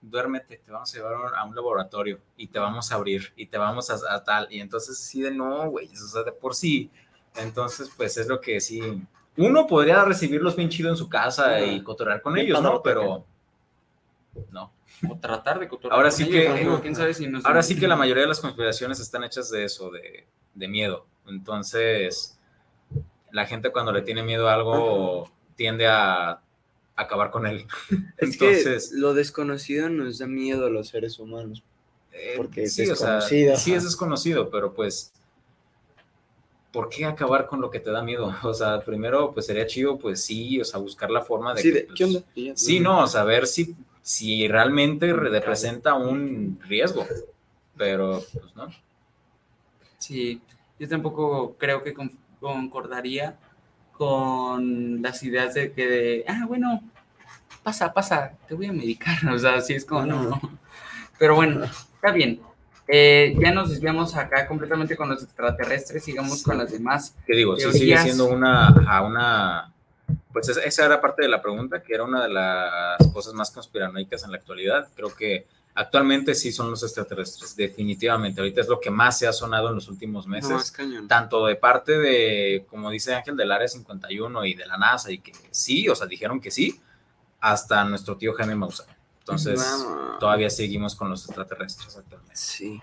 duérmete, 0.05 0.57
te 0.57 0.71
vamos 0.71 0.93
a 0.93 0.97
llevar 0.97 1.33
a 1.35 1.43
un 1.45 1.55
laboratorio 1.55 2.19
y 2.37 2.47
te 2.47 2.59
vamos 2.59 2.91
a 2.91 2.95
abrir 2.95 3.31
y 3.37 3.45
te 3.47 3.57
vamos 3.57 3.89
a, 3.89 4.15
a 4.15 4.23
tal 4.23 4.47
y 4.51 4.59
entonces 4.59 4.97
sí 4.99 5.21
de 5.21 5.31
no, 5.31 5.69
güey, 5.69 5.87
o 5.91 5.95
sea, 5.95 6.23
de 6.23 6.31
por 6.33 6.53
sí. 6.55 6.91
Entonces, 7.35 7.89
pues 7.97 8.17
es 8.17 8.27
lo 8.27 8.39
que 8.41 8.59
sí 8.59 8.81
uno 9.37 9.65
podría 9.65 10.03
recibirlos 10.05 10.55
bien 10.55 10.69
chido 10.69 10.89
en 10.89 10.95
su 10.97 11.09
casa 11.09 11.59
y 11.61 11.81
cotorrear 11.81 12.21
con 12.21 12.37
ellos, 12.37 12.61
¿no? 12.61 12.83
Pero 12.83 13.25
no. 14.51 14.71
O 15.09 15.17
tratar 15.17 15.59
de 15.59 15.67
cotorrear 15.67 15.97
Ahora 15.97 16.09
con 16.09 16.17
sí 16.17 16.23
ellos, 16.29 16.59
que- 16.75 16.81
quién 16.81 16.95
sabe 16.95 17.13
si 17.15 17.25
nos- 17.27 17.43
Ahora 17.45 17.63
sí 17.63 17.79
que 17.79 17.87
la 17.87 17.95
mayoría 17.95 18.23
de 18.23 18.29
las 18.29 18.39
conspiraciones 18.39 18.99
están 18.99 19.23
hechas 19.23 19.49
de 19.49 19.63
eso, 19.63 19.89
de, 19.89 20.27
de 20.53 20.67
miedo. 20.67 21.07
Entonces, 21.25 22.37
la 23.31 23.45
gente 23.47 23.71
cuando 23.71 23.91
le 23.91 24.03
tiene 24.03 24.21
miedo 24.21 24.47
a 24.49 24.53
algo 24.53 25.31
tiende 25.55 25.87
a 25.87 26.41
acabar 26.95 27.31
con 27.31 27.47
él. 27.47 27.65
Es 28.17 28.33
Entonces, 28.33 28.89
que 28.91 28.97
lo 28.97 29.13
desconocido 29.13 29.89
nos 29.89 30.19
da 30.19 30.27
miedo 30.27 30.65
a 30.67 30.69
los 30.69 30.89
seres 30.89 31.19
humanos. 31.19 31.63
eh, 32.11 32.33
porque 32.37 32.63
es 32.63 32.73
sí, 32.75 32.83
o 32.89 32.95
sea, 32.95 33.15
desconocido, 33.15 33.55
sí 33.57 33.73
es 33.73 33.83
desconocido, 33.83 34.49
pero 34.49 34.73
pues, 34.73 35.11
¿por 36.71 36.89
qué 36.89 37.05
acabar 37.05 37.47
con 37.47 37.61
lo 37.61 37.69
que 37.69 37.79
te 37.79 37.91
da 37.91 38.01
miedo? 38.03 38.33
O 38.43 38.53
sea, 38.53 38.81
primero, 38.81 39.31
pues 39.33 39.45
sería 39.45 39.65
chido, 39.67 39.97
pues 39.97 40.23
sí, 40.23 40.59
o 40.61 40.65
sea, 40.65 40.79
buscar 40.79 41.09
la 41.11 41.21
forma 41.21 41.53
de 41.53 41.61
Sí, 41.61 41.71
que, 41.95 42.05
de- 42.05 42.23
pues. 42.53 42.59
Sí, 42.59 42.79
no, 42.79 43.07
saber 43.07 43.47
si, 43.47 43.75
si 44.01 44.47
realmente 44.47 45.11
representa 45.13 45.93
un 45.95 46.59
riesgo, 46.67 47.05
pero 47.77 48.23
pues 48.33 48.55
no. 48.55 48.67
Sí, 49.97 50.41
yo 50.79 50.87
tampoco 50.89 51.55
creo 51.57 51.81
que 51.83 51.93
con- 51.93 52.11
concordaría 52.39 53.37
con 53.97 55.01
las 55.01 55.23
ideas 55.23 55.53
de 55.53 55.71
que, 55.71 55.87
de, 55.87 56.25
ah, 56.27 56.45
bueno, 56.47 56.81
pasa, 57.63 57.93
pasa, 57.93 58.33
te 58.47 58.55
voy 58.55 58.67
a 58.67 58.73
medicar. 58.73 59.15
O 59.33 59.37
sea, 59.39 59.55
así 59.55 59.73
es 59.73 59.85
como, 59.85 60.05
no, 60.05 60.23
no. 60.23 60.41
Pero 61.17 61.35
bueno, 61.35 61.63
está 61.63 62.11
bien. 62.11 62.41
Eh, 62.87 63.33
ya 63.39 63.51
nos 63.53 63.69
desviamos 63.69 64.15
acá 64.15 64.45
completamente 64.45 64.97
con 64.97 65.07
los 65.09 65.23
extraterrestres, 65.23 66.03
sigamos 66.03 66.43
con 66.43 66.57
las 66.57 66.71
demás. 66.71 67.15
¿Qué 67.25 67.35
digo? 67.35 67.55
Sí 67.55 67.71
sigue 67.71 67.97
siendo 67.99 68.25
una, 68.27 68.67
a 68.67 69.01
una, 69.03 69.71
pues 70.33 70.49
esa- 70.49 70.61
esa 70.63 70.85
era 70.85 70.99
parte 70.99 71.21
de 71.21 71.29
la 71.29 71.41
pregunta, 71.41 71.81
que 71.81 71.93
era 71.93 72.03
una 72.03 72.23
de 72.23 72.29
las 72.33 72.97
cosas 73.13 73.33
más 73.33 73.51
conspiranoicas 73.51 74.25
en 74.25 74.31
la 74.31 74.37
actualidad. 74.37 74.89
Creo 74.97 75.15
que 75.15 75.47
actualmente 75.75 76.35
sí 76.35 76.51
son 76.51 76.69
los 76.69 76.83
extraterrestres, 76.83 77.55
definitivamente. 77.55 78.41
Ahorita 78.41 78.61
es 78.61 78.67
lo 78.67 78.79
que 78.79 78.91
más 78.91 79.17
se 79.17 79.27
ha 79.27 79.33
sonado 79.33 79.69
en 79.69 79.75
los 79.75 79.87
últimos 79.87 80.27
meses. 80.27 80.49
No, 80.49 80.59
es 80.59 80.71
cañón. 80.71 81.07
tanto 81.07 81.45
de 81.45 81.55
parte 81.55 81.97
de, 81.97 82.65
como 82.69 82.89
dice 82.89 83.13
Ángel, 83.13 83.35
del 83.35 83.51
Área 83.51 83.67
51 83.67 84.45
y 84.45 84.53
de 84.53 84.65
la 84.65 84.77
NASA, 84.77 85.11
y 85.11 85.19
que 85.19 85.33
sí, 85.51 85.89
o 85.89 85.95
sea, 85.95 86.07
dijeron 86.07 86.39
que 86.39 86.51
sí, 86.51 86.79
hasta 87.39 87.83
nuestro 87.85 88.17
tío 88.17 88.33
Jaime 88.33 88.55
Maussan. 88.55 88.87
Entonces, 89.19 89.59
Vamos. 89.59 90.19
todavía 90.19 90.49
seguimos 90.49 90.95
con 90.95 91.09
los 91.09 91.25
extraterrestres 91.25 91.95
actualmente. 91.95 92.35
Sí. 92.35 92.81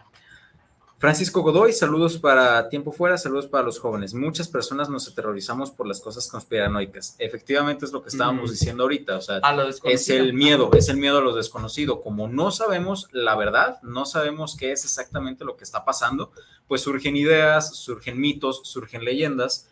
Francisco 1.01 1.41
Godoy, 1.41 1.73
saludos 1.73 2.19
para 2.19 2.69
Tiempo 2.69 2.93
Fuera, 2.93 3.17
saludos 3.17 3.47
para 3.47 3.65
los 3.65 3.79
jóvenes. 3.79 4.13
Muchas 4.13 4.49
personas 4.49 4.91
nos 4.91 5.09
aterrorizamos 5.09 5.71
por 5.71 5.87
las 5.87 5.99
cosas 5.99 6.29
conspiranoicas. 6.29 7.17
Efectivamente 7.19 7.87
es 7.87 7.93
lo 7.93 8.03
que 8.03 8.11
estábamos 8.11 8.51
diciendo 8.51 8.83
ahorita, 8.83 9.17
o 9.17 9.21
sea, 9.23 9.37
A 9.39 9.55
lo 9.55 9.67
es 9.67 10.11
el 10.11 10.35
miedo, 10.35 10.71
es 10.75 10.91
el 10.91 10.99
miedo 10.99 11.17
a 11.17 11.21
lo 11.23 11.35
desconocido. 11.35 12.03
Como 12.03 12.29
no 12.29 12.51
sabemos 12.51 13.09
la 13.13 13.35
verdad, 13.35 13.81
no 13.81 14.05
sabemos 14.05 14.55
qué 14.59 14.73
es 14.73 14.85
exactamente 14.85 15.43
lo 15.47 15.57
que 15.57 15.65
está 15.65 15.87
pasando, 15.87 16.33
pues 16.69 16.83
surgen 16.83 17.17
ideas, 17.17 17.75
surgen 17.77 18.21
mitos, 18.21 18.61
surgen 18.65 19.03
leyendas 19.03 19.71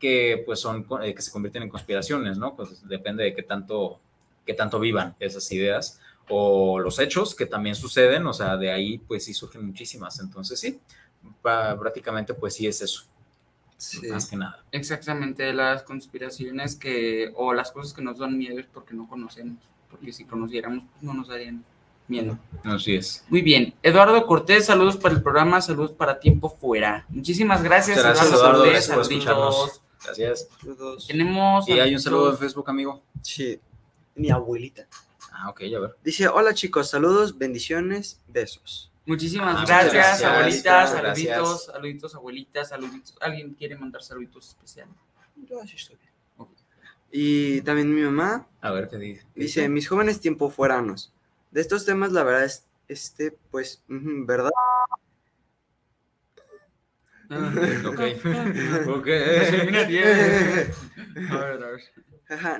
que 0.00 0.42
pues 0.46 0.58
son 0.58 0.86
eh, 1.02 1.14
que 1.14 1.20
se 1.20 1.30
convierten 1.30 1.64
en 1.64 1.68
conspiraciones, 1.68 2.38
¿no? 2.38 2.56
Pues 2.56 2.88
depende 2.88 3.24
de 3.24 3.34
qué 3.34 3.42
tanto 3.42 4.00
qué 4.46 4.54
tanto 4.54 4.80
vivan 4.80 5.16
esas 5.20 5.52
ideas 5.52 6.00
o 6.28 6.78
los 6.78 6.98
hechos 6.98 7.34
que 7.34 7.46
también 7.46 7.74
suceden, 7.74 8.26
o 8.26 8.32
sea, 8.32 8.56
de 8.56 8.70
ahí 8.72 8.98
pues 8.98 9.24
sí 9.24 9.34
surgen 9.34 9.66
muchísimas. 9.66 10.20
Entonces 10.20 10.58
sí, 10.60 10.80
prácticamente 11.42 12.34
pues 12.34 12.54
sí 12.54 12.66
es 12.66 12.80
eso, 12.82 13.04
Sí. 13.76 14.06
más 14.08 14.26
que 14.28 14.36
nada. 14.36 14.62
Exactamente, 14.70 15.52
las 15.52 15.82
conspiraciones 15.82 16.76
que, 16.76 17.32
o 17.34 17.52
las 17.52 17.72
cosas 17.72 17.92
que 17.92 18.02
nos 18.02 18.18
dan 18.18 18.38
miedo 18.38 18.58
es 18.60 18.66
porque 18.66 18.94
no 18.94 19.08
conocemos, 19.08 19.58
porque 19.90 20.12
si 20.12 20.24
conociéramos, 20.24 20.84
pues 20.92 21.02
no 21.02 21.14
nos 21.14 21.28
darían 21.28 21.64
miedo. 22.08 22.38
Así 22.64 22.94
es. 22.94 23.24
Muy 23.28 23.42
bien, 23.42 23.74
Eduardo 23.82 24.24
Cortés, 24.26 24.66
saludos 24.66 24.96
para 24.96 25.14
el 25.14 25.22
programa, 25.22 25.60
saludos 25.60 25.92
para 25.92 26.20
Tiempo 26.20 26.48
Fuera. 26.48 27.06
Muchísimas 27.08 27.62
gracias, 27.62 27.98
gracias, 27.98 28.26
Eduardo, 28.28 28.40
Eduardo, 28.40 28.58
Cortés, 28.60 28.72
gracias 28.88 28.94
por 28.96 29.04
saluditos. 29.04 29.26
escucharnos. 29.26 29.82
Gracias. 30.04 30.48
Saludos. 30.60 31.06
Tenemos 31.06 31.68
Y 31.68 31.72
hay 31.78 31.94
un 31.94 32.00
saludo 32.00 32.30
en. 32.32 32.38
Facebook, 32.38 32.68
amigo. 32.68 33.02
Sí. 33.22 33.60
Mi 34.16 34.30
abuelita. 34.30 34.86
Ah, 35.44 35.48
ok, 35.50 35.60
a 35.76 35.80
ver. 35.80 35.96
Dice, 36.04 36.28
hola 36.28 36.54
chicos, 36.54 36.88
saludos, 36.90 37.36
bendiciones, 37.36 38.20
besos. 38.28 38.92
Muchísimas 39.06 39.56
Ah, 39.58 39.64
gracias, 39.66 39.92
gracias, 39.94 40.22
abuelitas, 40.30 40.62
gracias. 40.62 40.94
saluditos, 41.36 41.64
saluditos, 41.64 42.14
abuelitas, 42.14 42.68
saluditos. 42.68 43.14
¿Alguien 43.20 43.54
quiere 43.54 43.76
mandar 43.76 44.02
saluditos 44.04 44.50
especiales? 44.50 44.94
Yo 45.48 45.60
así 45.60 45.74
estoy 45.74 45.96
bien. 45.96 46.12
Y 47.10 47.60
también 47.62 47.92
mi 47.94 48.02
mamá 48.02 48.46
A 48.60 48.70
ver 48.70 48.88
qué 48.88 48.96
dice. 48.98 49.26
dice, 49.34 49.68
mis 49.68 49.88
jóvenes 49.88 50.20
tiempo 50.20 50.48
fueranos. 50.48 51.12
De 51.50 51.60
estos 51.60 51.84
temas, 51.84 52.12
la 52.12 52.22
verdad 52.22 52.44
es, 52.44 52.64
este, 52.86 53.36
pues, 53.50 53.82
¿verdad? 53.88 54.50
Ok. 57.86 58.00
ok. 58.88 59.08
A 61.30 61.36
ver, 61.38 61.62
a 61.62 61.70
ver. 61.70 61.80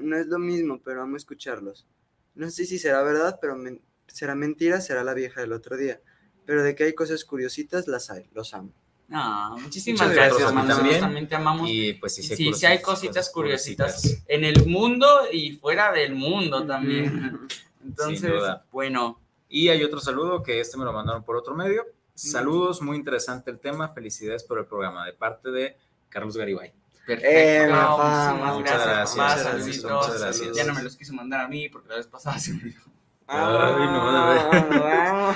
No 0.03 0.17
es 0.17 0.27
lo 0.27 0.39
mismo, 0.39 0.81
pero 0.85 1.03
amo 1.03 1.17
escucharlos. 1.17 1.87
No 2.35 2.51
sé 2.51 2.65
si 2.67 2.79
será 2.79 3.03
verdad, 3.03 3.39
pero 3.41 3.57
men- 3.57 3.81
será 4.07 4.35
mentira, 4.35 4.81
será 4.81 5.05
la 5.05 5.15
vieja 5.15 5.41
del 5.41 5.53
otro 5.53 5.77
día. 5.77 6.01
Pero 6.45 6.63
de 6.63 6.75
que 6.75 6.85
hay 6.85 6.95
cosas 6.95 7.25
curiositas, 7.25 7.87
las 7.89 8.11
hay, 8.11 8.29
los 8.35 8.53
amo. 8.55 8.73
No, 9.09 9.59
muchísimas 9.59 10.01
Muchas 10.01 10.15
gracias, 10.15 10.41
hermano. 10.49 10.69
Nosotros 10.69 10.77
también. 10.79 11.01
también 11.01 11.29
te 11.29 11.35
amamos. 11.35 11.69
Y 11.71 11.93
pues 11.95 12.15
sí, 12.15 12.23
Sí, 12.23 12.53
sí, 12.55 12.67
hay 12.67 12.81
cositas 12.81 13.17
cosas 13.29 13.31
curiositas 13.33 14.23
en 14.27 14.45
el 14.45 14.67
mundo 14.67 15.07
y 15.31 15.53
fuera 15.57 15.93
del 15.93 16.15
mundo 16.15 16.67
también. 16.67 17.41
Entonces, 17.85 18.31
duda. 18.31 18.65
bueno, 18.73 19.21
Y 19.49 19.69
hay 19.69 19.85
otro 19.85 20.01
saludo 20.01 20.43
que 20.43 20.61
este 20.61 20.79
me 20.79 20.85
lo 20.85 20.93
mandaron 20.93 21.25
por 21.25 21.37
otro 21.37 21.55
medio. 21.55 21.85
Saludos, 22.15 22.81
muy 22.81 22.97
interesante 22.97 23.51
el 23.51 23.59
tema. 23.59 23.89
Felicidades 23.89 24.45
por 24.45 24.59
el 24.59 24.65
programa 24.67 25.05
de 25.05 25.13
parte 25.13 25.51
de 25.51 25.77
Carlos 26.09 26.37
Garibay. 26.37 26.73
Perfecto. 27.07 27.29
Eh, 27.31 27.67
No, 27.69 28.57
muchas 28.59 28.87
gracias, 28.87 29.17
muchas 29.17 29.43
saluditos. 29.43 29.83
gracias, 29.83 29.93
muchas 30.07 30.21
gracias. 30.21 30.57
Ya 30.57 30.65
no 30.65 30.75
me 30.75 30.83
los 30.83 30.97
quiso 30.97 31.13
mandar 31.15 31.41
a 31.41 31.49
mí 31.49 31.69
porque 31.69 31.89
la 31.89 31.97
vez 31.97 32.07
pasada 32.07 32.39
se 32.39 32.53
me 32.55 32.61
olvidó. 32.63 32.81
Ay, 33.27 33.87
no, 33.87 35.35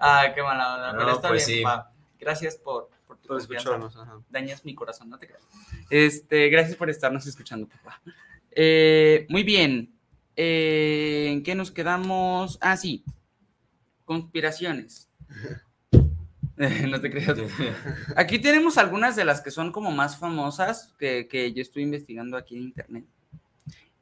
Ah, 0.00 0.26
qué 0.34 0.42
mala 0.42 0.74
onda. 0.74 0.92
No, 0.92 0.98
Pero 0.98 1.12
está 1.12 1.28
pues 1.28 1.46
bien, 1.46 1.58
sí. 1.58 1.62
papá. 1.64 1.92
Gracias 2.18 2.56
por, 2.56 2.88
por 3.06 3.18
tu 3.18 3.28
Por 3.28 3.38
escucharnos, 3.40 3.96
ajá. 3.96 4.18
dañas 4.30 4.64
mi 4.64 4.74
corazón, 4.74 5.10
no 5.10 5.18
te 5.18 5.26
creas. 5.26 5.42
Este, 5.90 6.48
gracias 6.48 6.76
por 6.76 6.88
estarnos 6.90 7.26
escuchando, 7.26 7.68
papá. 7.68 8.00
Eh, 8.50 9.26
muy 9.28 9.42
bien. 9.42 9.94
Eh, 10.36 11.28
¿En 11.30 11.42
qué 11.42 11.54
nos 11.54 11.70
quedamos? 11.70 12.58
Ah, 12.60 12.76
sí. 12.76 13.04
Conspiraciones. 14.04 15.08
no 16.88 17.00
te 17.00 17.10
creas. 17.10 17.36
Aquí 18.16 18.38
tenemos 18.38 18.78
algunas 18.78 19.16
de 19.16 19.24
las 19.24 19.40
que 19.40 19.50
son 19.50 19.72
como 19.72 19.90
más 19.90 20.18
famosas 20.18 20.94
que, 20.98 21.26
que 21.28 21.52
yo 21.52 21.62
estoy 21.62 21.82
investigando 21.82 22.36
aquí 22.36 22.56
en 22.56 22.62
internet. 22.62 23.04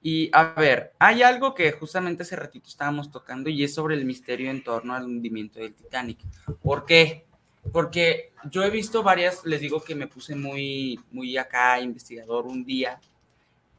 Y 0.03 0.31
a 0.33 0.53
ver, 0.55 0.93
hay 0.99 1.23
algo 1.23 1.55
que 1.55 1.71
justamente 1.73 2.25
hace 2.25 2.35
ratito 2.35 2.69
estábamos 2.69 3.11
tocando 3.11 3.49
y 3.49 3.63
es 3.63 3.73
sobre 3.73 3.95
el 3.95 4.05
misterio 4.05 4.51
en 4.51 4.65
torno 4.65 4.95
al 4.95 5.05
hundimiento 5.05 5.61
del 5.61 5.75
Titanic. 5.75 6.19
¿Por 6.61 6.85
qué? 6.85 7.25
Porque 7.73 8.33
yo 8.51 8.65
he 8.65 8.71
visto 8.71 9.05
varias, 9.05 9.45
les 9.45 9.61
digo 9.61 9.83
que 9.83 9.95
me 9.95 10.09
puse 10.09 10.35
muy, 10.35 10.99
muy 11.13 11.37
acá 11.39 11.79
investigador 11.81 12.47
un 12.47 12.65
día 12.65 13.01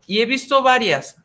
y 0.07 0.21
he 0.21 0.25
visto 0.25 0.63
varias. 0.63 1.17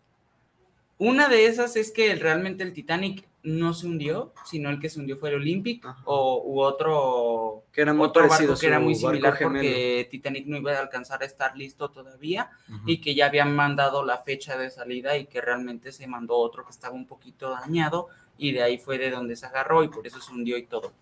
Una 0.98 1.28
de 1.28 1.46
esas 1.46 1.76
es 1.76 1.92
que 1.92 2.16
realmente 2.16 2.64
el 2.64 2.72
Titanic 2.72 3.27
no 3.42 3.72
se 3.72 3.86
hundió, 3.86 4.32
sino 4.44 4.68
el 4.68 4.80
que 4.80 4.90
se 4.90 4.98
hundió 4.98 5.16
fue 5.16 5.30
el 5.30 5.36
Olympic 5.36 5.84
o 6.04 6.42
u 6.44 6.60
otro, 6.60 7.64
Que 7.72 7.82
era 7.82 7.94
muy 7.94 8.06
otro 8.06 8.22
parecido 8.26 8.50
barco 8.50 8.60
que 8.60 8.66
era 8.66 8.80
muy 8.80 8.94
similar 8.94 9.38
porque 9.40 10.08
Titanic 10.10 10.46
no 10.46 10.56
iba 10.56 10.72
a 10.72 10.80
alcanzar 10.80 11.22
a 11.22 11.26
estar 11.26 11.56
listo 11.56 11.90
todavía 11.90 12.50
y 12.86 13.00
que 13.00 13.14
ya 13.14 13.26
habían 13.26 13.54
mandado 13.54 14.04
la 14.04 14.18
fecha 14.18 14.58
de 14.58 14.70
salida 14.70 15.16
y 15.16 15.26
que 15.26 15.40
realmente 15.40 15.92
se 15.92 16.06
mandó 16.06 16.36
otro 16.36 16.64
que 16.64 16.70
estaba 16.70 16.94
un 16.94 17.06
poquito 17.06 17.50
dañado 17.50 18.08
y 18.36 18.52
de 18.52 18.62
ahí 18.62 18.78
fue 18.78 18.98
de 18.98 19.10
donde 19.10 19.36
se 19.36 19.46
agarró 19.46 19.82
y 19.84 19.88
por 19.88 20.06
eso 20.06 20.20
se 20.20 20.32
hundió 20.32 20.56
y 20.58 20.66
todo. 20.66 20.92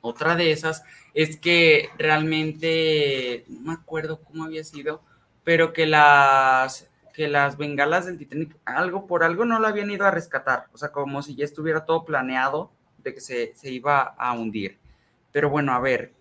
Otra 0.00 0.36
de 0.36 0.52
esas 0.52 0.84
es 1.14 1.36
que 1.36 1.90
realmente, 1.98 3.44
no 3.48 3.60
me 3.60 3.72
acuerdo 3.72 4.20
cómo 4.22 4.44
había 4.44 4.62
sido, 4.62 5.02
pero 5.42 5.72
que 5.72 5.86
las, 5.86 6.88
que 7.16 7.28
las 7.28 7.56
bengalas 7.56 8.04
del 8.04 8.18
Titanic, 8.18 8.54
algo 8.66 9.06
por 9.06 9.24
algo 9.24 9.46
no 9.46 9.58
lo 9.58 9.66
habían 9.66 9.90
ido 9.90 10.04
a 10.04 10.10
rescatar, 10.10 10.66
o 10.74 10.76
sea, 10.76 10.92
como 10.92 11.22
si 11.22 11.34
ya 11.34 11.46
estuviera 11.46 11.86
todo 11.86 12.04
planeado 12.04 12.70
de 13.02 13.14
que 13.14 13.22
se, 13.22 13.54
se 13.54 13.70
iba 13.72 14.02
a 14.02 14.34
hundir. 14.34 14.76
Pero 15.32 15.48
bueno, 15.48 15.72
a 15.72 15.80
ver, 15.80 16.12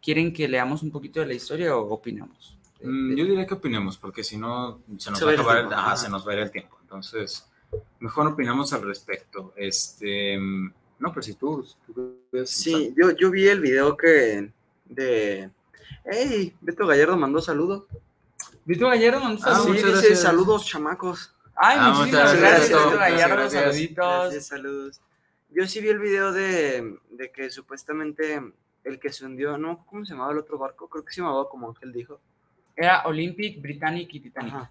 ¿quieren 0.00 0.32
que 0.32 0.46
leamos 0.46 0.84
un 0.84 0.92
poquito 0.92 1.18
de 1.18 1.26
la 1.26 1.34
historia 1.34 1.76
o 1.76 1.92
opinamos? 1.92 2.56
Mm, 2.80 3.16
Yo 3.16 3.24
diría 3.24 3.48
que 3.48 3.54
opinemos, 3.54 3.98
porque 3.98 4.22
si 4.22 4.36
no 4.36 4.80
se 4.96 5.10
nos 5.10 5.18
Se 5.18 5.24
va 5.24 5.32
a 5.32 5.34
el 5.34 5.40
acabar 5.40 5.58
el, 5.58 5.72
ajá, 5.72 5.96
se 5.96 6.08
nos 6.08 6.24
va 6.24 6.30
a 6.30 6.34
ir 6.36 6.40
el 6.42 6.50
tiempo. 6.52 6.78
Entonces, 6.82 7.50
mejor 7.98 8.28
opinamos 8.28 8.72
al 8.72 8.82
respecto. 8.82 9.52
Este, 9.56 10.38
no, 10.38 11.10
pero 11.12 11.22
si 11.22 11.34
tú, 11.34 11.66
Sí, 12.44 12.94
yo, 12.96 13.10
yo 13.10 13.28
vi 13.32 13.48
el 13.48 13.60
video 13.60 13.96
que 13.96 14.52
de... 14.84 15.50
¡Hey! 16.04 16.54
Beto 16.60 16.86
Gallardo 16.86 17.16
mandó 17.16 17.40
saludos. 17.40 17.86
Vito 18.64 18.86
Gallardo 18.88 19.20
mandó 19.20 19.42
Ah, 19.44 19.60
sí, 19.64 19.72
dice 19.72 19.90
gracias. 19.90 20.20
saludos, 20.22 20.66
chamacos. 20.66 21.34
Ay, 21.54 21.76
Ah, 21.80 21.88
muchísimas 21.90 22.06
muchas 22.06 22.40
gracias, 22.40 22.68
gracias, 22.70 22.84
Vito 22.86 22.98
Gallardo, 22.98 23.36
gracias. 23.36 23.62
saluditos. 23.62 24.20
Gracias, 24.22 24.46
saludos. 24.46 25.00
Yo 25.50 25.66
sí 25.66 25.80
vi 25.80 25.88
el 25.88 25.98
video 25.98 26.32
de, 26.32 26.98
de 27.10 27.30
que 27.32 27.50
supuestamente 27.50 28.40
el 28.84 28.98
que 28.98 29.12
se 29.12 29.26
hundió, 29.26 29.58
¿no? 29.58 29.84
¿Cómo 29.86 30.04
se 30.04 30.12
llamaba 30.14 30.32
el 30.32 30.38
otro 30.38 30.58
barco? 30.58 30.88
Creo 30.88 31.04
que 31.04 31.12
se 31.12 31.20
llamaba 31.20 31.48
como 31.48 31.68
Ángel 31.68 31.92
dijo. 31.92 32.20
Era 32.74 33.02
Olympic, 33.06 33.60
Britannic 33.60 34.14
y 34.14 34.20
Titanic. 34.20 34.54
Ajá. 34.54 34.70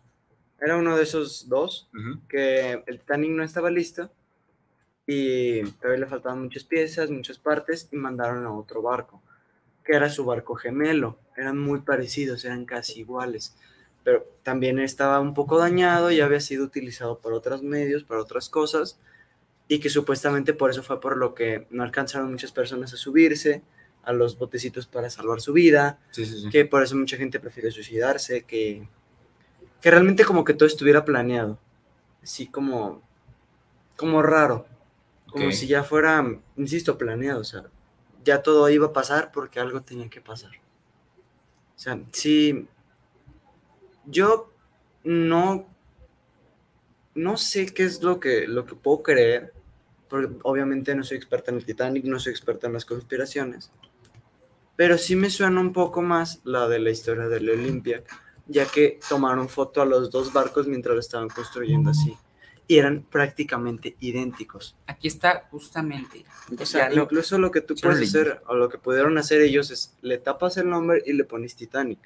Era 0.59 0.77
uno 0.77 0.95
de 0.95 1.03
esos 1.03 1.47
dos 1.49 1.89
que 2.29 2.83
el 2.85 2.99
Titanic 2.99 3.31
no 3.31 3.43
estaba 3.43 3.69
listo 3.71 4.11
y 5.07 5.63
todavía 5.63 6.01
le 6.01 6.07
faltaban 6.07 6.43
muchas 6.43 6.63
piezas, 6.63 7.09
muchas 7.09 7.37
partes 7.39 7.89
y 7.91 7.95
mandaron 7.95 8.45
a 8.45 8.53
otro 8.53 8.81
barco, 8.81 9.21
que 9.83 9.93
era 9.95 10.09
su 10.09 10.23
barco 10.25 10.55
gemelo. 10.55 11.17
Eran 11.35 11.57
muy 11.57 11.79
parecidos, 11.81 12.45
eran 12.45 12.65
casi 12.65 12.99
iguales, 12.99 13.55
pero 14.03 14.25
también 14.43 14.79
estaba 14.79 15.19
un 15.19 15.33
poco 15.33 15.57
dañado 15.57 16.11
y 16.11 16.21
había 16.21 16.39
sido 16.39 16.63
utilizado 16.65 17.19
por 17.19 17.33
otros 17.33 17.61
medios, 17.63 18.03
para 18.03 18.21
otras 18.21 18.49
cosas 18.49 18.99
y 19.67 19.79
que 19.79 19.89
supuestamente 19.89 20.53
por 20.53 20.69
eso 20.69 20.83
fue 20.83 20.99
por 20.99 21.17
lo 21.17 21.33
que 21.33 21.67
no 21.69 21.83
alcanzaron 21.83 22.31
muchas 22.31 22.51
personas 22.51 22.93
a 22.93 22.97
subirse 22.97 23.61
a 24.03 24.11
los 24.13 24.37
botecitos 24.37 24.87
para 24.87 25.09
salvar 25.09 25.39
su 25.41 25.53
vida 25.53 25.99
Sí, 26.11 26.25
sí, 26.25 26.41
sí. 26.41 26.49
que 26.49 26.65
por 26.65 26.81
eso 26.83 26.95
mucha 26.95 27.17
gente 27.17 27.39
prefiere 27.39 27.69
suicidarse, 27.71 28.43
que, 28.43 28.87
que 29.79 29.91
realmente 29.91 30.25
como 30.25 30.43
que 30.43 30.55
todo 30.55 30.65
estuviera 30.67 31.05
planeado, 31.05 31.59
así 32.23 32.47
como, 32.47 33.01
como 33.95 34.21
raro, 34.23 34.65
como 35.27 35.45
Ok. 35.45 35.51
si 35.53 35.67
ya 35.67 35.83
fuera, 35.83 36.25
insisto, 36.57 36.97
planeado, 36.97 37.41
o 37.41 37.45
sea, 37.45 37.63
ya 38.23 38.41
todo 38.41 38.67
iba 38.69 38.87
a 38.87 38.93
pasar 38.93 39.31
porque 39.31 39.59
algo 39.59 39.81
tenía 39.81 40.09
que 40.09 40.19
pasar. 40.21 40.51
O 41.75 41.79
sea, 41.79 41.99
sí, 42.11 42.67
yo 44.05 44.51
no, 45.03 45.67
no 47.15 47.37
sé 47.37 47.67
qué 47.73 47.83
es 47.83 48.01
lo 48.01 48.19
que, 48.19 48.47
lo 48.47 48.65
que 48.65 48.75
puedo 48.75 49.03
creer, 49.03 49.53
porque 50.09 50.33
obviamente 50.43 50.95
no 50.95 51.03
soy 51.03 51.17
experta 51.17 51.51
en 51.51 51.57
el 51.57 51.65
Titanic, 51.65 52.05
no 52.05 52.19
soy 52.19 52.31
experta 52.31 52.67
en 52.67 52.73
las 52.73 52.85
conspiraciones, 52.85 53.71
pero 54.75 54.97
sí 54.97 55.15
me 55.15 55.29
suena 55.29 55.61
un 55.61 55.73
poco 55.73 56.01
más 56.01 56.41
la 56.43 56.67
de 56.67 56.79
la 56.79 56.89
historia 56.89 57.27
del 57.27 57.49
Olympia, 57.49 58.03
ya 58.47 58.65
que 58.65 58.99
tomaron 59.07 59.47
foto 59.47 59.81
a 59.81 59.85
los 59.85 60.11
dos 60.11 60.33
barcos 60.33 60.67
mientras 60.67 60.93
lo 60.95 60.99
estaban 60.99 61.29
construyendo 61.29 61.91
así. 61.91 62.17
Y 62.67 62.77
eran 62.77 63.03
prácticamente 63.03 63.97
idénticos. 63.99 64.77
Aquí 64.87 65.07
está 65.07 65.47
justamente. 65.51 66.25
O 66.57 66.65
sea, 66.65 66.89
Ya 66.89 67.01
incluso 67.01 67.37
lo 67.37 67.51
que 67.51 67.61
tú 67.61 67.75
puedes 67.75 68.07
hacer, 68.07 68.41
o 68.47 68.55
lo 68.55 68.69
que 68.69 68.77
pudieron 68.77 69.17
hacer 69.17 69.41
ellos 69.41 69.71
es, 69.71 69.97
le 70.01 70.17
tapas 70.17 70.57
el 70.57 70.69
nombre 70.69 71.03
y 71.05 71.13
le 71.13 71.25
pones 71.25 71.55
Titanic. 71.55 71.99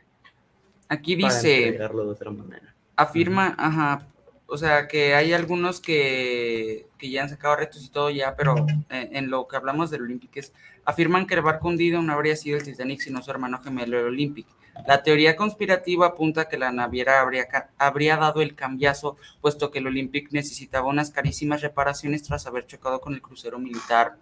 Aquí 0.87 1.15
dice, 1.15 1.67
entregarlo 1.67 2.05
de 2.05 2.11
otra 2.11 2.31
manera. 2.31 2.75
afirma, 2.95 3.55
ajá, 3.57 4.07
o 4.47 4.57
sea, 4.57 4.87
que 4.87 5.15
hay 5.15 5.33
algunos 5.33 5.79
que, 5.79 6.87
que 6.97 7.09
ya 7.09 7.23
han 7.23 7.29
sacado 7.29 7.55
retos 7.55 7.83
y 7.83 7.89
todo 7.89 8.09
ya, 8.09 8.35
pero 8.35 8.55
eh, 8.89 9.09
en 9.13 9.29
lo 9.29 9.47
que 9.47 9.55
hablamos 9.55 9.89
del 9.89 10.03
Olympic 10.03 10.37
es, 10.37 10.53
afirman 10.85 11.25
que 11.25 11.33
el 11.33 11.41
barco 11.41 11.67
hundido 11.67 12.01
no 12.01 12.13
habría 12.13 12.35
sido 12.35 12.57
el 12.57 12.63
Titanic, 12.63 13.01
sino 13.01 13.21
su 13.21 13.31
hermano 13.31 13.59
gemelo, 13.59 13.99
el 13.99 14.05
Olympic. 14.05 14.47
La 14.87 15.01
teoría 15.01 15.35
conspirativa 15.35 16.07
apunta 16.07 16.41
a 16.41 16.49
que 16.49 16.57
la 16.57 16.71
naviera 16.71 17.21
habría, 17.21 17.47
habría 17.77 18.17
dado 18.17 18.41
el 18.41 18.55
cambiazo, 18.55 19.17
puesto 19.41 19.71
que 19.71 19.79
el 19.79 19.87
Olympic 19.87 20.31
necesitaba 20.31 20.87
unas 20.87 21.11
carísimas 21.11 21.61
reparaciones 21.61 22.23
tras 22.23 22.45
haber 22.45 22.67
chocado 22.67 22.99
con 22.99 23.13
el 23.13 23.21
crucero 23.21 23.57
militar. 23.57 24.17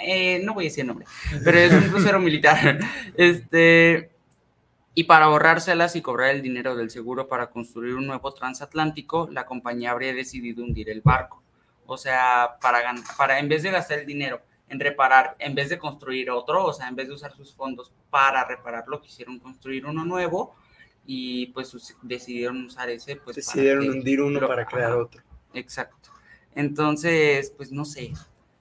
Eh, 0.00 0.40
no 0.44 0.54
voy 0.54 0.66
a 0.66 0.68
decir 0.68 0.82
el 0.82 0.88
nombre, 0.88 1.06
pero 1.42 1.58
es 1.58 1.72
un 1.72 1.88
crucero 1.88 2.20
militar. 2.20 2.78
Este, 3.16 4.10
y 4.98 5.04
para 5.04 5.26
ahorrárselas 5.26 5.94
y 5.94 6.02
cobrar 6.02 6.30
el 6.30 6.42
dinero 6.42 6.74
del 6.74 6.90
seguro 6.90 7.28
para 7.28 7.50
construir 7.50 7.94
un 7.94 8.06
nuevo 8.08 8.32
transatlántico, 8.34 9.28
la 9.30 9.46
compañía 9.46 9.92
habría 9.92 10.12
decidido 10.12 10.64
hundir 10.64 10.90
el 10.90 11.02
barco. 11.02 11.40
O 11.86 11.96
sea, 11.96 12.56
para, 12.60 12.82
gan- 12.82 13.04
para 13.16 13.38
en 13.38 13.48
vez 13.48 13.62
de 13.62 13.70
gastar 13.70 14.00
el 14.00 14.06
dinero 14.06 14.40
en 14.68 14.80
reparar, 14.80 15.36
en 15.38 15.54
vez 15.54 15.68
de 15.68 15.78
construir 15.78 16.30
otro, 16.30 16.64
o 16.64 16.72
sea, 16.72 16.88
en 16.88 16.96
vez 16.96 17.06
de 17.06 17.14
usar 17.14 17.32
sus 17.36 17.54
fondos 17.54 17.92
para 18.10 18.44
repararlo, 18.44 19.00
quisieron 19.00 19.38
construir 19.38 19.86
uno 19.86 20.04
nuevo 20.04 20.56
y 21.06 21.46
pues 21.54 21.94
decidieron 22.02 22.64
usar 22.64 22.90
ese. 22.90 23.14
Pues, 23.16 23.36
Decidieron 23.36 23.88
hundir 23.88 24.20
uno 24.20 24.40
lo- 24.40 24.48
para 24.48 24.66
crear 24.66 24.90
ajá. 24.90 24.98
otro. 25.00 25.22
Exacto. 25.54 26.10
Entonces, 26.56 27.52
pues 27.56 27.70
no 27.70 27.84
sé. 27.84 28.12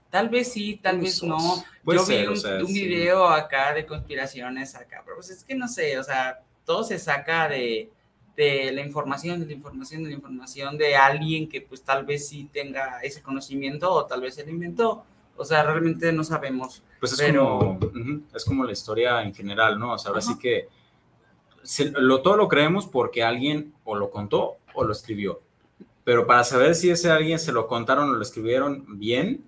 Tal 0.10 0.30
vez 0.30 0.51
sí, 0.53 0.80
tal 0.82 0.99
vez 0.99 1.22
no. 1.24 1.38
Puede 1.84 1.99
Yo 1.99 2.05
vi 2.05 2.14
ser, 2.14 2.28
o 2.28 2.32
un, 2.32 2.38
sea, 2.38 2.58
un 2.60 2.68
sí. 2.68 2.88
video 2.88 3.28
acá 3.28 3.74
de 3.74 3.86
conspiraciones 3.86 4.76
acá, 4.76 5.01
pero 5.03 5.18
pues 5.18 5.30
es 5.30 5.43
que 5.43 5.53
no 5.55 5.68
sé, 5.68 5.97
o 5.99 6.03
sea, 6.03 6.39
todo 6.66 6.84
se 6.84 6.97
saca 6.97 7.47
de, 7.49 7.89
de 8.36 8.72
la 8.72 8.82
información, 8.82 9.39
de 9.41 9.45
la 9.47 9.53
información, 9.53 10.03
de 10.03 10.10
la 10.10 10.16
información 10.16 10.78
de 10.78 10.95
alguien 10.95 11.49
que 11.49 11.62
pues 11.62 11.82
tal 11.84 12.05
vez 12.05 12.28
sí 12.28 12.49
tenga 12.53 12.99
ese 13.01 13.22
conocimiento 13.22 13.91
o 13.91 14.05
tal 14.05 14.22
vez 14.22 14.36
se 14.36 14.43
lo 14.45 14.51
inventó. 14.51 15.03
O 15.36 15.45
sea, 15.45 15.62
realmente 15.64 16.12
no 16.14 16.24
sabemos. 16.24 16.82
Pues 16.99 17.12
es, 17.14 17.20
Pero- 17.20 17.60
como, 17.60 17.80
es 18.34 18.43
como 18.45 18.64
la 18.64 18.72
historia 18.72 19.22
en 19.22 19.34
general, 19.36 19.78
¿no? 19.78 19.93
O 19.93 19.97
sea, 19.97 20.10
ahora 20.10 20.22
Ajá. 20.24 20.34
sí 20.34 20.39
que 20.39 20.68
se- 21.64 21.91
lo, 21.91 22.22
todo 22.22 22.38
lo 22.38 22.47
creemos 22.47 22.88
porque 22.88 23.24
alguien 23.24 23.74
o 23.84 23.95
lo 23.95 24.10
contó 24.10 24.55
o 24.74 24.84
lo 24.84 24.91
escribió. 24.93 25.41
Pero 26.03 26.26
para 26.26 26.43
saber 26.43 26.74
si 26.74 26.89
ese 26.89 27.12
alguien 27.12 27.38
se 27.38 27.51
lo 27.51 27.68
contaron 27.68 28.10
o 28.10 28.14
lo 28.14 28.22
escribieron 28.22 28.97
bien, 28.97 29.43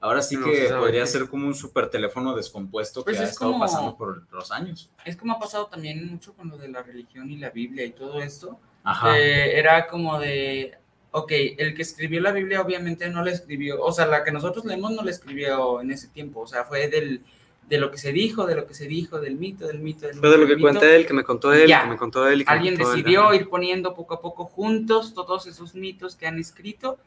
ahora 0.00 0.22
sí 0.22 0.36
No 0.36 0.46
que 0.46 0.68
podría 0.78 1.04
ser 1.06 1.28
como 1.28 1.46
un 1.46 1.54
super 1.54 1.88
teléfono 1.90 2.34
descompuesto 2.36 3.02
Pues 3.04 3.16
que 3.16 3.22
ha 3.22 3.26
es 3.26 3.32
estado 3.32 3.52
como- 3.52 3.64
pasando 3.64 3.96
por 3.96 4.26
los 4.32 4.50
años. 4.52 4.90
Es 5.04 5.16
como 5.16 5.32
ha 5.34 5.38
pasado 5.38 5.66
también 5.66 6.06
mucho 6.08 6.34
con 6.34 6.48
lo 6.48 6.56
de 6.58 6.68
la 6.68 6.82
religión 6.82 7.30
y 7.30 7.36
la 7.36 7.50
Biblia 7.50 7.84
y 7.84 7.90
todo 7.90 8.20
esto. 8.20 8.58
Ajá. 8.84 9.12
que 9.12 9.58
era 9.58 9.86
como 9.86 10.18
de, 10.18 10.78
ok, 11.10 11.30
el 11.58 11.74
que 11.74 11.82
escribió 11.82 12.22
la 12.22 12.32
Biblia 12.32 12.62
obviamente 12.62 13.10
no 13.10 13.22
la 13.22 13.32
escribió, 13.32 13.82
o 13.82 13.92
sea, 13.92 14.06
la 14.06 14.24
que 14.24 14.30
nosotros 14.32 14.64
leemos 14.64 14.92
no 14.92 15.02
la 15.02 15.10
escribió 15.10 15.82
en 15.82 15.90
ese 15.90 16.08
tiempo, 16.08 16.40
o 16.40 16.46
sea, 16.46 16.64
fue 16.64 16.88
del, 16.88 17.22
de 17.68 17.78
lo 17.78 17.90
que 17.90 17.98
se 17.98 18.12
dijo, 18.12 18.46
de 18.46 18.54
lo 18.54 18.66
que 18.66 18.72
se 18.72 18.86
dijo, 18.86 19.20
del 19.20 19.36
mito, 19.36 19.66
del 19.66 19.80
mito, 19.80 20.06
del 20.06 20.16
Fue 20.16 20.30
de 20.30 20.36
mito, 20.38 20.40
lo 20.42 20.46
que 20.48 20.56
mito. 20.56 20.64
cuenta 20.64 20.90
él, 20.94 21.06
que 21.06 21.12
me 21.12 21.22
contó 21.24 21.52
él, 21.52 21.68
Ya. 21.68 21.82
que 21.82 21.88
me 21.90 21.96
contó 21.98 22.26
él 22.28 22.40
y 22.40 22.44
que 22.44 22.50
me 22.50 22.56
Alguien 22.56 22.76
contó 22.76 22.92
él. 22.92 22.96
decidió 22.96 23.24
Ajá. 23.24 23.36
ir 23.36 23.48
poniendo 23.50 23.94
poco 23.94 24.14
a 24.14 24.22
poco 24.22 24.46
juntos 24.46 25.12
todos 25.12 25.46
esos 25.46 25.74
mitos 25.74 26.16
que 26.16 26.26
han 26.26 26.38
escrito, 26.38 26.98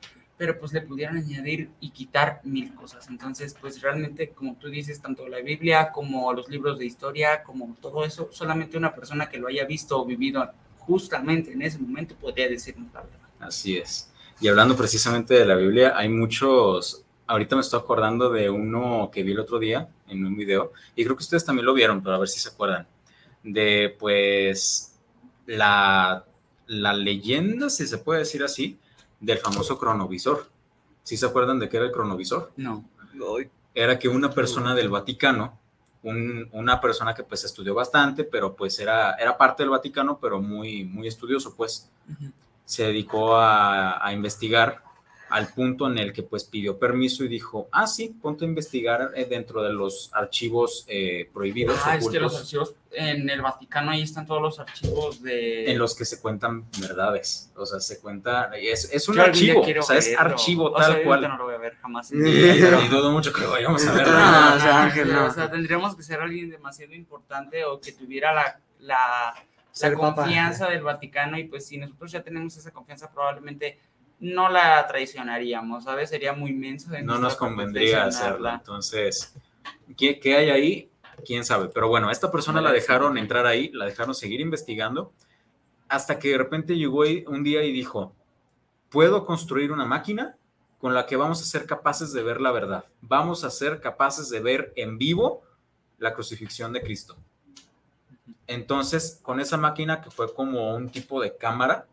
pero 0.42 0.58
pues 0.58 0.74
le 0.74 0.82
pudieron 0.82 1.18
añadir 1.18 1.70
y 1.82 1.92
quitar 1.92 2.42
mil 2.44 2.74
cosas. 2.74 3.08
Entonces, 3.10 3.56
pues 3.62 3.80
realmente, 3.80 4.30
como 4.30 4.56
tú 4.56 4.70
dices, 4.70 5.00
tanto 5.00 5.28
la 5.28 5.38
Biblia 5.38 5.92
como 5.92 6.34
los 6.34 6.50
libros 6.50 6.80
de 6.80 6.86
historia, 6.88 7.44
como 7.44 7.78
todo 7.80 8.04
eso, 8.04 8.28
solamente 8.32 8.76
una 8.76 8.96
persona 8.96 9.30
que 9.30 9.38
lo 9.38 9.50
haya 9.50 9.66
visto 9.66 10.02
o 10.02 10.04
vivido 10.04 10.52
justamente 10.80 11.54
en 11.54 11.62
ese 11.62 11.78
momento 11.78 12.16
podría 12.16 12.50
decirnos 12.50 12.92
la 12.92 13.02
verdad. 13.02 13.20
Así 13.40 13.78
es. 13.78 14.12
Y 14.40 14.48
hablando 14.48 14.76
precisamente 14.76 15.36
de 15.36 15.46
la 15.46 15.54
Biblia, 15.54 15.94
hay 15.96 16.10
muchos 16.10 17.06
ahorita 17.28 17.56
me 17.56 17.62
estoy 17.62 17.80
acordando 17.80 18.32
de 18.32 18.50
uno 18.50 19.12
que 19.14 19.22
vi 19.22 19.34
el 19.34 19.42
otro 19.42 19.60
día 19.60 19.90
en 20.08 20.26
un 20.26 20.36
video, 20.36 20.74
y 20.96 21.04
creo 21.04 21.16
que 21.16 21.22
ustedes 21.22 21.46
también 21.46 21.68
lo 21.68 21.76
vieron, 21.76 22.02
pero 22.02 22.16
a 22.16 22.18
ver 22.18 22.30
si 22.30 22.40
se 22.40 22.50
acuerdan, 22.50 22.88
de 23.44 23.96
pues 24.00 25.00
la, 25.46 26.26
la 26.66 26.94
leyenda, 26.94 27.70
si 27.70 27.86
se 27.86 28.00
puede 28.00 28.22
decir 28.22 28.42
así, 28.42 28.80
del 29.22 29.38
famoso 29.38 29.78
cronovisor. 29.80 30.50
¿Sí 31.04 31.16
se 31.16 31.26
acuerdan 31.26 31.60
de 31.60 31.70
qué 31.70 31.78
era 31.78 31.86
el 31.86 31.92
cronovisor? 31.94 32.52
No. 32.58 32.84
Era 33.74 33.98
que 33.98 34.10
una 34.10 34.32
persona 34.32 34.76
del 34.76 34.90
Vaticano, 34.90 35.58
un- 36.04 36.50
una 36.52 36.82
persona 36.82 37.14
que 37.14 37.24
pues 37.24 37.44
estudió 37.46 37.74
bastante, 37.74 38.24
pero 38.26 38.56
pues 38.56 38.78
era, 38.80 39.14
era 39.14 39.38
parte 39.38 39.64
del 39.64 39.70
Vaticano, 39.70 40.20
pero 40.20 40.42
muy, 40.42 40.84
muy 40.84 41.08
estudioso, 41.08 41.56
pues 41.56 41.90
se 42.66 42.84
dedicó 42.84 43.36
a, 43.36 44.06
a 44.06 44.12
investigar 44.14 44.84
al 45.32 45.48
punto 45.48 45.88
en 45.88 45.98
el 45.98 46.14
que 46.14 46.24
pues 46.24 46.44
pidió 46.44 46.78
permiso 46.78 47.24
y 47.24 47.28
dijo, 47.28 47.70
ah, 47.72 47.88
sí, 47.88 48.16
ponte 48.22 48.46
a 48.46 48.48
investigar 48.48 49.12
eh, 49.16 49.26
dentro 49.30 49.64
de 49.64 49.72
los 49.74 50.10
archivos 50.14 50.86
eh, 50.88 51.30
prohibidos, 51.34 51.80
Ah, 51.86 51.96
es 51.96 52.08
que 52.08 52.20
los 52.20 52.34
ocultos, 52.34 52.42
archivos 52.42 52.76
en 52.92 53.30
el 53.30 53.42
Vaticano 53.42 53.92
ahí 53.92 54.02
están 54.02 54.26
todos 54.26 54.42
los 54.42 54.60
archivos 54.60 55.22
de. 55.24 55.72
en 55.72 55.78
los 55.78 55.96
que 55.96 56.06
se 56.06 56.20
cuentan 56.20 56.66
verdades. 56.80 57.52
O 57.56 57.66
sea, 57.66 57.80
se 57.80 58.00
cuenta, 58.00 58.52
es, 58.58 58.90
es 58.92 59.08
un 59.08 59.16
Yo 59.16 59.24
archivo, 59.24 59.62
o 59.62 59.82
sea, 59.82 59.98
es 59.98 60.10
verlo. 60.10 60.20
archivo 60.20 60.72
O 60.72 60.78
sea, 60.78 60.94
tal 60.94 61.04
cual. 61.04 61.22
no 61.22 61.38
lo 61.38 61.46
voy 61.46 61.56
a 61.56 61.60
ver 61.60 61.76
jamás. 61.76 62.12
Y 62.12 62.18
dudo 62.90 63.12
mucho 63.12 63.32
que 63.32 63.42
lo 63.42 63.52
vayamos 63.52 63.86
a 63.88 63.94
ver. 63.94 64.08
O 64.08 64.10
sea, 64.12 64.84
Ángel, 64.84 65.08
sí, 65.08 65.14
no. 65.14 65.26
o 65.26 65.32
sea, 65.32 65.50
tendríamos 65.50 65.96
que 65.96 66.04
ser 66.04 66.20
alguien 66.20 66.50
demasiado 66.50 66.94
importante 66.94 67.64
o 67.64 67.80
que 67.80 67.94
tuviera 67.94 68.34
la, 68.34 68.60
la, 68.80 69.34
confianza 69.96 70.70
del 70.70 70.84
Vaticano 70.84 71.38
y 71.38 71.46
pues 71.46 71.66
si 71.66 71.78
nosotros 71.78 72.12
ya 72.12 72.22
tenemos 72.22 72.58
esa 72.58 72.72
confianza 72.72 73.10
probablemente 73.12 73.80
no 74.22 74.50
la 74.50 74.86
traicionaríamos, 74.88 75.84
¿sabes? 75.84 76.10
Sería 76.10 76.32
muy 76.32 76.52
inmenso. 76.52 76.90
de 76.92 77.02
no 77.02 77.18
nos 77.18 77.36
convendría 77.36 78.02
traicionarla. 78.02 78.56
Entonces, 78.56 79.36
¿qué, 79.98 80.20
qué 80.20 80.36
hay 80.38 80.50
ahí? 80.52 80.92
¿Quién 81.26 81.44
sabe? 81.44 81.70
Pero 81.74 81.90
bueno, 81.90 82.08
a 82.08 82.12
esta 82.12 82.32
persona 82.32 82.62
la 82.62 82.72
dejaron 82.72 83.18
entrar 83.18 83.46
ahí, 83.46 83.70
la 83.74 83.86
dejaron 83.86 84.14
seguir 84.16 84.40
investigando, 84.40 85.12
hasta 85.90 86.20
que 86.20 86.30
de 86.30 86.38
repente 86.38 86.78
llegó 86.78 87.04
un 87.28 87.44
día 87.44 87.64
y 87.64 87.72
dijo, 87.72 88.16
puedo 88.90 89.26
construir 89.26 89.72
una 89.72 89.86
máquina 89.86 90.38
con 90.80 90.94
la 90.94 91.06
que 91.06 91.16
vamos 91.16 91.42
a 91.42 91.46
ser 91.46 91.66
capaces 91.66 92.14
de 92.14 92.24
ver 92.24 92.42
la 92.42 92.52
verdad. 92.52 92.86
Vamos 93.02 93.44
a 93.44 93.50
ser 93.50 93.82
capaces 93.82 94.30
de 94.30 94.40
ver 94.40 94.72
en 94.76 94.98
vivo 94.98 95.42
la 95.98 96.14
crucifixión 96.14 96.74
de 96.74 96.82
Cristo. 96.82 97.18
Entonces, 98.48 99.20
con 99.22 99.40
esa 99.40 99.58
máquina 99.58 100.02
que 100.02 100.12
fue 100.12 100.34
como 100.34 100.76
un 100.76 100.90
tipo 100.90 101.22
de 101.22 101.36
cámara, 101.38 101.88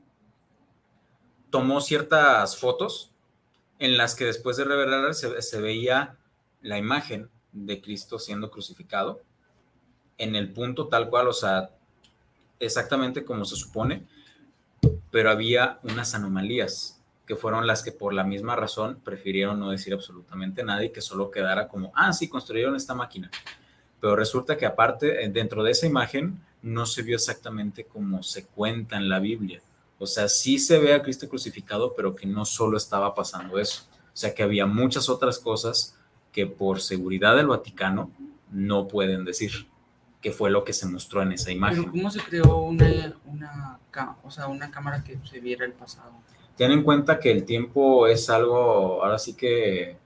tomó 1.50 1.80
ciertas 1.80 2.56
fotos 2.56 3.10
en 3.78 3.96
las 3.96 4.14
que 4.14 4.24
después 4.24 4.56
de 4.56 4.64
revelar 4.64 5.14
se, 5.14 5.60
veía 5.60 6.16
la 6.62 6.78
imagen 6.78 7.30
de 7.52 7.80
Cristo 7.80 8.18
siendo 8.18 8.50
crucificado 8.50 9.20
en 10.18 10.34
el 10.34 10.52
punto 10.52 10.88
tal 10.88 11.08
cual, 11.08 11.28
o 11.28 11.32
sea, 11.32 11.70
exactamente 12.58 13.24
como 13.24 13.44
se 13.44 13.56
supone, 13.56 14.04
pero 15.10 15.30
había 15.30 15.78
unas 15.84 16.14
anomalías 16.14 17.00
que 17.24 17.36
fueron 17.36 17.66
las 17.66 17.82
que 17.82 17.92
por 17.92 18.14
la 18.14 18.24
misma 18.24 18.56
razón 18.56 19.00
prefirieron 19.04 19.60
no 19.60 19.70
decir 19.70 19.92
absolutamente 19.92 20.64
nada 20.64 20.84
y 20.84 20.90
que 20.90 21.00
solo 21.00 21.30
quedara 21.30 21.68
como, 21.68 21.92
ah, 21.94 22.12
sí, 22.12 22.28
construyeron 22.28 22.74
esta 22.74 22.94
máquina. 22.94 23.30
Pero 24.00 24.16
resulta 24.16 24.56
que 24.56 24.66
aparte, 24.66 25.24
eh, 25.24 25.28
dentro 25.28 25.62
de 25.62 25.72
esa 25.72 25.86
imagen, 25.86 26.40
no 26.62 26.86
se 26.86 27.02
vio 27.02 27.16
exactamente 27.16 27.84
como 27.84 28.22
se 28.22 28.46
cuenta 28.46 28.96
en 28.96 29.08
la 29.08 29.18
Biblia. 29.18 29.60
O 29.98 30.06
sea, 30.06 30.28
sí 30.28 30.58
se 30.58 30.78
ve 30.78 30.94
a 30.94 31.02
Cristo 31.02 31.28
crucificado, 31.28 31.94
pero 31.94 32.14
que 32.14 32.26
no 32.26 32.44
solo 32.44 32.76
estaba 32.76 33.14
pasando 33.14 33.58
eso. 33.58 33.82
O 33.92 34.16
sea, 34.16 34.34
que 34.34 34.42
había 34.42 34.66
muchas 34.66 35.08
otras 35.08 35.38
cosas 35.38 35.96
que 36.32 36.46
por 36.46 36.80
seguridad 36.80 37.36
del 37.36 37.48
Vaticano 37.48 38.10
no 38.50 38.86
pueden 38.88 39.24
decir, 39.24 39.50
que 40.20 40.32
fue 40.32 40.50
lo 40.50 40.64
que 40.64 40.72
se 40.72 40.86
mostró 40.86 41.22
en 41.22 41.32
esa 41.32 41.46
Pero 41.46 41.56
imagen. 41.56 41.84
¿cómo 41.90 42.10
se 42.10 42.20
creó 42.20 42.58
una, 42.58 43.14
una, 43.26 43.78
o 44.22 44.30
sea, 44.30 44.46
una 44.48 44.70
cámara 44.70 45.02
que 45.04 45.18
se 45.28 45.40
viera 45.40 45.64
el 45.64 45.72
pasado? 45.72 46.12
Ten 46.56 46.72
en 46.72 46.82
cuenta 46.82 47.18
que 47.20 47.30
el 47.30 47.44
tiempo 47.44 48.06
es 48.08 48.28
algo, 48.30 49.02
ahora 49.04 49.18
sí 49.18 49.34
que 49.34 49.96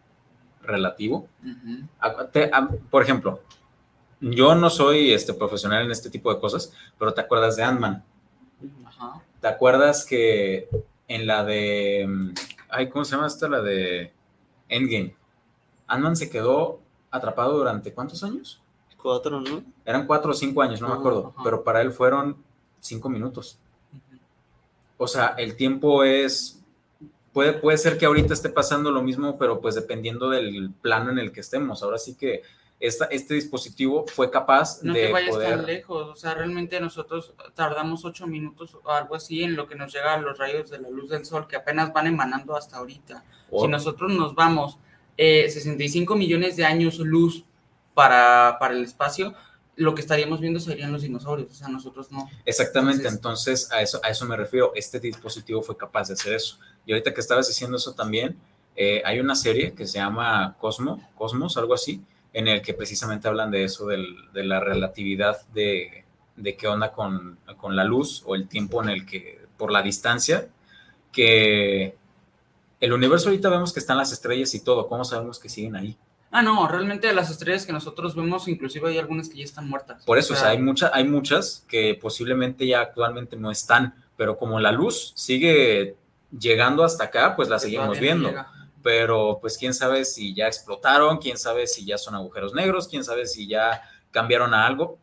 relativo. 0.63 1.29
Ujú. 1.43 1.87
A- 1.99 2.27
te- 2.29 2.51
a- 2.53 2.69
por 2.91 3.03
ejemplo, 3.03 3.41
yo 4.21 4.55
no 4.55 4.69
soy 4.71 5.13
este, 5.13 5.33
profesional 5.35 5.85
en 5.85 5.91
este 5.91 6.11
tipo 6.11 6.33
de 6.33 6.39
cosas, 6.41 6.73
pero 6.99 7.13
te 7.15 7.21
acuerdas 7.23 7.57
de 7.57 7.63
Ant-Man. 7.63 8.05
Ajá. 8.87 9.23
¿Te 9.43 9.49
acuerdas 9.49 10.07
que 10.07 10.69
en 11.09 11.27
la 11.27 11.45
de. 11.45 12.07
mm, 12.09 12.35
Ay, 12.71 12.89
¿cómo 12.89 13.05
se 13.05 13.17
llama 13.17 13.27
esta? 13.27 13.49
La 13.49 13.61
de 13.61 14.13
Endgame. 14.69 15.15
Ant-Man 15.89 16.17
se 16.17 16.31
quedó 16.31 16.81
atrapado 17.11 17.59
durante 17.59 17.93
cuántos 17.93 18.23
años? 18.23 18.63
Cuatro, 18.97 19.41
¿no? 19.41 19.65
Eran 19.85 20.07
cuatro 20.07 20.31
o 20.31 20.35
cinco 20.35 20.63
años, 20.63 20.81
no 20.81 20.89
me 20.89 20.95
acuerdo, 20.95 21.33
ajá. 21.35 21.43
pero 21.43 21.65
para 21.65 21.83
él 21.83 21.91
fueron 21.91 22.37
cinco 22.79 23.09
minutos. 23.09 23.59
O 24.97 25.09
sea, 25.09 25.35
el 25.37 25.57
tiempo 25.57 26.05
es. 26.05 26.63
Puede, 27.33 27.55
puede 27.55 27.79
ser 27.79 27.99
que 27.99 28.07
ahorita 28.07 28.35
esté 28.35 28.49
pasando 28.49 28.93
lo 28.93 29.03
mismo, 29.03 29.39
pero 29.39 29.61
pues 29.61 29.75
dependiendo 29.75 30.31
del 30.31 30.71
plano 30.81 31.11
en 31.11 31.19
el 31.19 31.33
que 31.33 31.41
estemos. 31.41 31.83
Ahora 31.83 31.99
sí 31.99 32.15
que 32.15 32.43
esta, 32.83 33.05
este 33.07 33.35
dispositivo 33.35 34.05
fue 34.09 34.31
capaz 34.31 34.83
No 34.83 34.93
de 34.93 35.07
te 35.07 35.13
vayas 35.13 35.31
poder. 35.31 35.57
tan 35.57 35.67
lejos, 35.67 36.09
o 36.09 36.17
sea, 36.17 36.35
realmente 36.35 36.81
nosotros 36.81 37.33
tardamos 37.55 38.05
ocho 38.05 38.27
minutos 38.27 38.77
o 38.83 38.91
algo 38.91 39.15
así 39.15 39.43
en 39.45 39.55
lo 39.57 39.67
que 39.69 39.75
nos 39.77 39.93
llegan 39.93 40.25
los 40.25 40.37
rayos 40.37 40.69
de 40.69 40.81
la 40.81 40.91
luz 40.91 41.09
del 41.11 41.25
sol, 41.25 41.47
que 41.47 41.57
apenas 41.57 41.93
van 41.93 42.09
emanando 42.09 42.57
hasta 42.57 42.79
ahorita. 42.79 43.25
Oh. 43.51 43.63
Si 43.65 43.69
nosotros 43.69 44.13
nos 44.13 44.35
vamos 44.35 44.79
eh, 45.17 45.49
65 45.49 46.17
millones 46.17 46.57
de 46.57 46.65
años 46.65 46.99
luz 46.99 47.45
para, 47.95 48.57
para 48.59 48.75
el 48.75 48.83
espacio, 48.85 49.35
lo 49.77 49.95
que 49.95 50.01
estaríamos 50.01 50.41
viendo 50.41 50.61
serían 50.61 50.93
los 50.93 51.03
dinosaurios, 51.03 51.51
o 51.51 51.55
sea, 51.55 51.69
nosotros 51.69 52.11
no. 52.11 52.29
Exactamente, 52.45 53.07
Entonces- 53.09 53.63
entonces, 53.69 53.73
a, 53.73 53.81
eso, 53.81 54.01
a 54.03 54.09
eso 54.11 54.27
me 54.27 54.37
refiero. 54.37 54.73
Este 54.75 55.01
dispositivo 55.01 55.63
fue 55.63 55.77
capaz 55.77 56.09
de 56.09 56.15
hacer 56.15 56.33
eso. 56.35 56.59
Y 56.85 56.93
ahorita 56.93 57.15
que 57.15 57.21
estabas 57.21 57.49
diciendo 57.49 57.77
eso 57.77 57.95
también, 57.95 58.37
eh, 58.77 59.03
hay 59.05 59.21
una 59.21 59.35
serie 59.35 59.73
que 59.73 59.87
se 59.87 59.99
llama 59.99 60.57
Cosmo, 60.61 61.01
Cosmos, 61.17 61.57
algo 61.57 61.75
así, 61.75 62.03
en 62.33 62.49
el 62.49 62.63
que 62.63 62.75
precisamente 62.75 63.29
hablan 63.29 63.51
de 63.51 63.65
eso, 63.65 63.87
del- 63.87 64.17
de 64.33 64.45
la 64.45 64.61
relatividad 64.61 65.45
de, 65.55 66.05
de 66.37 66.57
qué 66.57 66.67
onda 66.69 66.93
con, 66.93 67.39
con 67.59 67.77
la 67.77 67.85
luz 67.85 68.23
o 68.27 68.35
el 68.35 68.49
tiempo 68.49 68.83
en 68.83 68.89
el 68.89 69.05
que, 69.07 69.41
por 69.59 69.71
la 69.71 69.83
distancia, 69.83 70.49
que 71.11 71.95
el 72.81 72.93
universo 72.93 73.29
ahorita 73.29 73.49
vemos 73.49 73.73
que 73.73 73.81
están 73.81 73.97
las 73.99 74.13
estrellas 74.13 74.55
y 74.55 74.61
todo, 74.65 74.89
¿cómo 74.89 75.05
sabemos 75.05 75.39
que 75.39 75.49
siguen 75.49 75.77
ahí? 75.77 75.97
Ah, 76.31 76.43
no, 76.43 76.67
realmente 76.67 77.13
las 77.13 77.31
estrellas 77.31 77.67
que 77.67 77.73
nosotros 77.75 78.15
vemos, 78.17 78.49
inclusive 78.49 78.89
hay 78.89 78.99
algunas 78.99 79.29
que 79.29 79.37
ya 79.39 79.45
están 79.45 79.69
muertas. 79.69 80.03
Por 80.05 80.17
eso, 80.17 80.33
o 80.33 80.37
sea, 80.37 80.49
hay, 80.49 80.59
mucha, 80.59 80.91
hay 80.95 81.05
muchas 81.05 81.65
que 81.69 81.95
posiblemente 82.01 82.67
ya 82.67 82.81
actualmente 82.81 83.37
no 83.37 83.51
están, 83.51 83.95
pero 84.17 84.39
como 84.39 84.59
la 84.59 84.73
luz 84.73 85.13
sigue 85.15 85.97
llegando 86.37 86.83
hasta 86.85 87.05
acá, 87.05 87.37
pues 87.37 87.51
la 87.51 87.59
seguimos 87.59 87.99
viendo. 88.01 88.29
llega. 88.31 88.51
Pero 88.83 89.39
pues 89.41 89.57
quién 89.57 89.75
sabe 89.75 90.05
si 90.05 90.35
ya 90.35 90.47
explotaron, 90.47 91.19
quién 91.19 91.39
sabe 91.39 91.67
si 91.67 91.85
ya 91.85 91.99
son 91.99 92.15
agujeros 92.15 92.55
negros, 92.55 92.89
quién 92.89 93.05
sabe 93.05 93.27
si 93.27 93.47
ya 93.47 93.83
cambiaron 94.11 94.55
a 94.55 94.67
algo. 94.67 94.99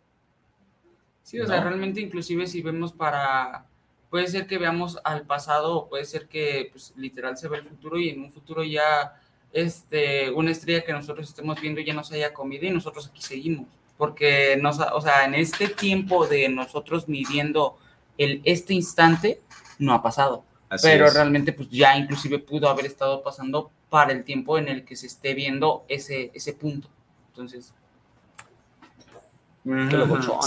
Sí, 1.24 1.40
o 1.40 1.46
sea, 1.46 1.58
¿no? 1.58 1.70
realmente 1.70 2.02
inclusive 2.02 2.48
si 2.48 2.62
vemos 2.62 2.92
para, 2.92 3.66
puede 4.10 4.28
ser 4.28 4.48
que 4.48 4.58
veamos 4.58 5.00
al 5.04 5.26
pasado 5.26 5.76
o 5.76 5.90
puede 5.90 6.06
ser 6.06 6.28
que 6.28 6.70
pues, 6.72 6.94
literal 6.98 7.38
se 7.38 7.48
ve 7.48 7.58
el 7.58 7.64
futuro 7.64 8.00
y 8.00 8.10
en 8.10 8.22
un 8.24 8.32
futuro 8.32 8.64
ya 8.64 9.22
este, 9.52 10.32
una 10.32 10.52
estrella 10.52 10.84
que 10.84 10.94
nosotros 10.94 11.30
estemos 11.30 11.60
viendo 11.60 11.82
ya 11.82 11.94
nos 11.94 12.12
haya 12.12 12.34
comido 12.34 12.66
y 12.66 12.72
nosotros 12.72 13.08
aquí 13.08 13.22
seguimos. 13.22 13.68
Porque, 13.98 14.58
nos, 14.62 14.80
o 14.80 15.02
sea, 15.02 15.26
en 15.26 15.36
este 15.36 15.68
tiempo 15.68 16.26
de 16.26 16.48
nosotros 16.48 17.10
midiendo 17.10 17.78
el, 18.18 18.42
este 18.46 18.74
instante, 18.74 19.42
no 19.78 19.94
ha 19.94 20.02
pasado. 20.02 20.44
Así 20.70 20.88
pero 20.88 21.08
es. 21.08 21.14
realmente 21.14 21.52
pues 21.54 21.70
ya 21.70 21.98
inclusive 21.98 22.40
pudo 22.40 22.70
haber 22.70 22.86
estado 22.86 23.24
pasando 23.24 23.72
para 23.90 24.12
el 24.14 24.24
tiempo 24.24 24.58
en 24.58 24.68
el 24.68 24.86
que 24.86 24.96
se 24.96 25.08
esté 25.08 25.34
viendo 25.34 25.84
ese, 25.88 26.32
ese 26.34 26.54
punto. 26.54 26.88
Entonces. 27.30 27.74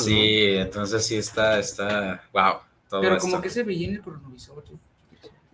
Sí, 0.04 0.44
entonces 0.56 1.06
sí 1.06 1.16
está, 1.16 1.58
está, 1.58 2.22
wow. 2.32 2.54
Todo 2.88 3.00
pero 3.00 3.16
esto. 3.16 3.28
como 3.28 3.40
que 3.42 3.50
se 3.50 3.62
veía 3.62 3.88
en 3.88 3.94
el 3.96 4.02
cronovisor. 4.02 4.64
yo- 4.64 4.76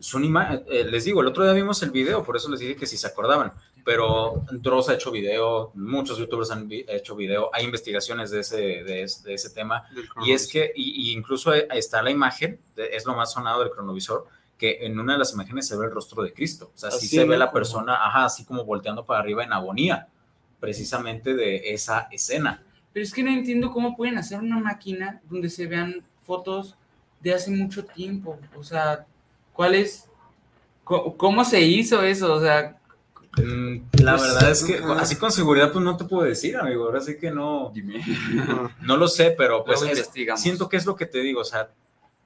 Son 0.01 0.23
eh, 0.25 0.85
les 0.85 1.05
digo, 1.05 1.21
el 1.23 1.27
otro 1.27 1.43
día 1.45 1.53
vimos 1.53 1.83
el 1.83 1.91
video, 1.91 2.23
por 2.23 2.37
eso 2.37 2.49
les 2.51 2.61
dije 2.61 2.77
que 2.77 2.87
si 2.87 2.97
se 2.97 3.07
acordaban, 3.07 3.53
pero 3.85 4.45
Dross 4.53 4.89
ha 4.91 4.95
hecho 4.95 5.11
video, 5.11 5.73
muchos 5.75 6.19
youtubers 6.19 6.51
han 6.53 6.69
vi- 6.69 6.85
hecho 6.89 7.17
video, 7.17 7.51
hay 7.53 7.65
investigaciones 7.65 8.31
de 8.31 8.41
ese, 8.41 8.57
de, 8.57 9.03
es- 9.03 9.23
de 9.25 9.35
ese 9.35 9.51
tema, 9.51 9.85
y 10.25 10.33
es 10.33 10.47
que, 10.47 10.73
y, 10.75 11.11
y 11.11 11.13
incluso 11.13 11.53
eh, 11.53 11.67
está 11.73 12.01
la 12.03 12.11
imagen, 12.11 12.61
de- 12.77 12.95
es 12.95 13.07
lo 13.07 13.15
más 13.17 13.33
sonado 13.33 13.61
del 13.61 13.71
cronovisor, 13.71 14.27
que 14.59 14.85
en 14.85 14.99
una 14.99 15.13
de 15.15 15.21
las 15.21 15.33
imágenes 15.33 15.67
se 15.69 15.77
ve 15.77 15.87
el 15.87 15.93
rostro 15.93 16.23
de 16.23 16.33
Cristo, 16.33 16.73
o 16.75 16.79
sea, 16.79 16.91
sí 16.91 16.97
Así, 17.07 17.09
se 17.17 17.25
ve 17.25 17.39
la 17.39 17.47
Como- 17.47 17.55
persona, 17.55 17.95
ajá, 18.07 18.25
así 18.27 18.45
como 18.45 18.65
volteando 18.65 19.07
para 19.07 19.21
arriba 19.21 19.45
en 19.45 19.53
agonía, 19.53 20.09
precisamente 20.61 21.35
de 21.35 21.73
esa 21.73 22.09
escena. 22.11 22.63
Pero 22.93 23.05
es 23.05 23.13
que 23.15 23.23
no 23.23 23.31
entiendo 23.31 23.71
cómo 23.71 23.97
pueden 23.97 24.19
hacer 24.19 24.41
una 24.41 24.59
máquina 24.59 25.21
donde 25.31 25.49
se 25.49 25.67
vean 25.67 26.03
fotos 26.23 26.75
de 27.21 27.33
hace 27.35 27.51
mucho 27.53 27.85
tiempo. 27.85 28.39
O 28.57 28.65
sea, 28.65 29.07
¿cuál 29.53 29.75
es? 29.77 30.07
¿Cómo 30.85 31.45
se 31.45 31.61
hizo 31.61 32.03
eso? 32.03 32.33
O 32.35 32.41
sea, 32.41 32.75
Mm, 33.37 33.83
La 34.03 34.17
Pues, 34.17 34.23
verdad 34.35 34.51
es 34.51 34.65
que 34.65 34.81
así 34.99 35.15
con 35.15 35.31
seguridad 35.31 35.71
pues 35.71 35.85
no 35.85 35.97
te 35.97 36.05
puedo 36.05 36.25
decir, 36.25 36.57
amigo. 36.57 36.87
Ahora 36.87 37.01
sí 37.01 37.19
que 37.19 37.31
no, 37.31 37.73
no 38.81 38.97
lo 38.97 39.07
sé, 39.07 39.33
pero 39.37 39.65
pues 39.65 39.81
es- 39.83 40.11
siento 40.37 40.69
que 40.69 40.77
es 40.79 40.87
lo 40.87 40.97
que 40.97 41.07
te 41.07 41.19
digo, 41.21 41.43
o 41.43 41.45
sea, 41.45 41.69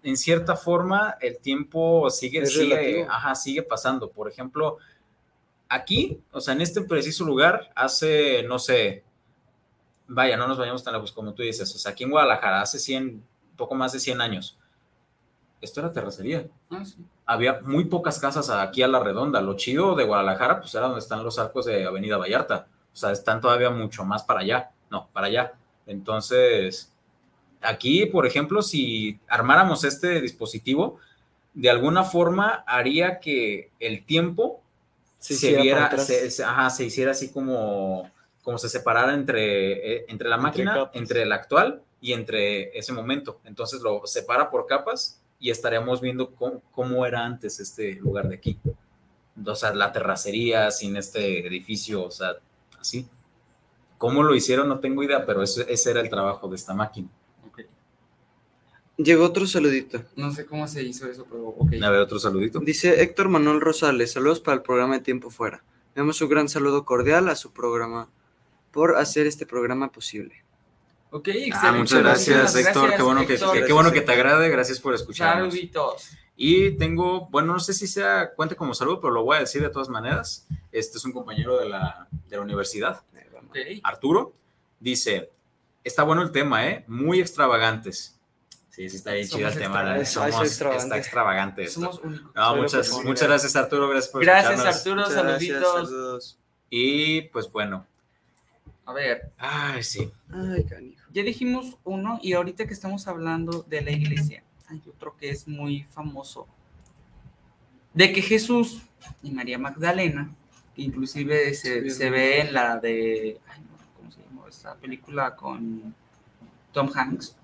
en 0.03 0.17
cierta 0.17 0.57
forma 0.57 1.17
el 1.21 1.39
tiempo 1.39 2.11
sigue, 2.11 2.45
sigue, 2.47 3.07
ajá, 3.09 3.35
sigue 3.35 3.63
pasando. 3.63 4.11
Por 4.11 4.29
ejemplo, 4.29 4.79
aquí, 5.69 6.21
o 6.33 6.41
sea, 6.41 6.55
en 6.55 6.61
este 6.61 6.83
preciso 6.83 7.25
lugar, 7.25 7.71
hace, 7.75 8.43
no 8.45 8.59
sé, 8.59 9.05
vaya, 10.07 10.37
no 10.37 10.47
nos 10.47 10.59
vayamos 10.59 10.83
tan 10.85 10.95
lejos 10.95 11.13
como 11.13 11.33
tú 11.33 11.43
dices, 11.43 11.75
o 11.75 11.79
sea, 11.79 11.93
aquí 11.93 12.05
en 12.05 12.11
Guadalajara, 12.11 12.61
hace 12.61 12.79
100, 12.79 13.25
poco 13.57 13.75
más 13.75 13.93
de 13.93 14.01
100 14.01 14.21
años, 14.21 14.59
esto 15.61 15.81
era 15.81 15.93
terracería. 15.93 16.49
Ah, 16.71 16.85
sí. 16.85 16.97
Había 17.25 17.61
muy 17.63 17.85
pocas 17.85 18.19
casas 18.19 18.51
aquí 18.51 18.83
a 18.83 18.89
la 18.89 18.99
redonda. 18.99 19.41
Lo 19.41 19.55
chido 19.55 19.95
de 19.95 20.05
Guadalajara, 20.05 20.61
pues 20.61 20.75
era 20.75 20.87
donde 20.87 20.99
están 20.99 21.23
los 21.23 21.39
arcos 21.39 21.67
de 21.67 21.85
Avenida 21.85 22.17
Vallarta. 22.17 22.67
O 22.93 22.97
sea, 22.97 23.13
están 23.13 23.41
todavía 23.41 23.71
mucho 23.71 24.05
más 24.05 24.25
para 24.25 24.41
allá. 24.41 24.73
No, 24.91 25.09
para 25.13 25.29
allá. 25.29 25.53
Entonces, 25.87 26.92
aquí, 27.63 28.07
por 28.07 28.27
ejemplo, 28.27 28.63
si 28.63 29.19
armáramos 29.29 29.85
este 29.85 30.21
dispositivo, 30.21 30.99
de 31.55 31.71
alguna 31.71 32.05
forma 32.05 32.65
haría 32.67 33.21
que 33.21 33.71
el 33.81 34.05
tiempo 34.05 34.63
Se 35.19 35.35
se, 35.35 35.57
viera, 35.63 35.83
se, 36.07 36.31
se- 36.31 36.45
ajá, 36.45 36.71
se 36.71 36.85
hiciera 36.85 37.11
así 37.13 37.31
como, 37.31 38.11
como 38.43 38.59
se 38.59 38.69
separara 38.69 39.15
entre, 39.15 39.97
eh, 39.97 40.05
entre 40.09 40.29
la 40.29 40.37
máquina, 40.37 40.75
entre 40.95 41.23
el 41.23 41.33
actual 41.33 41.83
y 42.01 42.13
entre 42.15 42.77
ese 42.77 42.93
momento. 42.93 43.41
Entonces 43.45 43.81
lo 43.83 44.07
separa 44.07 44.51
por 44.51 44.67
capas 44.67 45.21
y 45.39 45.51
estaríamos 45.51 46.01
viendo 46.01 46.35
cómo, 46.35 46.63
cómo 46.73 47.05
era 47.07 47.25
antes 47.25 47.61
este 47.61 47.95
lugar 47.95 48.29
de 48.29 48.37
aquí. 48.37 48.59
O 49.47 49.55
sea, 49.55 49.73
la 49.75 49.93
terracería 49.93 50.71
sin 50.71 50.97
este 50.97 51.47
edificio, 51.47 52.05
o 52.05 52.11
sea, 52.11 52.35
así. 52.81 53.07
¿Cómo 53.99 54.23
lo 54.25 54.35
hicieron? 54.35 54.69
No 54.69 54.81
tengo 54.81 55.03
idea, 55.05 55.25
pero 55.25 55.43
ese, 55.43 55.65
ese 55.73 55.91
era 55.93 56.01
el 56.01 56.11
trabajo 56.11 56.49
de 56.49 56.57
esta 56.57 56.75
máquina. 56.75 57.09
Llegó 59.03 59.25
otro 59.25 59.47
saludito. 59.47 60.03
No 60.17 60.31
sé 60.33 60.45
cómo 60.47 60.69
se 60.69 60.83
hizo 60.83 61.07
eso, 61.11 61.27
pero 61.31 61.45
ok. 61.49 61.73
A 61.83 61.91
ver, 61.91 62.01
otro 62.01 62.19
saludito. 62.19 62.61
Dice 62.61 63.03
Héctor 63.03 63.29
Manuel 63.29 63.61
Rosales, 63.61 64.13
saludos 64.13 64.41
para 64.41 64.57
el 64.57 64.63
programa 64.63 64.95
de 64.99 65.01
Tiempo 65.05 65.31
Fuera. 65.31 65.65
Le 65.95 66.01
damos 66.01 66.21
un 66.21 66.29
gran 66.29 66.49
saludo 66.49 66.85
cordial 66.85 67.29
a 67.29 67.37
su 67.37 67.53
programa 67.53 68.09
por 68.71 68.97
hacer 68.97 69.27
este 69.27 69.47
programa 69.47 69.91
posible. 69.93 70.45
Ok, 71.11 71.29
Ah, 71.29 71.33
excelente. 71.37 71.79
muchas 71.79 71.99
gracias, 72.03 72.57
Héctor. 72.57 72.95
Qué 72.97 73.03
bueno, 73.03 73.21
que, 73.27 73.37
qué- 73.37 73.65
qué 73.67 73.73
bueno 73.73 73.93
que 73.93 74.01
te 74.01 74.13
agrade. 74.13 74.49
Gracias 74.49 74.81
por 74.81 74.95
escucharnos. 74.95 75.53
Saluditos. 75.53 76.11
Y 76.37 76.73
tengo, 76.79 77.29
bueno, 77.29 77.53
no 77.53 77.61
sé 77.61 77.75
si 77.75 77.87
sea 77.87 78.33
cuente 78.35 78.57
como 78.57 78.73
saludo, 78.75 79.01
pero 79.01 79.13
lo 79.13 79.23
voy 79.23 79.37
a 79.37 79.41
decir 79.41 79.61
de 79.61 79.69
todas 79.69 79.91
maneras. 79.91 80.47
Este 80.73 80.97
es 80.97 81.05
un 81.05 81.13
compañero 81.13 81.59
de 81.59 81.69
la, 81.69 82.09
de 82.29 82.37
la 82.37 82.43
universidad. 82.43 83.03
Arturo. 83.83 84.33
Dice, 84.81 85.31
está 85.85 86.03
bueno 86.03 86.23
el 86.23 86.33
tema, 86.33 86.67
¿eh? 86.67 86.85
Muy 86.89 87.21
extravagantes. 87.21 88.19
Sí, 88.83 88.91
sí, 88.91 88.97
está 88.97 89.13
bien 89.13 89.29
chido 89.29 89.49
el 89.49 89.59
tema. 89.59 89.93
Ay, 89.93 90.01
extravagante. 90.01 90.77
está 90.83 90.97
extravagante. 90.99 91.63
esto. 91.65 91.81
Somos 91.81 92.01
únicos. 92.03 92.35
No, 92.35 92.45
soy 92.47 92.57
lo 92.57 92.63
muchas, 92.63 92.93
muchas 93.05 93.29
gracias, 93.29 93.57
Arturo. 93.57 93.89
Gracias 93.89 94.13
por 94.13 94.23
Gracias, 94.23 94.53
escucharnos. 94.53 94.77
Arturo. 94.77 94.97
Muchas 94.97 95.25
gracias, 95.25 95.51
Saluditos. 95.63 95.89
saludos. 95.91 96.39
Y 96.71 97.23
pues 97.23 97.51
bueno. 97.53 97.87
A 98.85 98.93
ver, 98.93 99.31
Ay, 99.39 99.83
sí. 99.85 100.11
Ay, 100.31 100.65
canijo. 100.65 101.03
ya 101.13 101.23
dijimos 101.23 101.77
uno 101.85 102.19
y 102.21 102.33
ahorita 102.33 102.67
que 102.67 102.73
estamos 102.73 103.07
hablando 103.07 103.63
de 103.69 103.81
la 103.81 103.93
iglesia, 103.93 104.43
hay 104.69 104.83
otro 104.89 105.17
que 105.17 105.31
es 105.31 105.47
muy 105.47 105.85
famoso. 105.85 106.49
De 107.95 108.13
que 108.13 108.23
Jesús 108.23 108.83
y 109.23 109.31
María 109.31 109.59
Magdalena, 109.59 110.35
que 110.75 110.83
inclusive 110.83 111.55
se, 111.55 111.83
Sí, 111.83 111.91
se 111.91 112.11
ve 112.11 112.41
en 112.41 112.55
la 112.55 112.79
de, 112.79 113.39
ay, 113.49 113.63
¿cómo 113.97 114.11
se 114.11 114.21
llama 114.23 114.43
esta 114.49 114.75
película 114.75 115.37
con 115.37 115.95
Tom 116.73 116.91
Hanks? 116.93 117.37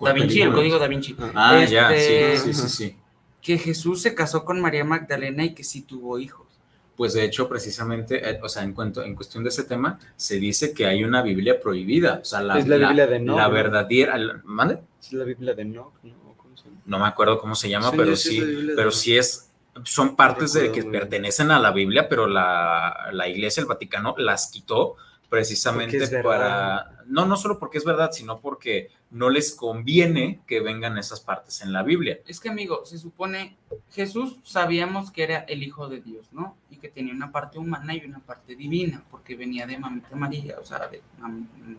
Da 0.00 0.12
Vinci, 0.12 0.40
el 0.42 0.52
código 0.52 0.78
Da 0.78 0.88
Vinci. 0.88 1.16
Ah, 1.34 1.64
ya, 1.64 1.94
Este- 1.94 2.36
sí, 2.38 2.52
sí, 2.52 2.60
sí, 2.62 2.68
sí. 2.68 2.96
Que 3.40 3.58
Jesús 3.58 4.02
se 4.02 4.14
casó 4.14 4.44
con 4.44 4.60
María 4.60 4.84
Magdalena 4.84 5.44
y 5.44 5.54
que 5.54 5.62
sí 5.64 5.82
tuvo 5.82 6.18
hijos. 6.18 6.46
Pues 6.96 7.12
de 7.12 7.24
hecho, 7.24 7.48
precisamente, 7.48 8.28
eh, 8.28 8.40
o 8.42 8.48
sea, 8.48 8.62
en, 8.62 8.72
cuanto, 8.72 9.02
en 9.02 9.14
cuestión 9.14 9.44
de 9.44 9.50
ese 9.50 9.64
tema, 9.64 9.98
se 10.16 10.36
dice 10.40 10.72
que 10.72 10.86
hay 10.86 11.04
una 11.04 11.22
Biblia 11.22 11.60
prohibida. 11.60 12.20
O 12.22 12.24
sea, 12.24 12.40
la, 12.40 12.58
Es 12.58 12.66
la 12.66 12.76
Biblia 12.78 13.06
de 13.06 13.16
Enoch, 13.16 13.36
La 13.36 13.48
verdadera. 13.48 14.16
¿Mande? 14.44 14.78
Es 15.00 15.12
la 15.12 15.24
Biblia 15.24 15.54
de 15.54 15.62
Enoch, 15.62 15.92
¿no? 16.02 16.34
¿Cómo 16.38 16.56
se 16.56 16.64
llama? 16.64 16.80
No 16.86 16.98
me 16.98 17.06
acuerdo 17.06 17.38
cómo 17.38 17.54
se 17.54 17.68
llama, 17.68 17.90
Sí, 17.90 17.96
pero 17.96 18.16
sí 18.16 18.68
pero 18.74 18.90
sí 18.90 19.16
es. 19.16 19.50
Son 19.84 20.16
partes 20.16 20.54
de 20.54 20.72
que 20.72 20.82
pertenecen 20.84 21.50
a 21.50 21.58
la 21.58 21.70
Biblia, 21.70 22.08
pero 22.08 22.26
la, 22.26 23.08
la 23.12 23.28
iglesia, 23.28 23.60
el 23.60 23.66
Vaticano, 23.66 24.14
las 24.16 24.50
quitó 24.50 24.96
precisamente 25.28 26.22
para. 26.22 26.95
No, 27.08 27.26
no 27.26 27.36
solo 27.36 27.58
porque 27.58 27.78
es 27.78 27.84
verdad, 27.84 28.10
sino 28.12 28.40
porque 28.40 28.90
no 29.10 29.30
les 29.30 29.54
conviene 29.54 30.40
que 30.46 30.60
vengan 30.60 30.98
esas 30.98 31.20
partes 31.20 31.60
en 31.62 31.72
la 31.72 31.82
Biblia. 31.82 32.18
Es 32.26 32.40
que, 32.40 32.48
amigo, 32.48 32.84
se 32.84 32.98
supone, 32.98 33.56
Jesús 33.92 34.36
sabíamos 34.42 35.10
que 35.10 35.22
era 35.22 35.38
el 35.40 35.62
Hijo 35.62 35.88
de 35.88 36.00
Dios, 36.00 36.26
¿no? 36.32 36.56
Y 36.70 36.76
que 36.76 36.88
tenía 36.88 37.14
una 37.14 37.30
parte 37.32 37.58
humana 37.58 37.94
y 37.94 38.04
una 38.04 38.18
parte 38.18 38.56
divina, 38.56 39.02
porque 39.10 39.36
venía 39.36 39.66
de 39.66 39.78
mamita 39.78 40.16
María, 40.16 40.56
o 40.60 40.64
sea, 40.64 40.88
de, 40.88 41.00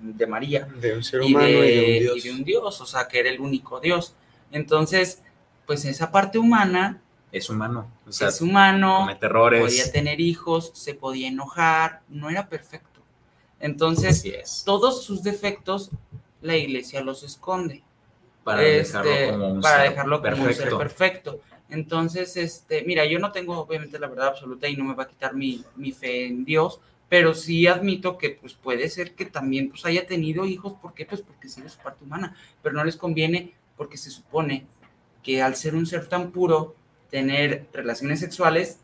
de 0.02 0.28
María. 0.28 0.66
De 0.66 0.96
un 0.96 1.04
ser 1.04 1.22
y 1.24 1.34
humano 1.34 1.48
y 1.48 1.52
de, 1.52 1.60
de, 1.60 1.88
un 1.88 2.00
Dios. 2.00 2.18
y 2.18 2.28
de 2.28 2.36
un 2.36 2.44
Dios, 2.44 2.82
o 2.82 2.86
sea, 2.86 3.08
que 3.08 3.20
era 3.20 3.30
el 3.30 3.40
único 3.40 3.80
Dios. 3.80 4.16
Entonces, 4.52 5.24
pues 5.66 5.84
esa 5.86 6.12
parte 6.12 6.40
humana 6.40 7.02
Es 7.32 7.50
humano. 7.50 7.92
O 8.08 8.12
sea, 8.12 8.30
es 8.30 8.42
humano, 8.42 9.00
comete 9.02 9.26
errores. 9.26 9.62
podía 9.62 9.92
tener 9.92 10.22
hijos, 10.22 10.72
se 10.74 10.94
podía 10.94 11.28
enojar, 11.28 12.02
no 12.08 12.30
era 12.30 12.48
perfecto. 12.48 12.97
Entonces, 13.60 14.24
es. 14.26 14.64
todos 14.66 15.04
sus 15.04 15.24
defectos 15.24 15.92
la 16.42 16.56
iglesia 16.56 17.02
los 17.02 17.24
esconde. 17.24 17.84
Para 18.44 18.64
este, 18.64 18.98
dejarlo 19.00 19.32
como 19.32 19.54
un 19.54 19.62
para 19.62 19.82
ser 19.82 19.90
dejarlo 19.90 20.22
como 20.22 20.44
un 20.44 20.54
ser 20.54 20.70
perfecto. 20.70 20.78
perfecto. 20.78 21.42
Entonces, 21.70 22.38
este, 22.38 22.84
mira, 22.84 23.06
yo 23.06 23.20
no 23.20 23.32
tengo 23.32 23.60
obviamente 23.60 24.00
la 24.00 24.08
verdad 24.08 24.28
absoluta 24.28 24.70
y 24.70 24.78
no 24.78 24.86
me 24.86 24.96
va 24.96 25.04
a 25.04 25.08
quitar 25.08 25.36
mi, 25.36 25.64
mi 25.76 25.92
fe 25.92 26.28
en 26.28 26.46
Dios, 26.46 26.80
pero 27.10 27.34
sí 27.34 27.68
admito 27.68 28.18
que 28.18 28.30
pues 28.30 28.54
puede 28.54 28.90
ser 28.90 29.16
que 29.16 29.26
también 29.26 29.70
pues 29.70 29.86
haya 29.86 30.06
tenido 30.06 30.46
hijos, 30.46 30.74
¿por 30.82 30.94
qué? 30.94 31.06
Pues 31.06 31.22
porque 31.22 31.50
sigue 31.50 31.68
su 31.68 31.80
parte 31.80 32.06
humana, 32.06 32.38
pero 32.62 32.76
no 32.76 32.86
les 32.86 32.96
conviene 32.96 33.54
porque 33.76 33.98
se 33.98 34.10
supone 34.10 34.66
que 35.24 35.42
al 35.42 35.56
ser 35.56 35.76
un 35.76 35.86
ser 35.86 36.08
tan 36.08 36.32
puro, 36.32 36.76
tener 37.10 37.68
relaciones 37.74 38.20
sexuales 38.20 38.80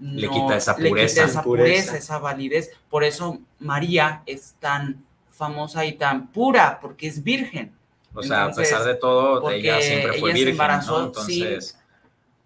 Le 0.00 0.28
quita 0.28 0.56
esa 0.56 0.72
le 0.72 0.84
quita 0.84 0.90
pureza. 0.90 1.24
esa 1.24 1.42
Pureza. 1.42 1.64
pureza, 1.64 1.96
esa 1.96 2.18
validez. 2.18 2.70
Por 2.90 3.04
eso 3.04 3.40
María 3.58 4.22
es 4.26 4.54
tan 4.60 5.04
famosa 5.30 5.84
y 5.84 5.94
tan 5.94 6.28
pura, 6.32 6.78
porque 6.80 7.06
es 7.06 7.22
virgen 7.22 7.74
O 8.14 8.22
sea, 8.22 8.46
Entonces, 8.46 8.72
a 8.72 8.78
pesar 8.78 8.84
de 8.86 8.94
todo, 8.98 9.50
ella 9.50 9.80
siempre 9.80 10.12
fue 10.14 10.30
ella 10.30 10.38
se 10.38 10.44
virgen, 10.44 10.48
embarazó 10.52 10.98
¿no? 10.98 11.06
Entonces, 11.06 11.78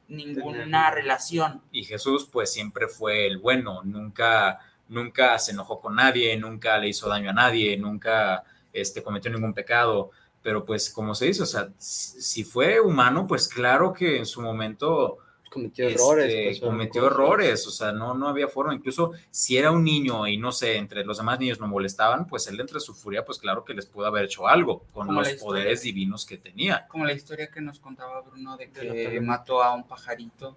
ninguna 0.08 0.90
relación. 0.90 1.62
y 1.70 1.84
Jesús 1.84 2.28
pues 2.30 2.52
siempre 2.52 2.88
fue 2.88 3.26
el 3.26 3.38
bueno, 3.38 3.82
nunca, 3.84 4.58
nunca 4.88 5.38
se 5.38 5.52
enojó 5.52 5.80
con 5.80 5.94
nadie, 5.94 6.36
nunca 6.36 6.78
le 6.78 6.88
hizo 6.88 7.08
daño 7.08 7.30
a 7.30 7.32
nadie, 7.32 7.76
nunca 7.76 8.42
este, 8.72 9.02
cometió 9.02 9.30
ningún 9.30 9.54
pecado, 9.54 10.10
pero 10.42 10.64
pues 10.64 10.90
como 10.90 11.14
se 11.14 11.26
dice, 11.26 11.42
o 11.42 11.46
sea, 11.46 11.68
si 11.78 12.20
si 12.22 12.44
fue 12.44 12.80
humano, 12.80 13.26
pues 13.26 13.46
claro 13.46 13.92
que 13.92 14.16
en 14.16 14.26
su 14.26 14.42
momento 14.42 15.18
Cometió 15.50 15.88
este, 15.88 16.00
errores. 16.00 16.34
pues, 16.44 16.60
cometió 16.60 17.02
cosas. 17.02 17.16
errores, 17.16 17.66
o 17.66 17.70
sea, 17.70 17.92
no, 17.92 18.14
no 18.14 18.28
había 18.28 18.46
forma, 18.46 18.72
incluso 18.72 19.12
si 19.30 19.56
era 19.56 19.72
un 19.72 19.82
niño 19.82 20.28
y 20.28 20.36
no 20.36 20.52
sé, 20.52 20.76
entre 20.76 21.04
los 21.04 21.18
demás 21.18 21.40
niños 21.40 21.58
no 21.58 21.66
molestaban, 21.66 22.26
pues 22.26 22.46
él 22.46 22.60
entre 22.60 22.78
su 22.78 22.94
furia, 22.94 23.24
pues 23.24 23.38
claro 23.38 23.64
que 23.64 23.74
les 23.74 23.84
pudo 23.84 24.06
haber 24.06 24.26
hecho 24.26 24.46
algo 24.46 24.84
con 24.92 25.08
Como 25.08 25.20
los 25.20 25.32
poderes 25.34 25.82
divinos 25.82 26.24
que 26.24 26.38
tenía. 26.38 26.86
Como 26.86 27.04
la 27.04 27.12
historia 27.12 27.48
que 27.48 27.60
nos 27.60 27.80
contaba 27.80 28.20
Bruno 28.20 28.56
de 28.56 28.70
que 28.70 29.20
mató 29.20 29.62
a 29.62 29.74
un 29.74 29.84
pajarito 29.86 30.56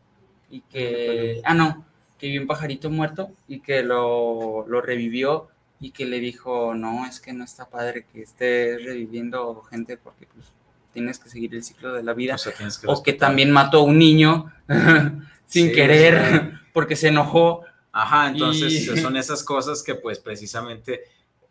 y 0.51 0.61
que... 0.61 1.41
Ah, 1.43 1.55
no, 1.55 1.85
que 2.19 2.29
vio 2.29 2.41
un 2.41 2.47
pajarito 2.47 2.89
muerto 2.89 3.31
y 3.47 3.59
que 3.59 3.83
lo, 3.83 4.65
lo 4.67 4.79
revivió 4.79 5.49
y 5.79 5.91
que 5.91 6.05
le 6.05 6.19
dijo, 6.19 6.73
no, 6.73 7.05
es 7.05 7.19
que 7.19 7.33
no 7.33 7.43
está 7.43 7.69
padre 7.69 8.05
que 8.05 8.21
estés 8.21 8.81
reviviendo 8.85 9.61
gente 9.63 9.97
porque 9.97 10.27
pues 10.27 10.53
tienes 10.93 11.19
que 11.19 11.29
seguir 11.29 11.53
el 11.55 11.63
ciclo 11.63 11.93
de 11.93 12.03
la 12.03 12.13
vida. 12.13 12.35
O 12.35 12.37
sea, 12.37 12.51
que 12.53 12.63
O 12.63 12.67
que 12.67 13.11
respetar. 13.11 13.17
también 13.29 13.51
mató 13.51 13.79
a 13.79 13.83
un 13.83 13.97
niño 13.97 14.51
sin 15.47 15.67
Sí, 15.67 15.71
querer 15.73 16.51
porque 16.73 16.95
se 16.95 17.09
enojó. 17.09 17.63
Ajá, 17.91 18.29
entonces 18.29 18.71
Y- 18.73 18.97
son 19.01 19.17
esas 19.17 19.43
cosas 19.43 19.83
que 19.83 19.95
pues 19.95 20.19
precisamente 20.19 21.01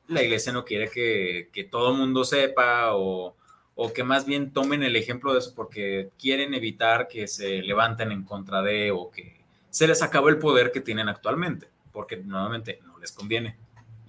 la 0.09 0.23
iglesia 0.23 0.53
no 0.53 0.65
quiere 0.65 0.89
que, 0.89 1.49
que 1.53 1.65
todo 1.65 1.93
el 1.93 1.99
mundo 1.99 2.25
sepa 2.25 2.95
o, 2.97 3.37
o 3.77 3.93
que 3.93 4.03
más 4.05 4.27
bien 4.27 4.53
tomen 4.53 4.83
el 4.83 4.97
ejemplo 4.97 5.33
de 5.33 5.39
eso 5.39 5.53
porque 5.55 6.11
quieren 6.19 6.53
evitar 6.55 7.07
que 7.09 7.27
se 7.29 7.63
levanten 7.63 8.11
en 8.13 8.25
contra 8.25 8.63
de 8.63 8.91
o 8.91 9.11
que 9.11 9.41
se 9.71 9.87
les 9.87 10.03
acabe 10.03 10.31
el 10.31 10.39
poder 10.39 10.71
que 10.73 10.81
tienen 10.81 11.09
actualmente, 11.09 11.69
porque 11.93 12.17
nuevamente 12.17 12.81
no 12.85 12.99
les 12.99 13.13
conviene. 13.13 13.57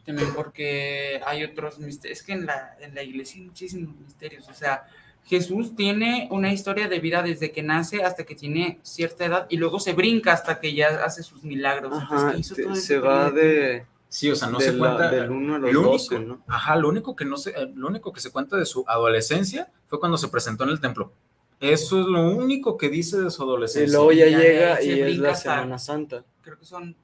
También 0.05 0.33
porque 0.33 1.21
hay 1.25 1.45
otros 1.45 1.79
misterios. 1.79 2.19
Es 2.19 2.25
que 2.25 2.33
en 2.33 2.45
la, 2.45 2.75
en 2.81 2.93
la 2.93 3.03
iglesia 3.03 3.39
hay 3.39 3.45
muchísimos 3.47 3.95
misterios. 3.95 4.49
O 4.49 4.53
sea, 4.53 4.83
Jesús 5.25 5.75
tiene 5.75 6.27
una 6.31 6.51
historia 6.51 6.87
de 6.89 6.99
vida 6.99 7.23
desde 7.23 7.51
que 7.51 7.63
nace 7.63 8.03
hasta 8.03 8.23
que 8.25 8.35
tiene 8.35 8.79
cierta 8.83 9.25
edad 9.25 9.47
y 9.49 9.57
luego 9.57 9.79
se 9.79 9.93
brinca 9.93 10.33
hasta 10.33 10.59
que 10.59 10.73
ya 10.73 11.03
hace 11.03 11.23
sus 11.23 11.43
milagros. 11.43 11.93
Entonces, 11.93 12.17
Ajá, 12.25 12.31
¿qué 12.33 12.39
hizo 12.39 12.55
te- 12.55 12.63
todo 12.63 12.73
ese 12.73 12.81
se 12.81 12.99
va 12.99 13.25
periodo 13.31 13.35
de 13.35 13.43
de, 13.53 13.85
Sí, 14.09 14.29
o 14.29 14.35
sea, 14.35 14.49
no 14.49 14.59
se 14.59 14.73
la- 14.73 14.77
cuenta. 14.77 15.09
del 15.09 15.31
1 15.31 15.55
a 15.55 15.59
los 15.59 15.71
lo 15.73 15.79
único- 15.79 15.93
12, 15.93 16.19
¿no? 16.19 16.43
Ajá, 16.47 16.75
lo 16.75 16.89
único 16.89 17.15
que 17.15 17.25
no 17.25 17.37
se, 17.37 17.53
lo 17.73 17.87
único 17.87 18.13
que 18.13 18.19
se 18.21 18.31
cuenta 18.31 18.57
de 18.57 18.65
su 18.65 18.83
adolescencia 18.87 19.71
fue 19.87 19.99
cuando 19.99 20.17
se 20.17 20.27
presentó 20.27 20.65
en 20.65 20.69
el 20.71 20.79
templo. 20.79 21.11
Eso 21.59 22.01
es 22.01 22.05
lo 22.07 22.29
único 22.29 22.77
que 22.77 22.89
dice 22.89 23.19
de 23.21 23.31
su 23.31 23.41
Y 23.41 23.45
adolescencia. 23.45 23.97
luego 23.97 24.11
ya 24.11 24.25
llega 24.25 24.83
y 24.83 24.99
es 25.01 25.17
la 25.17 25.31
hasta- 25.31 25.55
Semana 25.55 25.79
Santa. 25.79 26.23
creo 26.43 26.59
que 26.59 26.65
son, 26.65 26.95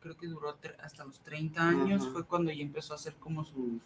creo 0.00 0.16
que 0.16 0.26
duró 0.26 0.56
hasta 0.82 1.04
los 1.04 1.20
30 1.20 1.68
años, 1.68 2.02
Ajá. 2.02 2.12
fue 2.12 2.24
cuando 2.24 2.50
ya 2.50 2.62
empezó 2.62 2.94
a 2.94 2.96
hacer 2.96 3.14
como 3.20 3.44
sus 3.44 3.82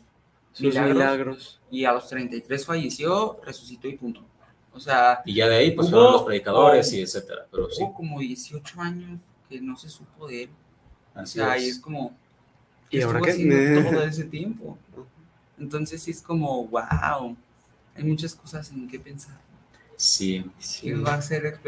Sus 0.53 0.61
milagros, 0.67 0.95
milagros. 0.95 1.61
y 1.71 1.85
a 1.85 1.93
los 1.93 2.09
33 2.09 2.67
falleció, 2.67 3.41
resucitó 3.45 3.89
y 3.89 3.97
punto. 3.97 4.23
O 4.75 4.81
sea, 4.81 5.21
Y 5.27 5.35
ya 5.35 5.49
de 5.49 5.57
ahí, 5.57 5.71
pues 5.73 5.89
Hubo- 5.89 5.93
fueron 5.97 6.13
los 6.13 6.23
predicadores 6.23 6.91
oh, 6.93 6.97
y 6.97 7.01
etcétera. 7.01 7.47
Pero 7.51 7.69
sí, 7.71 7.83
hubo 7.83 7.95
como 7.95 8.21
18 8.21 8.81
años 8.81 9.21
que 9.49 9.61
no 9.61 9.77
se 9.77 9.89
supo 9.89 10.27
de 10.29 10.45
él. 10.45 10.51
O 11.15 11.21
así 11.21 11.35
sea, 11.39 11.57
es. 11.57 11.65
y 11.65 11.69
es 11.71 11.79
como, 11.79 12.17
¿Y 12.91 12.99
¿qué 12.99 13.03
ahora 13.05 13.21
qué? 13.21 13.31
haciendo 13.33 13.91
todo 13.91 14.03
ese 14.05 14.25
tiempo? 14.25 14.79
Entonces 15.59 16.03
sí 16.03 16.11
es 16.11 16.23
como, 16.23 16.67
wow, 16.69 17.37
hay 17.95 18.05
muchas 18.05 18.35
cosas 18.35 18.71
en 18.73 18.89
qué 18.89 18.99
pensar. 18.99 19.39
Sí. 19.97 20.45
¿Qué 20.81 20.95
va 20.95 21.15
a 21.15 21.23
ser? 21.23 21.59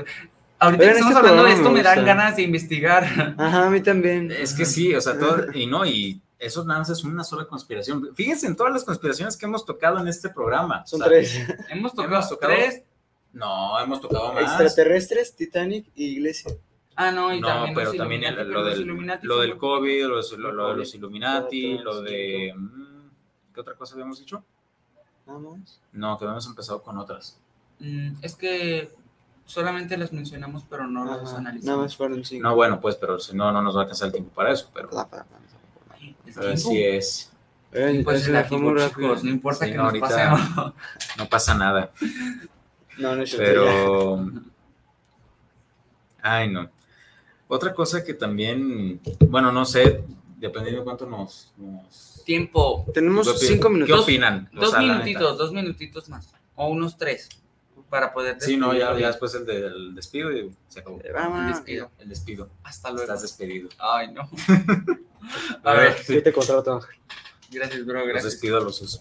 Ahorita 0.59 0.83
que 0.85 0.91
estamos 0.91 1.11
este 1.13 1.19
hablando 1.21 1.45
de 1.45 1.53
esto, 1.53 1.69
me 1.71 1.77
me 1.79 1.83
dan 1.83 2.05
ganas 2.05 2.37
de 2.37 2.43
investigar. 2.43 3.05
Ajá, 3.37 3.67
a 3.67 3.71
mí 3.71 3.81
también. 3.83 4.31
Es 4.33 4.55
que 4.55 4.65
sí, 4.65 4.95
o 4.95 5.01
sea, 5.01 5.19
todo, 5.19 5.53
y 5.53 5.67
no, 5.67 5.85
y 5.85 6.23
eso 6.39 6.65
nada 6.65 6.81
más 6.81 6.91
es 6.91 7.05
una 7.05 7.25
sola 7.25 7.47
conspiración. 7.47 8.15
Fíjense 8.15 8.47
en 8.47 8.57
todas 8.57 8.73
las 8.73 8.85
conspiraciones 8.85 9.37
que 9.37 9.47
hemos 9.47 9.65
tocado 9.65 9.99
en 9.99 10.09
este 10.09 10.29
programa. 10.29 10.85
Son 10.87 11.01
O 11.01 11.05
sea, 11.05 11.09
tres. 11.11 11.39
Hemos 11.71 11.93
tocado, 11.95 12.15
Hemos 12.15 12.29
tocado 12.29 12.53
tres. 12.55 12.83
No, 13.33 13.79
hemos 13.81 14.01
tocado 14.01 14.33
más. 14.33 14.43
Extraterrestres, 14.43 15.35
Titanic 15.35 15.87
y 15.95 16.05
Iglesia. 16.17 16.53
Ah, 16.97 17.11
no, 17.11 17.35
y 17.35 17.41
No, 17.41 17.49
también 17.49 17.75
pero 17.75 17.93
también 17.95 18.23
el- 18.25 18.37
lo, 18.37 18.45
pero 18.45 18.65
del, 18.65 18.81
Illuminati 18.83 19.27
lo 19.27 19.41
del 19.41 19.57
COVID, 19.59 20.07
lo, 20.07 20.53
lo 20.53 20.69
de 20.71 20.77
los 20.77 20.95
Illuminati, 20.95 21.79
lo 21.79 22.01
de... 22.03 22.55
mm, 22.57 23.09
¿Qué 23.53 23.61
otra 23.61 23.75
cosa 23.75 23.95
habíamos 23.95 24.21
dicho? 24.21 24.45
Nada 25.27 25.39
más. 25.41 25.81
No, 25.93 26.17
que 26.19 26.25
habíamos 26.25 26.47
empezado 26.47 26.83
con 26.83 26.97
otras. 26.99 27.37
Mm, 27.81 28.13
es 28.23 28.37
que 28.37 28.93
solamente 29.45 29.97
las 29.97 30.13
mencionamos, 30.13 30.65
pero 30.71 30.87
no 30.87 31.05
las 31.05 31.17
Ajá, 31.17 31.25
Nada 31.25 31.39
analizamos. 31.39 31.81
más 31.83 31.97
fueron 31.97 32.25
cinco. 32.25 32.49
No, 32.49 32.55
bueno, 32.55 32.81
pues, 32.81 32.95
pero 32.95 33.19
si 33.19 33.35
no, 33.37 33.51
no 33.51 33.61
nos 33.63 33.75
va 33.75 33.81
a 33.81 33.83
alcanzar 33.83 34.07
el 34.07 34.13
tiempo 34.13 34.31
para 34.33 34.53
eso, 34.53 34.71
pero 34.73 34.89
Bla, 34.89 35.05
bla, 35.05 35.25
bla, 35.25 35.39
bla. 35.39 35.49
El 35.49 35.53
pero 35.91 35.99
tiempo, 35.99 36.14
así 36.53 36.83
es. 36.83 37.31
Eh, 37.73 38.03
pues 38.05 38.29
muy 38.29 38.43
tiempo, 38.49 38.75
rápido. 38.75 39.09
chicos, 39.09 39.25
no 39.25 39.31
importa 39.31 39.65
Sí, 39.65 39.71
que 39.73 39.77
no, 39.77 39.83
nos 39.85 39.93
ahorita- 39.95 40.09
pasemos. 40.09 40.75
No 41.19 41.29
pasa 41.29 41.55
nada, 41.55 41.91
No, 42.99 43.17
no 43.17 43.23
es 43.23 43.35
pero... 43.35 44.31
Ay, 46.23 46.49
no. 46.49 46.71
Otra 47.49 47.75
cosa 47.75 48.03
que 48.05 48.15
también, 48.15 49.01
bueno, 49.29 49.53
no 49.53 49.65
sé, 49.65 50.05
dependiendo 50.39 50.81
de 50.81 50.85
cuánto 50.85 51.07
nos... 51.07 51.53
nos- 51.57 52.23
Tiempo, 52.25 52.87
Tenemos 52.95 53.27
¿Qué 53.27 53.33
opinan? 53.35 53.49
cinco 53.53 53.69
¿Qué 53.69 53.75
minutos. 53.75 54.01
opinan? 54.01 54.51
O 54.57 54.61
dos 54.61 54.73
la 54.73 54.79
minutitos, 54.79 55.37
dos 55.39 55.53
minutitos 55.53 56.09
más. 56.09 56.33
O 56.55 56.69
unos 56.69 56.97
tres. 56.97 57.29
Para 57.95 58.13
poder 58.13 58.41
Sí, 58.41 58.57
no, 58.57 58.75
ya, 58.75 58.93
después 58.93 59.33
el 59.37 59.47
del 59.47 59.95
despido 59.95 60.33
y 60.33 60.51
se 60.67 60.81
acabó. 60.81 60.99
Eh, 61.05 61.13
Vamos. 61.13 61.47
Despido. 61.47 61.93
El 62.01 62.09
despido. 62.09 62.51
Hasta 62.65 62.91
luego. 62.91 63.05
Estás 63.05 63.23
despedido. 63.23 63.69
Ay, 63.79 64.11
no. 64.13 64.23
A 65.63 65.71
A 65.71 65.75
ver, 65.75 65.91
ver, 65.91 65.99
Sí, 66.03 66.21
te 66.21 66.33
contrato, 66.33 66.81
gracias, 67.53 67.87
bro, 67.87 68.01
Los 68.01 68.09
gracias. 68.09 68.33
despido 68.33 68.59
a 68.59 68.63
los 68.63 68.79
sus. 68.79 69.01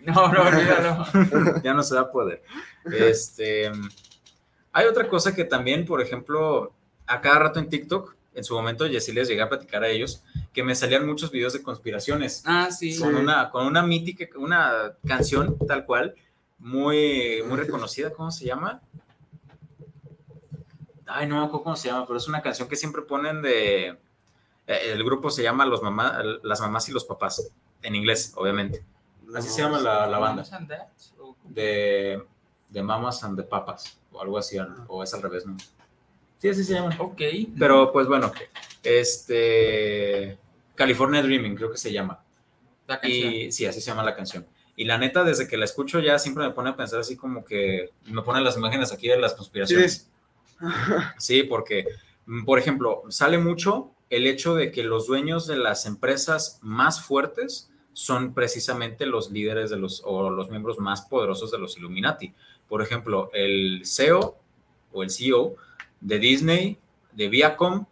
No, 0.00 0.32
no, 0.32 0.48
olvídalo. 0.48 1.60
ya 1.62 1.74
no 1.74 1.82
se 1.82 1.94
va 1.94 2.00
a 2.00 2.10
poder. 2.10 2.42
Este, 2.90 3.70
hay 4.72 4.86
otra 4.86 5.06
cosa 5.06 5.34
que 5.34 5.44
también, 5.44 5.84
por 5.84 6.00
ejemplo, 6.00 6.72
a 7.06 7.20
cada 7.20 7.38
rato 7.38 7.58
en 7.58 7.68
TikTok, 7.68 8.14
en 8.34 8.44
su 8.44 8.54
momento, 8.54 8.86
y 8.86 8.96
así 8.96 9.12
les 9.12 9.28
llegué 9.28 9.42
a 9.42 9.48
platicar 9.50 9.84
a 9.84 9.88
ellos, 9.88 10.22
que 10.54 10.62
me 10.62 10.74
salían 10.74 11.06
muchos 11.06 11.30
videos 11.30 11.52
de 11.52 11.62
conspiraciones. 11.62 12.42
Ah, 12.46 12.70
sí. 12.70 12.98
Con 12.98 13.14
una, 13.14 13.50
con 13.50 13.66
una 13.66 13.82
mítica, 13.82 14.26
una 14.38 14.94
canción 15.06 15.58
tal 15.66 15.84
cual, 15.84 16.14
muy, 16.58 17.42
muy 17.46 17.56
reconocida, 17.56 18.12
¿cómo 18.12 18.30
se 18.30 18.44
llama? 18.44 18.80
Ay, 21.06 21.26
no 21.26 21.36
me 21.40 21.46
acuerdo 21.46 21.64
cómo 21.64 21.76
se 21.76 21.88
llama, 21.88 22.06
pero 22.06 22.18
es 22.18 22.28
una 22.28 22.42
canción 22.42 22.68
que 22.68 22.76
siempre 22.76 23.02
ponen 23.02 23.40
de... 23.42 23.86
eh, 24.66 24.92
El 24.92 25.02
grupo 25.04 25.30
se 25.30 25.42
llama 25.42 25.64
Los 25.64 25.82
mamá, 25.82 26.22
Las 26.42 26.60
Mamás 26.60 26.88
y 26.88 26.92
los 26.92 27.04
Papás, 27.04 27.50
en 27.82 27.94
inglés, 27.94 28.32
obviamente. 28.36 28.84
Así 29.34 29.48
se 29.48 29.62
llama 29.62 29.78
la, 29.80 30.06
la 30.06 30.18
banda. 30.18 30.42
De, 31.44 32.22
de 32.68 32.82
Mamas 32.82 33.24
and 33.24 33.36
the 33.38 33.42
Papas, 33.42 33.98
o 34.12 34.20
algo 34.20 34.36
así, 34.38 34.58
o- 34.58 34.66
o 34.88 35.02
es 35.02 35.12
al 35.14 35.22
revés, 35.22 35.46
¿no? 35.46 35.56
Sí, 36.38 36.48
así 36.50 36.62
se 36.62 36.74
llama. 36.74 36.94
Ok. 36.98 37.20
Pero 37.58 37.90
pues 37.92 38.06
bueno, 38.06 38.30
este... 38.82 40.38
California 40.74 41.22
Dreaming, 41.22 41.56
creo 41.56 41.70
que 41.72 41.78
se 41.78 41.92
llama. 41.92 42.20
La 42.86 43.00
canción. 43.00 43.32
Y 43.32 43.50
sí, 43.52 43.66
así 43.66 43.80
se 43.80 43.90
llama 43.90 44.02
la 44.04 44.14
canción. 44.14 44.46
Y 44.78 44.84
la 44.84 44.96
neta, 44.96 45.24
desde 45.24 45.48
que 45.48 45.56
la 45.56 45.64
escucho 45.64 45.98
ya 45.98 46.20
siempre 46.20 46.44
me 46.44 46.52
pone 46.52 46.70
a 46.70 46.76
pensar 46.76 47.00
así 47.00 47.16
como 47.16 47.44
que 47.44 47.90
me 48.04 48.22
ponen 48.22 48.44
las 48.44 48.56
imágenes 48.56 48.92
aquí 48.92 49.08
de 49.08 49.18
las 49.18 49.34
conspiraciones. 49.34 50.08
Sí, 51.18 51.42
porque, 51.42 51.86
mm, 52.26 52.44
por 52.44 52.60
ejemplo, 52.60 53.02
sale 53.08 53.38
mucho 53.38 53.90
el 54.08 54.26
hecho 54.28 54.54
de 54.54 54.70
que 54.70 54.84
los 54.84 55.08
dueños 55.08 55.48
de 55.48 55.56
las 55.56 55.84
empresas 55.86 56.60
más 56.62 57.02
fuertes 57.02 57.70
son 57.92 58.34
precisamente 58.34 59.04
los 59.04 59.32
líderes 59.32 59.70
de 59.70 59.78
los 59.78 60.00
o 60.04 60.30
los 60.30 60.48
miembros 60.48 60.78
más 60.78 61.02
poderosos 61.02 61.50
de 61.50 61.58
los 61.58 61.76
Illuminati. 61.76 62.32
Por 62.68 62.80
ejemplo, 62.80 63.30
el 63.34 63.82
CEO 63.84 64.36
o 64.92 65.02
el 65.02 65.10
CEO 65.10 65.56
de 66.00 66.20
Disney, 66.20 66.78
de 67.12 67.28
Viacom 67.28 67.86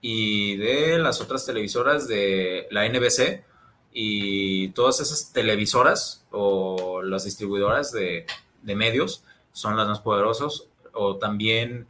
y 0.00 0.56
de 0.58 0.96
las 0.98 1.20
otras 1.20 1.44
televisoras 1.44 2.06
de 2.06 2.68
la 2.70 2.88
NBC 2.88 3.49
y 3.92 4.68
todas 4.68 5.00
esas 5.00 5.32
televisoras 5.32 6.24
o 6.30 7.02
las 7.02 7.24
distribuidoras 7.24 7.92
de, 7.92 8.26
medios 8.62 9.24
son 9.52 9.76
las 9.76 9.88
más 9.88 10.00
poderosas 10.00 10.68
o 10.92 11.16
también 11.16 11.88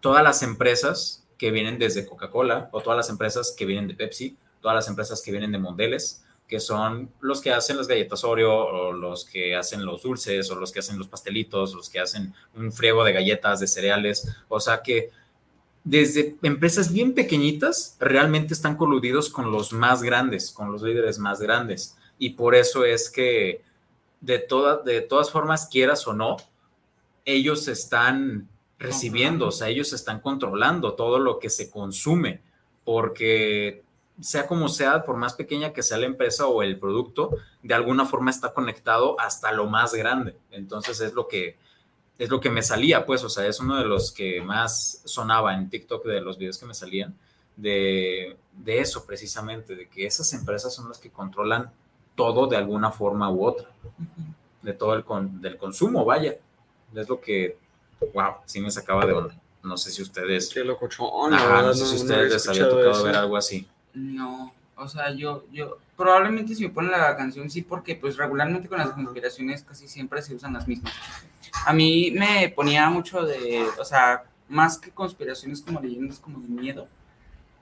todas 0.00 0.22
las 0.22 0.42
empresas 0.42 1.24
que 1.38 1.50
vienen 1.50 1.78
desde 1.78 2.06
Coca-Cola 2.06 2.68
o 2.72 2.80
todas 2.80 2.96
las 2.96 3.08
empresas 3.08 3.54
que 3.56 3.64
vienen 3.64 3.88
de 3.88 3.94
Pepsi, 3.94 4.36
todas 4.60 4.74
las 4.74 4.88
empresas 4.88 5.22
que 5.22 5.30
vienen 5.30 5.52
de 5.52 5.58
Mondeles, 5.58 6.24
que 6.48 6.60
son 6.60 7.10
los 7.20 7.40
que 7.40 7.52
hacen 7.52 7.76
las 7.76 7.88
galletas 7.88 8.24
Oreo 8.24 8.52
o 8.52 8.92
los 8.92 9.24
que 9.24 9.56
hacen 9.56 9.84
los 9.84 10.02
dulces 10.02 10.50
o 10.50 10.54
los 10.54 10.70
que 10.70 10.80
hacen 10.80 10.98
los 10.98 11.08
pastelitos, 11.08 11.74
los 11.74 11.88
que 11.88 12.00
hacen 12.00 12.34
un 12.54 12.72
friego 12.72 13.04
de 13.04 13.12
galletas, 13.12 13.60
de 13.60 13.66
cereales, 13.66 14.28
o 14.48 14.60
sea 14.60 14.82
que 14.82 15.10
desde 15.86 16.36
empresas 16.42 16.92
bien 16.92 17.14
pequeñitas 17.14 17.96
realmente 18.00 18.54
están 18.54 18.76
coludidos 18.76 19.30
con 19.30 19.52
los 19.52 19.72
más 19.72 20.02
grandes, 20.02 20.50
con 20.50 20.72
los 20.72 20.82
líderes 20.82 21.20
más 21.20 21.40
grandes. 21.40 21.96
Y 22.18 22.30
por 22.30 22.56
eso 22.56 22.84
es 22.84 23.08
que 23.08 23.62
de, 24.20 24.40
toda, 24.40 24.78
de 24.78 25.00
todas 25.00 25.30
formas, 25.30 25.68
quieras 25.70 26.04
o 26.08 26.12
no, 26.12 26.38
ellos 27.24 27.68
están 27.68 28.48
recibiendo, 28.80 29.46
o 29.46 29.52
sea, 29.52 29.68
ellos 29.68 29.92
están 29.92 30.18
controlando 30.18 30.94
todo 30.94 31.20
lo 31.20 31.38
que 31.38 31.50
se 31.50 31.70
consume, 31.70 32.40
porque 32.84 33.84
sea 34.20 34.48
como 34.48 34.68
sea, 34.68 35.04
por 35.04 35.16
más 35.16 35.34
pequeña 35.34 35.72
que 35.72 35.84
sea 35.84 35.98
la 35.98 36.06
empresa 36.06 36.48
o 36.48 36.64
el 36.64 36.80
producto, 36.80 37.30
de 37.62 37.74
alguna 37.74 38.06
forma 38.06 38.32
está 38.32 38.52
conectado 38.52 39.20
hasta 39.20 39.52
lo 39.52 39.66
más 39.66 39.94
grande. 39.94 40.34
Entonces 40.50 41.00
es 41.00 41.14
lo 41.14 41.28
que 41.28 41.56
es 42.18 42.30
lo 42.30 42.40
que 42.40 42.50
me 42.50 42.62
salía, 42.62 43.04
pues, 43.04 43.22
o 43.24 43.28
sea, 43.28 43.46
es 43.46 43.60
uno 43.60 43.76
de 43.76 43.84
los 43.84 44.12
que 44.12 44.40
más 44.40 45.02
sonaba 45.04 45.54
en 45.54 45.68
TikTok 45.68 46.04
de 46.06 46.20
los 46.20 46.38
videos 46.38 46.58
que 46.58 46.66
me 46.66 46.74
salían, 46.74 47.14
de, 47.56 48.36
de 48.52 48.80
eso 48.80 49.04
precisamente, 49.06 49.76
de 49.76 49.88
que 49.88 50.06
esas 50.06 50.32
empresas 50.32 50.74
son 50.74 50.88
las 50.88 50.98
que 50.98 51.10
controlan 51.10 51.70
todo 52.14 52.46
de 52.46 52.56
alguna 52.56 52.90
forma 52.90 53.30
u 53.30 53.44
otra, 53.44 53.68
de 54.62 54.72
todo 54.72 54.94
el 54.94 55.04
con, 55.04 55.40
del 55.40 55.56
consumo, 55.56 56.04
vaya. 56.04 56.36
Es 56.94 57.08
lo 57.08 57.20
que, 57.20 57.58
wow, 58.14 58.36
sí 58.46 58.60
me 58.60 58.70
sacaba 58.70 59.04
de 59.04 59.12
onda. 59.12 59.38
No 59.62 59.76
sé 59.76 59.90
si 59.90 60.00
ustedes, 60.00 60.48
Qué 60.52 60.64
locochón. 60.64 61.34
ajá, 61.34 61.62
no 61.62 61.74
sé 61.74 61.84
si 61.84 61.96
no 61.96 62.02
ustedes 62.02 62.32
les 62.32 62.48
había 62.48 62.68
tocado 62.68 62.92
eso. 62.92 63.04
ver 63.04 63.16
algo 63.16 63.36
así. 63.36 63.68
No, 63.92 64.54
o 64.76 64.88
sea, 64.88 65.10
yo, 65.12 65.44
yo, 65.52 65.78
probablemente 65.96 66.54
si 66.54 66.64
me 66.64 66.70
ponen 66.70 66.92
la 66.92 67.16
canción 67.16 67.50
sí, 67.50 67.62
porque 67.62 67.96
pues 67.96 68.16
regularmente 68.16 68.68
con 68.68 68.78
las 68.78 68.90
conspiraciones 68.90 69.62
casi 69.62 69.88
siempre 69.88 70.22
se 70.22 70.34
usan 70.34 70.52
las 70.52 70.66
mismas. 70.68 70.94
A 71.66 71.72
mí 71.72 72.10
me 72.12 72.48
ponía 72.54 72.88
mucho 72.90 73.24
de, 73.24 73.64
o 73.78 73.84
sea, 73.84 74.24
más 74.48 74.78
que 74.78 74.90
conspiraciones 74.90 75.60
como 75.60 75.80
leyendas 75.80 76.18
como 76.18 76.38
de 76.40 76.48
miedo, 76.48 76.88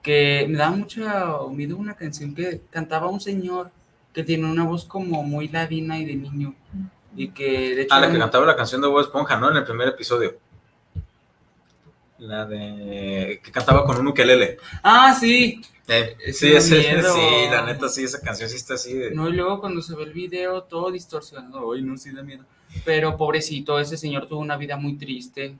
que 0.01 0.45
me 0.49 0.57
daba 0.57 0.75
mucho 0.75 1.49
miedo 1.51 1.77
una 1.77 1.95
canción 1.95 2.35
que 2.35 2.61
cantaba 2.69 3.07
un 3.07 3.19
señor 3.19 3.71
que 4.13 4.23
tiene 4.23 4.49
una 4.49 4.63
voz 4.63 4.85
como 4.85 5.23
muy 5.23 5.47
ladina 5.47 5.97
y 5.99 6.05
de 6.05 6.15
niño, 6.15 6.55
y 7.15 7.29
que 7.29 7.75
de 7.75 7.81
hecho... 7.83 7.93
Ah, 7.95 7.99
la 8.01 8.11
que 8.11 8.17
cantaba 8.19 8.45
la 8.45 8.55
canción 8.55 8.81
de 8.81 8.87
Bob 8.87 9.01
Esponja, 9.01 9.37
¿no? 9.37 9.49
En 9.51 9.57
el 9.57 9.63
primer 9.65 9.87
episodio. 9.89 10.37
La 12.17 12.45
de. 12.45 13.41
que 13.43 13.51
cantaba 13.51 13.85
con 13.85 13.97
un 13.99 14.07
ukelele. 14.07 14.57
Ah, 14.83 15.13
sí. 15.19 15.61
Eh, 15.87 16.15
sí, 16.33 16.53
ese- 16.53 16.81
sí, 17.03 17.47
la 17.51 17.65
neta, 17.65 17.89
sí, 17.89 18.05
esa 18.05 18.21
canción 18.21 18.49
sí 18.49 18.55
está 18.55 18.75
así 18.75 18.93
de. 18.93 19.11
No, 19.11 19.27
y 19.27 19.33
luego 19.33 19.59
cuando 19.59 19.81
se 19.81 19.95
ve 19.95 20.03
el 20.03 20.13
video, 20.13 20.63
todo 20.63 20.91
distorsionado. 20.91 21.73
Ay, 21.73 21.81
no, 21.81 21.97
sí 21.97 22.11
da 22.13 22.23
miedo. 22.23 22.45
Pero 22.83 23.15
pobrecito, 23.17 23.79
ese 23.79 23.97
señor 23.97 24.27
tuvo 24.27 24.39
una 24.39 24.57
vida 24.57 24.75
muy 24.77 24.97
triste. 24.97 25.55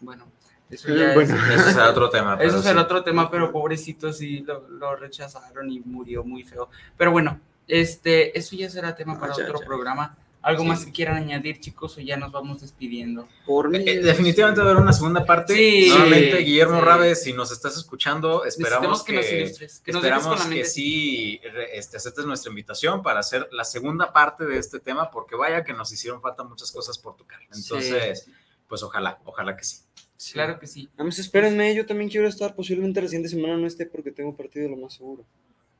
Bueno, 0.00 0.26
eso 0.70 0.94
ya 0.94 1.14
Bueno. 1.14 1.34
es. 1.50 1.60
Eso 1.60 1.70
será 1.70 1.90
otro 1.90 2.10
tema. 2.10 2.36
pero 2.36 2.48
Eso 2.50 2.58
es 2.60 2.66
el 2.66 2.74
sí. 2.74 2.78
otro 2.78 3.02
tema, 3.02 3.30
pero 3.30 3.50
pobrecito 3.50 4.12
sí 4.12 4.40
lo, 4.40 4.68
lo 4.68 4.96
rechazaron 4.96 5.70
y 5.70 5.80
murió 5.80 6.22
muy 6.24 6.44
feo. 6.44 6.68
Pero 6.96 7.10
bueno, 7.10 7.40
este, 7.66 8.36
eso 8.38 8.54
ya 8.56 8.68
será 8.70 8.94
tema 8.94 9.18
para 9.18 9.34
Ya, 9.34 9.44
otro 9.44 9.60
ya. 9.60 9.66
programa. 9.66 10.16
¿Algo 10.48 10.62
Sí. 10.62 10.68
más 10.68 10.84
que 10.86 10.92
quieran 10.92 11.16
añadir, 11.16 11.60
chicos, 11.60 11.96
o 11.98 12.00
ya 12.00 12.16
nos 12.16 12.32
vamos 12.32 12.60
despidiendo? 12.62 13.28
Por 13.44 13.68
mí. 13.68 13.78
Eh, 13.86 14.00
definitivamente 14.00 14.60
va 14.60 14.68
a 14.68 14.70
haber 14.70 14.82
una 14.82 14.92
segunda 14.92 15.24
parte. 15.26 15.54
Sí, 15.54 15.88
Nuevamente, 15.90 16.38
Guillermo 16.38 16.78
sí. 16.80 16.84
Rabe, 16.84 17.14
si 17.16 17.32
nos 17.32 17.52
estás 17.52 17.76
escuchando, 17.76 18.44
esperamos 18.44 19.04
que, 19.04 19.12
nos 19.12 19.26
que, 19.26 19.38
ilustres, 19.40 19.80
que 19.80 19.92
nos 19.92 20.00
con 20.00 20.06
esperamos 20.12 20.44
la 20.48 20.54
que 20.54 20.64
sí 20.64 21.40
este, 21.72 21.96
aceptes 21.98 22.24
nuestra 22.24 22.50
invitación 22.50 23.02
para 23.02 23.20
hacer 23.20 23.48
la 23.52 23.64
segunda 23.64 24.12
parte 24.12 24.46
de 24.46 24.58
este 24.58 24.80
tema, 24.80 25.10
porque 25.10 25.36
vaya 25.36 25.64
que 25.64 25.72
nos 25.72 25.92
hicieron 25.92 26.22
falta 26.22 26.44
muchas 26.44 26.72
cosas 26.72 26.98
por 26.98 27.14
tocar. 27.16 27.40
Entonces, 27.42 28.24
Sí, 28.24 28.32
pues 28.66 28.82
ojalá, 28.82 29.18
ojalá 29.24 29.56
que 29.56 29.64
sí. 29.64 29.78
Sí. 30.16 30.32
claro 30.32 30.58
que 30.58 30.66
sí. 30.66 30.88
Nada 30.94 31.04
más 31.04 31.18
espérenme, 31.18 31.74
yo 31.74 31.86
también 31.86 32.10
quiero 32.10 32.26
estar. 32.26 32.54
Posiblemente 32.56 33.00
la 33.00 33.06
siguiente 33.08 33.28
semana 33.28 33.56
no 33.56 33.66
esté 33.66 33.86
porque 33.86 34.10
tengo 34.10 34.34
partido 34.36 34.68
lo 34.68 34.76
más 34.76 34.94
seguro. 34.94 35.24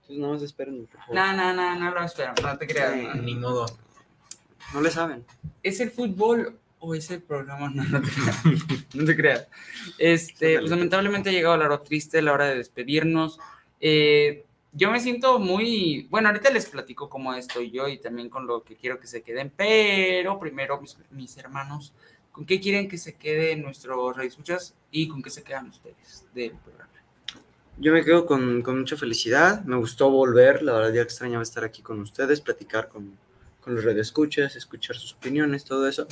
Entonces 0.03 0.19
nada 0.19 0.33
más 0.35 0.43
espérenme, 0.43 0.87
por 0.87 1.01
favor. 1.01 1.15
No, 1.17 1.33
no, 1.33 1.53
no, 1.55 1.75
no 1.79 1.91
lo 1.91 2.05
esperamos, 2.05 2.41
no 2.43 2.57
te 2.57 2.67
creas. 2.67 2.93
Sí. 2.95 3.03
no. 3.03 3.15
Ni 3.15 3.35
modo. 3.35 3.67
No 4.73 4.81
le 4.81 4.91
saben. 4.91 5.25
¿Es 5.63 5.81
el 5.81 5.91
fútbol 5.91 6.59
o 6.79 6.95
es 6.95 7.11
el 7.11 7.23
programa? 7.23 7.71
No, 7.75 7.85
no 7.85 8.01
te 8.03 8.11
creas. 8.11 8.95
No 8.95 9.05
te 9.05 9.17
creas. 9.17 9.49
Este, 9.99 10.59
pues 10.59 10.71
lamentablemente 10.71 11.31
ha 11.31 11.33
llegado 11.33 11.57
la 11.57 11.67
hora 11.67 11.83
triste, 11.83 12.23
la 12.23 12.33
hora 12.33 12.47
de 12.47 12.57
despedirnos. 12.57 13.39
Eh, 13.81 14.45
yo 14.73 14.91
me 14.91 15.01
siento 15.01 15.39
muy. 15.39 16.07
Bueno, 16.11 16.29
ahorita 16.29 16.51
les 16.51 16.67
platico 16.67 17.09
cómo 17.09 17.33
estoy 17.35 17.71
yo 17.71 17.89
y 17.89 17.99
también 17.99 18.29
con 18.29 18.47
lo 18.47 18.63
que 18.63 18.77
quiero 18.77 19.01
que 19.01 19.07
se 19.07 19.23
queden, 19.23 19.53
pero 19.57 20.39
primero, 20.39 20.81
mis, 20.81 20.97
mis 21.11 21.37
hermanos, 21.39 21.95
¿con 22.33 22.45
qué 22.45 22.61
quieren 22.61 22.89
que 22.89 22.99
se 22.99 23.15
quede 23.15 23.57
nuestro 23.57 24.13
radioescuchas 24.13 24.75
y 24.91 25.09
con 25.09 25.23
qué 25.23 25.31
se 25.31 25.43
quedan 25.43 25.69
ustedes 25.69 26.27
del 26.35 26.53
programa? 26.53 26.93
Yo 27.79 27.93
me 27.93 28.05
quedo 28.05 28.27
con, 28.27 28.63
con 28.63 28.81
mucha 28.81 28.97
felicidad. 28.97 29.65
Me 29.65 29.77
gustó 29.77 30.11
volver. 30.11 30.63
La 30.63 30.73
verdad, 30.75 30.93
ya 30.93 31.03
extrañaba 31.03 31.43
estar 31.43 31.65
aquí 31.65 31.81
con 31.81 32.01
ustedes, 32.01 32.41
platicar 32.41 32.89
con, 32.89 33.17
con 33.69 33.75
los 33.75 33.85
radioescuchas, 33.85 34.57
escuchar 34.57 34.97
sus 34.97 35.13
opiniones, 35.13 35.63
todo 35.63 35.87
eso. 35.87 36.07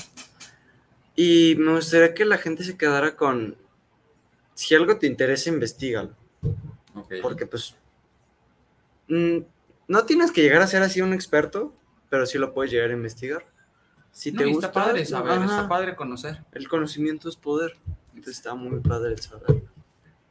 Y 1.15 1.55
me 1.59 1.73
gustaría 1.73 2.13
que 2.13 2.27
la 2.27 2.37
gente 2.37 2.63
se 2.65 2.77
quedara 2.77 3.17
con. 3.17 3.57
Si 4.53 4.75
algo 4.75 4.99
te 4.99 5.07
interesa, 5.07 5.49
investigalo. 5.49 6.15
Porque, 7.23 7.47
pues. 7.47 7.75
mm, 9.09 9.39
no 9.89 10.05
tienes 10.05 10.33
que 10.33 10.43
llegar 10.43 10.61
a 10.61 10.67
ser 10.67 10.83
así 10.83 11.01
un 11.01 11.15
experto, 11.15 11.75
pero 12.11 12.27
sí 12.27 12.37
lo 12.37 12.53
puedes 12.53 12.71
llegar 12.73 12.91
a 12.91 12.93
investigar. 12.93 13.47
Si 14.13 14.33
No, 14.33 14.39
te 14.41 14.45
gusta. 14.47 14.67
está 14.67 14.85
padre 14.85 15.07
saber, 15.07 15.33
ajá, 15.33 15.45
está 15.45 15.69
padre 15.69 15.97
conocer. 15.97 16.45
El 16.53 16.69
conocimiento 16.69 17.31
es 17.31 17.37
poder. 17.37 17.79
Entonces 18.09 18.37
está 18.37 18.55
muy 18.55 18.81
padre 18.81 19.15
el 19.15 19.21
saber. 19.21 19.63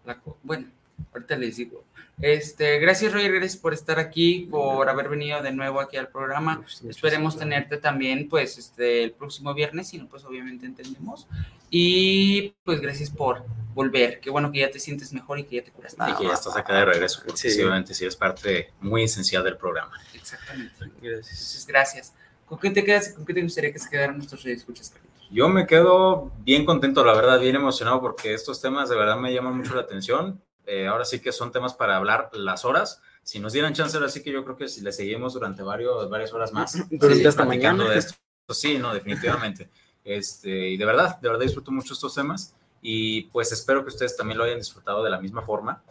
La 0.06 0.22
bueno, 0.44 0.68
ahorita 1.14 1.36
les 1.38 1.58
digo. 1.58 1.84
Este, 2.22 2.80
gracias 2.80 3.12
Roger, 3.12 3.32
gracias 3.34 3.58
por 3.62 3.74
estar 3.74 4.00
aquí, 4.00 4.48
por 4.50 4.88
haber 4.88 5.10
venido 5.10 5.42
de 5.42 5.52
nuevo 5.52 5.82
aquí 5.82 5.98
al 5.98 6.08
programa. 6.08 6.64
Esperemos 6.88 7.38
tenerte 7.38 7.78
también, 7.78 8.30
pues, 8.30 8.58
este, 8.58 9.04
el 9.04 9.12
próximo 9.12 9.54
viernes, 9.54 9.90
si 9.90 9.98
no, 9.98 10.08
pues 10.08 10.24
obviamente 10.24 10.66
entendemos. 10.66 11.28
Y 11.70 12.54
pues 12.64 12.80
gracias 12.80 13.10
por 13.10 13.44
volver. 13.74 14.22
Qué 14.22 14.30
bueno 14.30 14.50
que 14.52 14.60
ya 14.60 14.72
te 14.72 14.80
sientes 14.80 15.12
mejor 15.12 15.40
y 15.40 15.44
que 15.44 15.58
ya 15.58 15.64
te 15.64 15.72
curaste. 15.72 16.02
Y 16.10 16.14
que 16.16 16.24
ya 16.24 16.34
estás 16.34 16.56
acá 16.56 16.74
de 16.74 16.86
regreso, 16.86 17.22
porque 17.26 17.50
Sí. 17.50 17.62
obviamente 17.62 17.94
sí 17.94 18.06
es 18.06 18.16
parte 18.16 18.72
muy 18.80 19.04
esencial 19.04 19.44
del 19.44 19.58
programa. 19.58 20.00
Exactamente. 20.14 20.74
Gracias. 21.02 21.32
Entonces, 21.32 21.68
gracias. 21.68 22.14
¿Con 22.46 22.60
qué 22.60 22.70
te 22.70 22.84
quedas? 22.86 23.10
¿Con 23.10 23.26
qué 23.26 23.34
te 23.34 23.42
gustaría 23.42 23.74
que 23.74 23.80
se 23.80 23.90
quedaran 23.90 24.16
nuestros 24.16 24.46
escuchas? 24.46 24.94
Yo 25.32 25.50
me 25.50 25.66
quedo 25.66 26.32
bien 26.40 26.66
contento, 26.66 27.04
la 27.04 27.14
verdad, 27.14 27.40
bien 27.40 27.56
emocionado 27.56 28.00
porque 28.00 28.34
estos 28.34 28.62
temas 28.62 28.88
de 28.88 28.96
verdad 28.96 29.18
me 29.18 29.34
llaman 29.34 29.58
mucho 29.58 29.74
la 29.76 29.82
atención. 29.82 30.42
Eh, 30.66 30.88
ahora 30.88 31.06
sí 31.06 31.20
que 31.20 31.32
son 31.32 31.52
temas 31.52 31.74
para 31.74 31.98
hablar 31.98 32.30
las 32.34 32.66
horas. 32.66 33.02
Si 33.24 33.40
nos 33.40 33.54
dieran 33.54 33.74
chance, 33.74 33.96
ahora 33.98 34.10
sí 34.10 34.24
que 34.24 34.32
yo 34.32 34.44
creo 34.44 34.58
que 34.58 34.68
si 34.68 34.82
le 34.82 34.92
seguimos 34.92 35.34
durante 35.34 35.64
varios, 35.64 36.10
varias 36.10 36.34
horas 36.34 36.54
más. 36.54 36.78
Durante 36.90 37.22
sí, 37.22 37.28
hasta 37.28 37.46
mañana. 37.46 37.90
de 37.90 37.98
esto. 37.98 38.16
Sí, 38.50 38.78
no, 38.78 38.94
definitivamente. 38.94 39.70
Este, 40.04 40.70
y 40.70 40.78
de 40.78 40.86
verdad, 40.86 41.20
de 41.20 41.30
verdad 41.30 41.44
disfruto 41.44 41.72
mucho 41.72 41.94
estos 41.94 42.14
temas 42.14 42.54
y 42.82 43.24
pues 43.24 43.52
espero 43.52 43.82
que 43.82 43.90
ustedes 43.90 44.16
también 44.16 44.38
lo 44.38 44.44
hayan 44.44 44.60
disfrutado 44.60 45.04
de 45.04 45.10
la 45.10 45.20
misma 45.20 45.42
forma. 45.42 45.84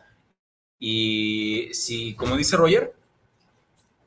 Y 0.78 1.70
si, 1.72 2.14
como 2.14 2.36
dice 2.36 2.56
Roger, 2.56 2.94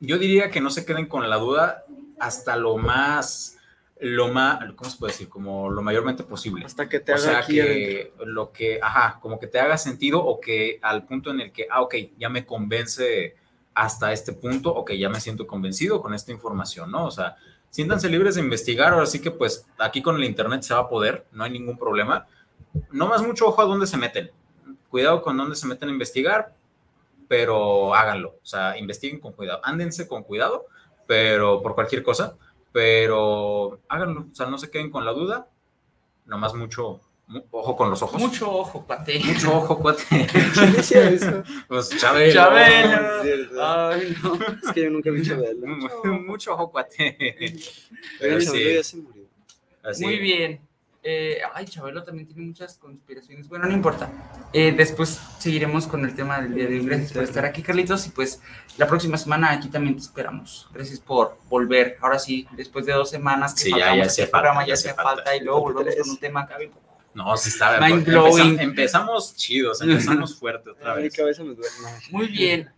yo 0.00 0.16
diría 0.16 0.50
que 0.50 0.62
no 0.62 0.70
se 0.70 0.86
queden 0.86 1.06
con 1.06 1.28
la 1.28 1.36
duda 1.36 1.84
hasta 2.18 2.56
lo 2.56 2.78
más, 2.78 3.57
lo 4.00 4.28
más, 4.28 4.60
¿cómo 4.74 4.90
se 4.90 4.98
puede 4.98 5.12
decir? 5.12 5.28
Como 5.28 5.70
lo 5.70 5.82
mayormente 5.82 6.22
posible. 6.22 6.64
Hasta 6.64 6.88
que 6.88 7.00
te 7.00 7.12
O 7.12 7.16
haga 7.16 7.24
sea, 7.24 7.38
aquí 7.38 7.60
adentro. 7.60 8.16
que 8.18 8.24
lo 8.26 8.52
que, 8.52 8.78
ajá, 8.82 9.18
como 9.20 9.38
que 9.40 9.46
te 9.46 9.58
haga 9.58 9.76
sentido 9.76 10.24
o 10.24 10.40
que 10.40 10.78
al 10.82 11.04
punto 11.04 11.30
en 11.30 11.40
el 11.40 11.52
que, 11.52 11.66
ah, 11.70 11.82
ok, 11.82 11.94
ya 12.18 12.28
me 12.28 12.46
convence 12.46 13.34
hasta 13.74 14.12
este 14.12 14.32
punto, 14.32 14.70
ok, 14.74 14.92
ya 14.92 15.08
me 15.08 15.20
siento 15.20 15.46
convencido 15.46 16.00
con 16.00 16.14
esta 16.14 16.32
información, 16.32 16.90
¿no? 16.90 17.06
O 17.06 17.10
sea, 17.10 17.36
siéntanse 17.70 18.08
libres 18.08 18.34
de 18.36 18.40
investigar, 18.40 18.92
ahora 18.92 19.06
sí 19.06 19.20
que 19.20 19.30
pues 19.30 19.66
aquí 19.78 20.02
con 20.02 20.16
el 20.16 20.24
internet 20.24 20.62
se 20.62 20.74
va 20.74 20.80
a 20.80 20.88
poder, 20.88 21.26
no 21.32 21.44
hay 21.44 21.50
ningún 21.50 21.78
problema. 21.78 22.26
No 22.90 23.06
más 23.06 23.22
mucho 23.22 23.46
ojo 23.46 23.62
a 23.62 23.66
dónde 23.66 23.86
se 23.86 23.96
meten. 23.96 24.30
Cuidado 24.90 25.22
con 25.22 25.36
dónde 25.36 25.56
se 25.56 25.66
meten 25.66 25.88
a 25.88 25.92
investigar, 25.92 26.54
pero 27.28 27.94
háganlo. 27.94 28.36
O 28.42 28.46
sea, 28.46 28.76
investiguen 28.78 29.20
con 29.20 29.32
cuidado. 29.32 29.60
Ándense 29.62 30.08
con 30.08 30.22
cuidado, 30.22 30.66
pero 31.06 31.62
por 31.62 31.74
cualquier 31.74 32.02
cosa, 32.02 32.36
pero 32.72 33.80
háganlo. 33.88 34.26
O 34.30 34.34
sea, 34.34 34.46
no 34.46 34.58
se 34.58 34.70
queden 34.70 34.90
con 34.90 35.04
la 35.04 35.12
duda. 35.12 35.48
Nomás 36.26 36.54
mucho 36.54 37.00
mu- 37.26 37.42
ojo 37.50 37.76
con 37.76 37.90
los 37.90 38.02
ojos. 38.02 38.20
Mucho 38.20 38.50
ojo, 38.50 38.86
pate. 38.86 39.18
mucho 39.24 39.56
ojo, 39.56 39.78
cuate. 39.78 40.02
¿Quién 40.54 40.72
decía 40.74 41.08
eso? 41.10 41.42
Pues 41.68 41.88
Chabelo. 41.98 42.32
Chabelo. 42.34 43.66
Ay, 43.66 44.16
no. 44.22 44.34
Es 44.34 44.72
que 44.72 44.82
yo 44.84 44.90
nunca 44.90 45.10
vi 45.10 45.22
Chabelo. 45.22 45.66
Mu- 45.66 46.20
Mucho 46.22 46.52
ojo, 46.54 46.70
cuate. 46.70 47.16
Pero 48.18 48.38
Chabelo 48.40 48.52
sí, 48.52 48.74
ya 48.74 48.82
se 48.84 48.96
murió. 48.98 49.24
así. 49.82 50.04
Muy 50.04 50.18
bien. 50.18 50.60
Eh, 51.02 51.38
ay, 51.54 51.64
Chabelo 51.66 52.02
también 52.02 52.26
tiene 52.26 52.42
muchas 52.42 52.76
conspiraciones. 52.76 53.48
Bueno, 53.48 53.66
no 53.66 53.72
importa. 53.72 54.10
Eh, 54.52 54.72
después 54.72 55.20
seguiremos 55.38 55.86
con 55.86 56.04
el 56.04 56.14
tema 56.14 56.40
del 56.40 56.54
día 56.54 56.66
de 56.66 56.80
hoy. 56.80 56.86
Gracias 56.86 57.12
por 57.12 57.22
estar 57.22 57.44
aquí, 57.44 57.62
Carlitos. 57.62 58.06
Y 58.06 58.10
pues 58.10 58.42
la 58.76 58.86
próxima 58.86 59.16
semana 59.16 59.52
aquí 59.52 59.68
también 59.68 59.94
te 59.94 60.02
esperamos. 60.02 60.68
Gracias 60.72 60.98
por 61.00 61.38
volver. 61.48 61.96
Ahora 62.00 62.18
sí, 62.18 62.46
después 62.52 62.84
de 62.84 62.92
dos 62.92 63.10
semanas 63.10 63.54
que 63.54 63.60
Sí, 63.64 63.70
ya- 63.70 63.94
ya 63.94 64.02
al 64.02 64.30
programa, 64.30 64.66
ya 64.66 64.74
hacía 64.74 64.94
falta. 64.94 65.14
falta. 65.22 65.36
Y 65.36 65.40
luego 65.40 65.60
volvemos 65.62 65.94
con 65.96 66.10
un 66.10 66.18
tema 66.18 66.40
acá. 66.42 66.56
No, 67.14 67.36
sí 67.36 67.48
está. 67.48 67.80
Mind 67.80 68.04
blowing. 68.04 68.56
empezam- 68.58 68.60
empezamos 68.62 69.34
chidos, 69.36 69.80
empezamos 69.80 70.36
fuerte 70.38 70.70
otra 70.70 70.94
Mi 70.96 71.02
vez. 71.04 71.16
cabeza 71.16 71.42
me 71.44 71.54
duele. 71.54 71.70
Muy 72.10 72.26
bien. 72.28 72.70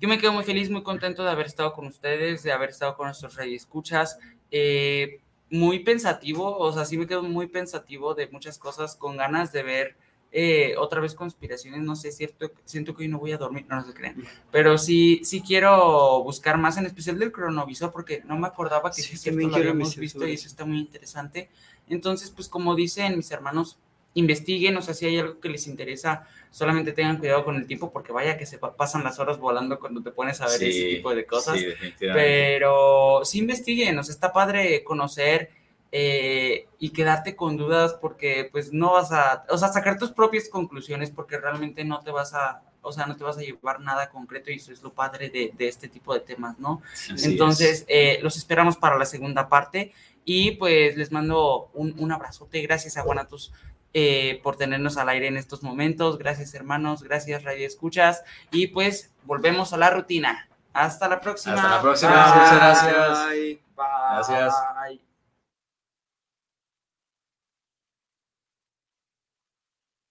Yo 0.00 0.08
me 0.08 0.18
quedo 0.18 0.32
muy 0.32 0.44
feliz, 0.44 0.68
muy 0.68 0.82
contento 0.82 1.22
de 1.22 1.30
haber 1.30 1.46
estado 1.46 1.72
con 1.72 1.86
ustedes, 1.86 2.42
de 2.42 2.52
haber 2.52 2.70
estado 2.70 2.96
con 2.96 3.06
nuestros 3.06 3.38
escuchas. 3.38 4.18
Eh, 4.50 5.20
muy 5.54 5.78
pensativo, 5.78 6.58
o 6.58 6.72
sea, 6.72 6.84
sí 6.84 6.98
me 6.98 7.06
quedo 7.06 7.22
muy 7.22 7.46
pensativo 7.46 8.14
de 8.14 8.26
muchas 8.26 8.58
cosas, 8.58 8.96
con 8.96 9.16
ganas 9.16 9.52
de 9.52 9.62
ver 9.62 9.96
eh, 10.32 10.74
otra 10.78 11.00
vez 11.00 11.14
conspiraciones. 11.14 11.80
No 11.82 11.94
sé, 11.94 12.10
cierto, 12.10 12.50
siento 12.64 12.92
que 12.92 13.04
hoy 13.04 13.08
no 13.08 13.20
voy 13.20 13.30
a 13.30 13.38
dormir, 13.38 13.64
no, 13.68 13.76
no 13.76 13.86
se 13.86 13.94
crean. 13.94 14.16
Pero 14.50 14.76
sí, 14.78 15.20
sí 15.22 15.42
quiero 15.42 16.24
buscar 16.24 16.58
más, 16.58 16.76
en 16.76 16.86
especial 16.86 17.20
del 17.20 17.30
cronovisor, 17.30 17.92
porque 17.92 18.22
no 18.26 18.36
me 18.36 18.48
acordaba 18.48 18.90
que 18.90 19.00
Sí, 19.00 19.10
sí, 19.10 19.16
cierto, 19.16 19.42
también 19.42 19.50
lo 19.50 19.56
habíamos 19.56 19.96
visto 19.96 20.26
y 20.26 20.32
eso 20.32 20.48
está 20.48 20.64
muy 20.64 20.80
interesante. 20.80 21.50
Entonces, 21.86 22.30
pues 22.30 22.48
como 22.48 22.74
dicen 22.74 23.16
mis 23.16 23.30
hermanos, 23.30 23.78
investiguen, 24.14 24.76
o 24.76 24.82
sea, 24.82 24.94
si 24.94 25.06
hay 25.06 25.18
algo 25.18 25.40
que 25.40 25.48
les 25.48 25.66
interesa, 25.66 26.26
solamente 26.50 26.92
tengan 26.92 27.18
cuidado 27.18 27.44
con 27.44 27.56
el 27.56 27.66
tiempo, 27.66 27.90
porque 27.90 28.12
vaya 28.12 28.36
que 28.38 28.46
se 28.46 28.58
pa- 28.58 28.76
pasan 28.76 29.02
las 29.04 29.18
horas 29.18 29.38
volando 29.38 29.78
cuando 29.80 30.02
te 30.02 30.10
pones 30.12 30.40
a 30.40 30.46
ver 30.46 30.62
ese 30.62 30.84
tipo 30.96 31.14
de 31.14 31.26
cosas. 31.26 31.58
Sí. 31.58 31.66
Pero 31.98 33.20
sí 33.24 33.38
investiguen, 33.40 33.98
o 33.98 34.04
sea, 34.04 34.12
está 34.14 34.32
padre 34.32 34.84
conocer 34.84 35.50
eh, 35.92 36.66
y 36.78 36.90
quedarte 36.90 37.36
con 37.36 37.56
dudas 37.56 37.94
porque 38.00 38.48
pues 38.50 38.72
no 38.72 38.92
vas 38.92 39.12
a, 39.12 39.44
o 39.48 39.58
sea, 39.58 39.68
sacar 39.68 39.98
tus 39.98 40.10
propias 40.12 40.48
conclusiones 40.48 41.10
porque 41.10 41.38
realmente 41.38 41.84
no 41.84 42.00
te 42.00 42.10
vas 42.10 42.34
a, 42.34 42.62
o 42.82 42.92
sea, 42.92 43.06
no 43.06 43.16
te 43.16 43.24
vas 43.24 43.38
a 43.38 43.42
llevar 43.42 43.80
nada 43.80 44.08
concreto 44.08 44.50
y 44.50 44.56
eso 44.56 44.72
es 44.72 44.82
lo 44.82 44.92
padre 44.92 45.30
de, 45.30 45.52
de 45.56 45.68
este 45.68 45.88
tipo 45.88 46.12
de 46.14 46.20
temas, 46.20 46.58
¿no? 46.58 46.82
Así 47.12 47.26
Entonces, 47.30 47.84
eh, 47.88 48.18
los 48.22 48.36
esperamos 48.36 48.76
para 48.76 48.98
la 48.98 49.06
segunda 49.06 49.48
parte 49.48 49.92
y 50.24 50.52
pues 50.52 50.96
les 50.96 51.12
mando 51.12 51.70
un, 51.74 51.94
un 51.98 52.10
abrazote. 52.12 52.60
Gracias 52.62 52.96
a 52.96 53.02
Guanatos 53.02 53.52
eh, 53.94 54.40
por 54.42 54.56
tenernos 54.56 54.96
al 54.96 55.08
aire 55.08 55.28
en 55.28 55.36
estos 55.36 55.62
momentos. 55.62 56.18
Gracias 56.18 56.52
hermanos, 56.54 57.02
gracias 57.02 57.44
Radio 57.44 57.66
Escuchas 57.66 58.24
y 58.50 58.66
pues 58.66 59.12
volvemos 59.24 59.72
a 59.72 59.78
la 59.78 59.90
rutina. 59.90 60.48
Hasta 60.72 61.08
la 61.08 61.20
próxima. 61.20 61.54
Hasta 61.54 61.68
la 61.70 61.80
próxima. 61.80 62.12
Bye. 62.12 62.34
Muchas 62.34 62.56
gracias. 62.56 63.26
Bye. 63.28 63.60
Bye. 63.76 63.86
Gracias. 64.16 64.54
Bye. 64.82 65.03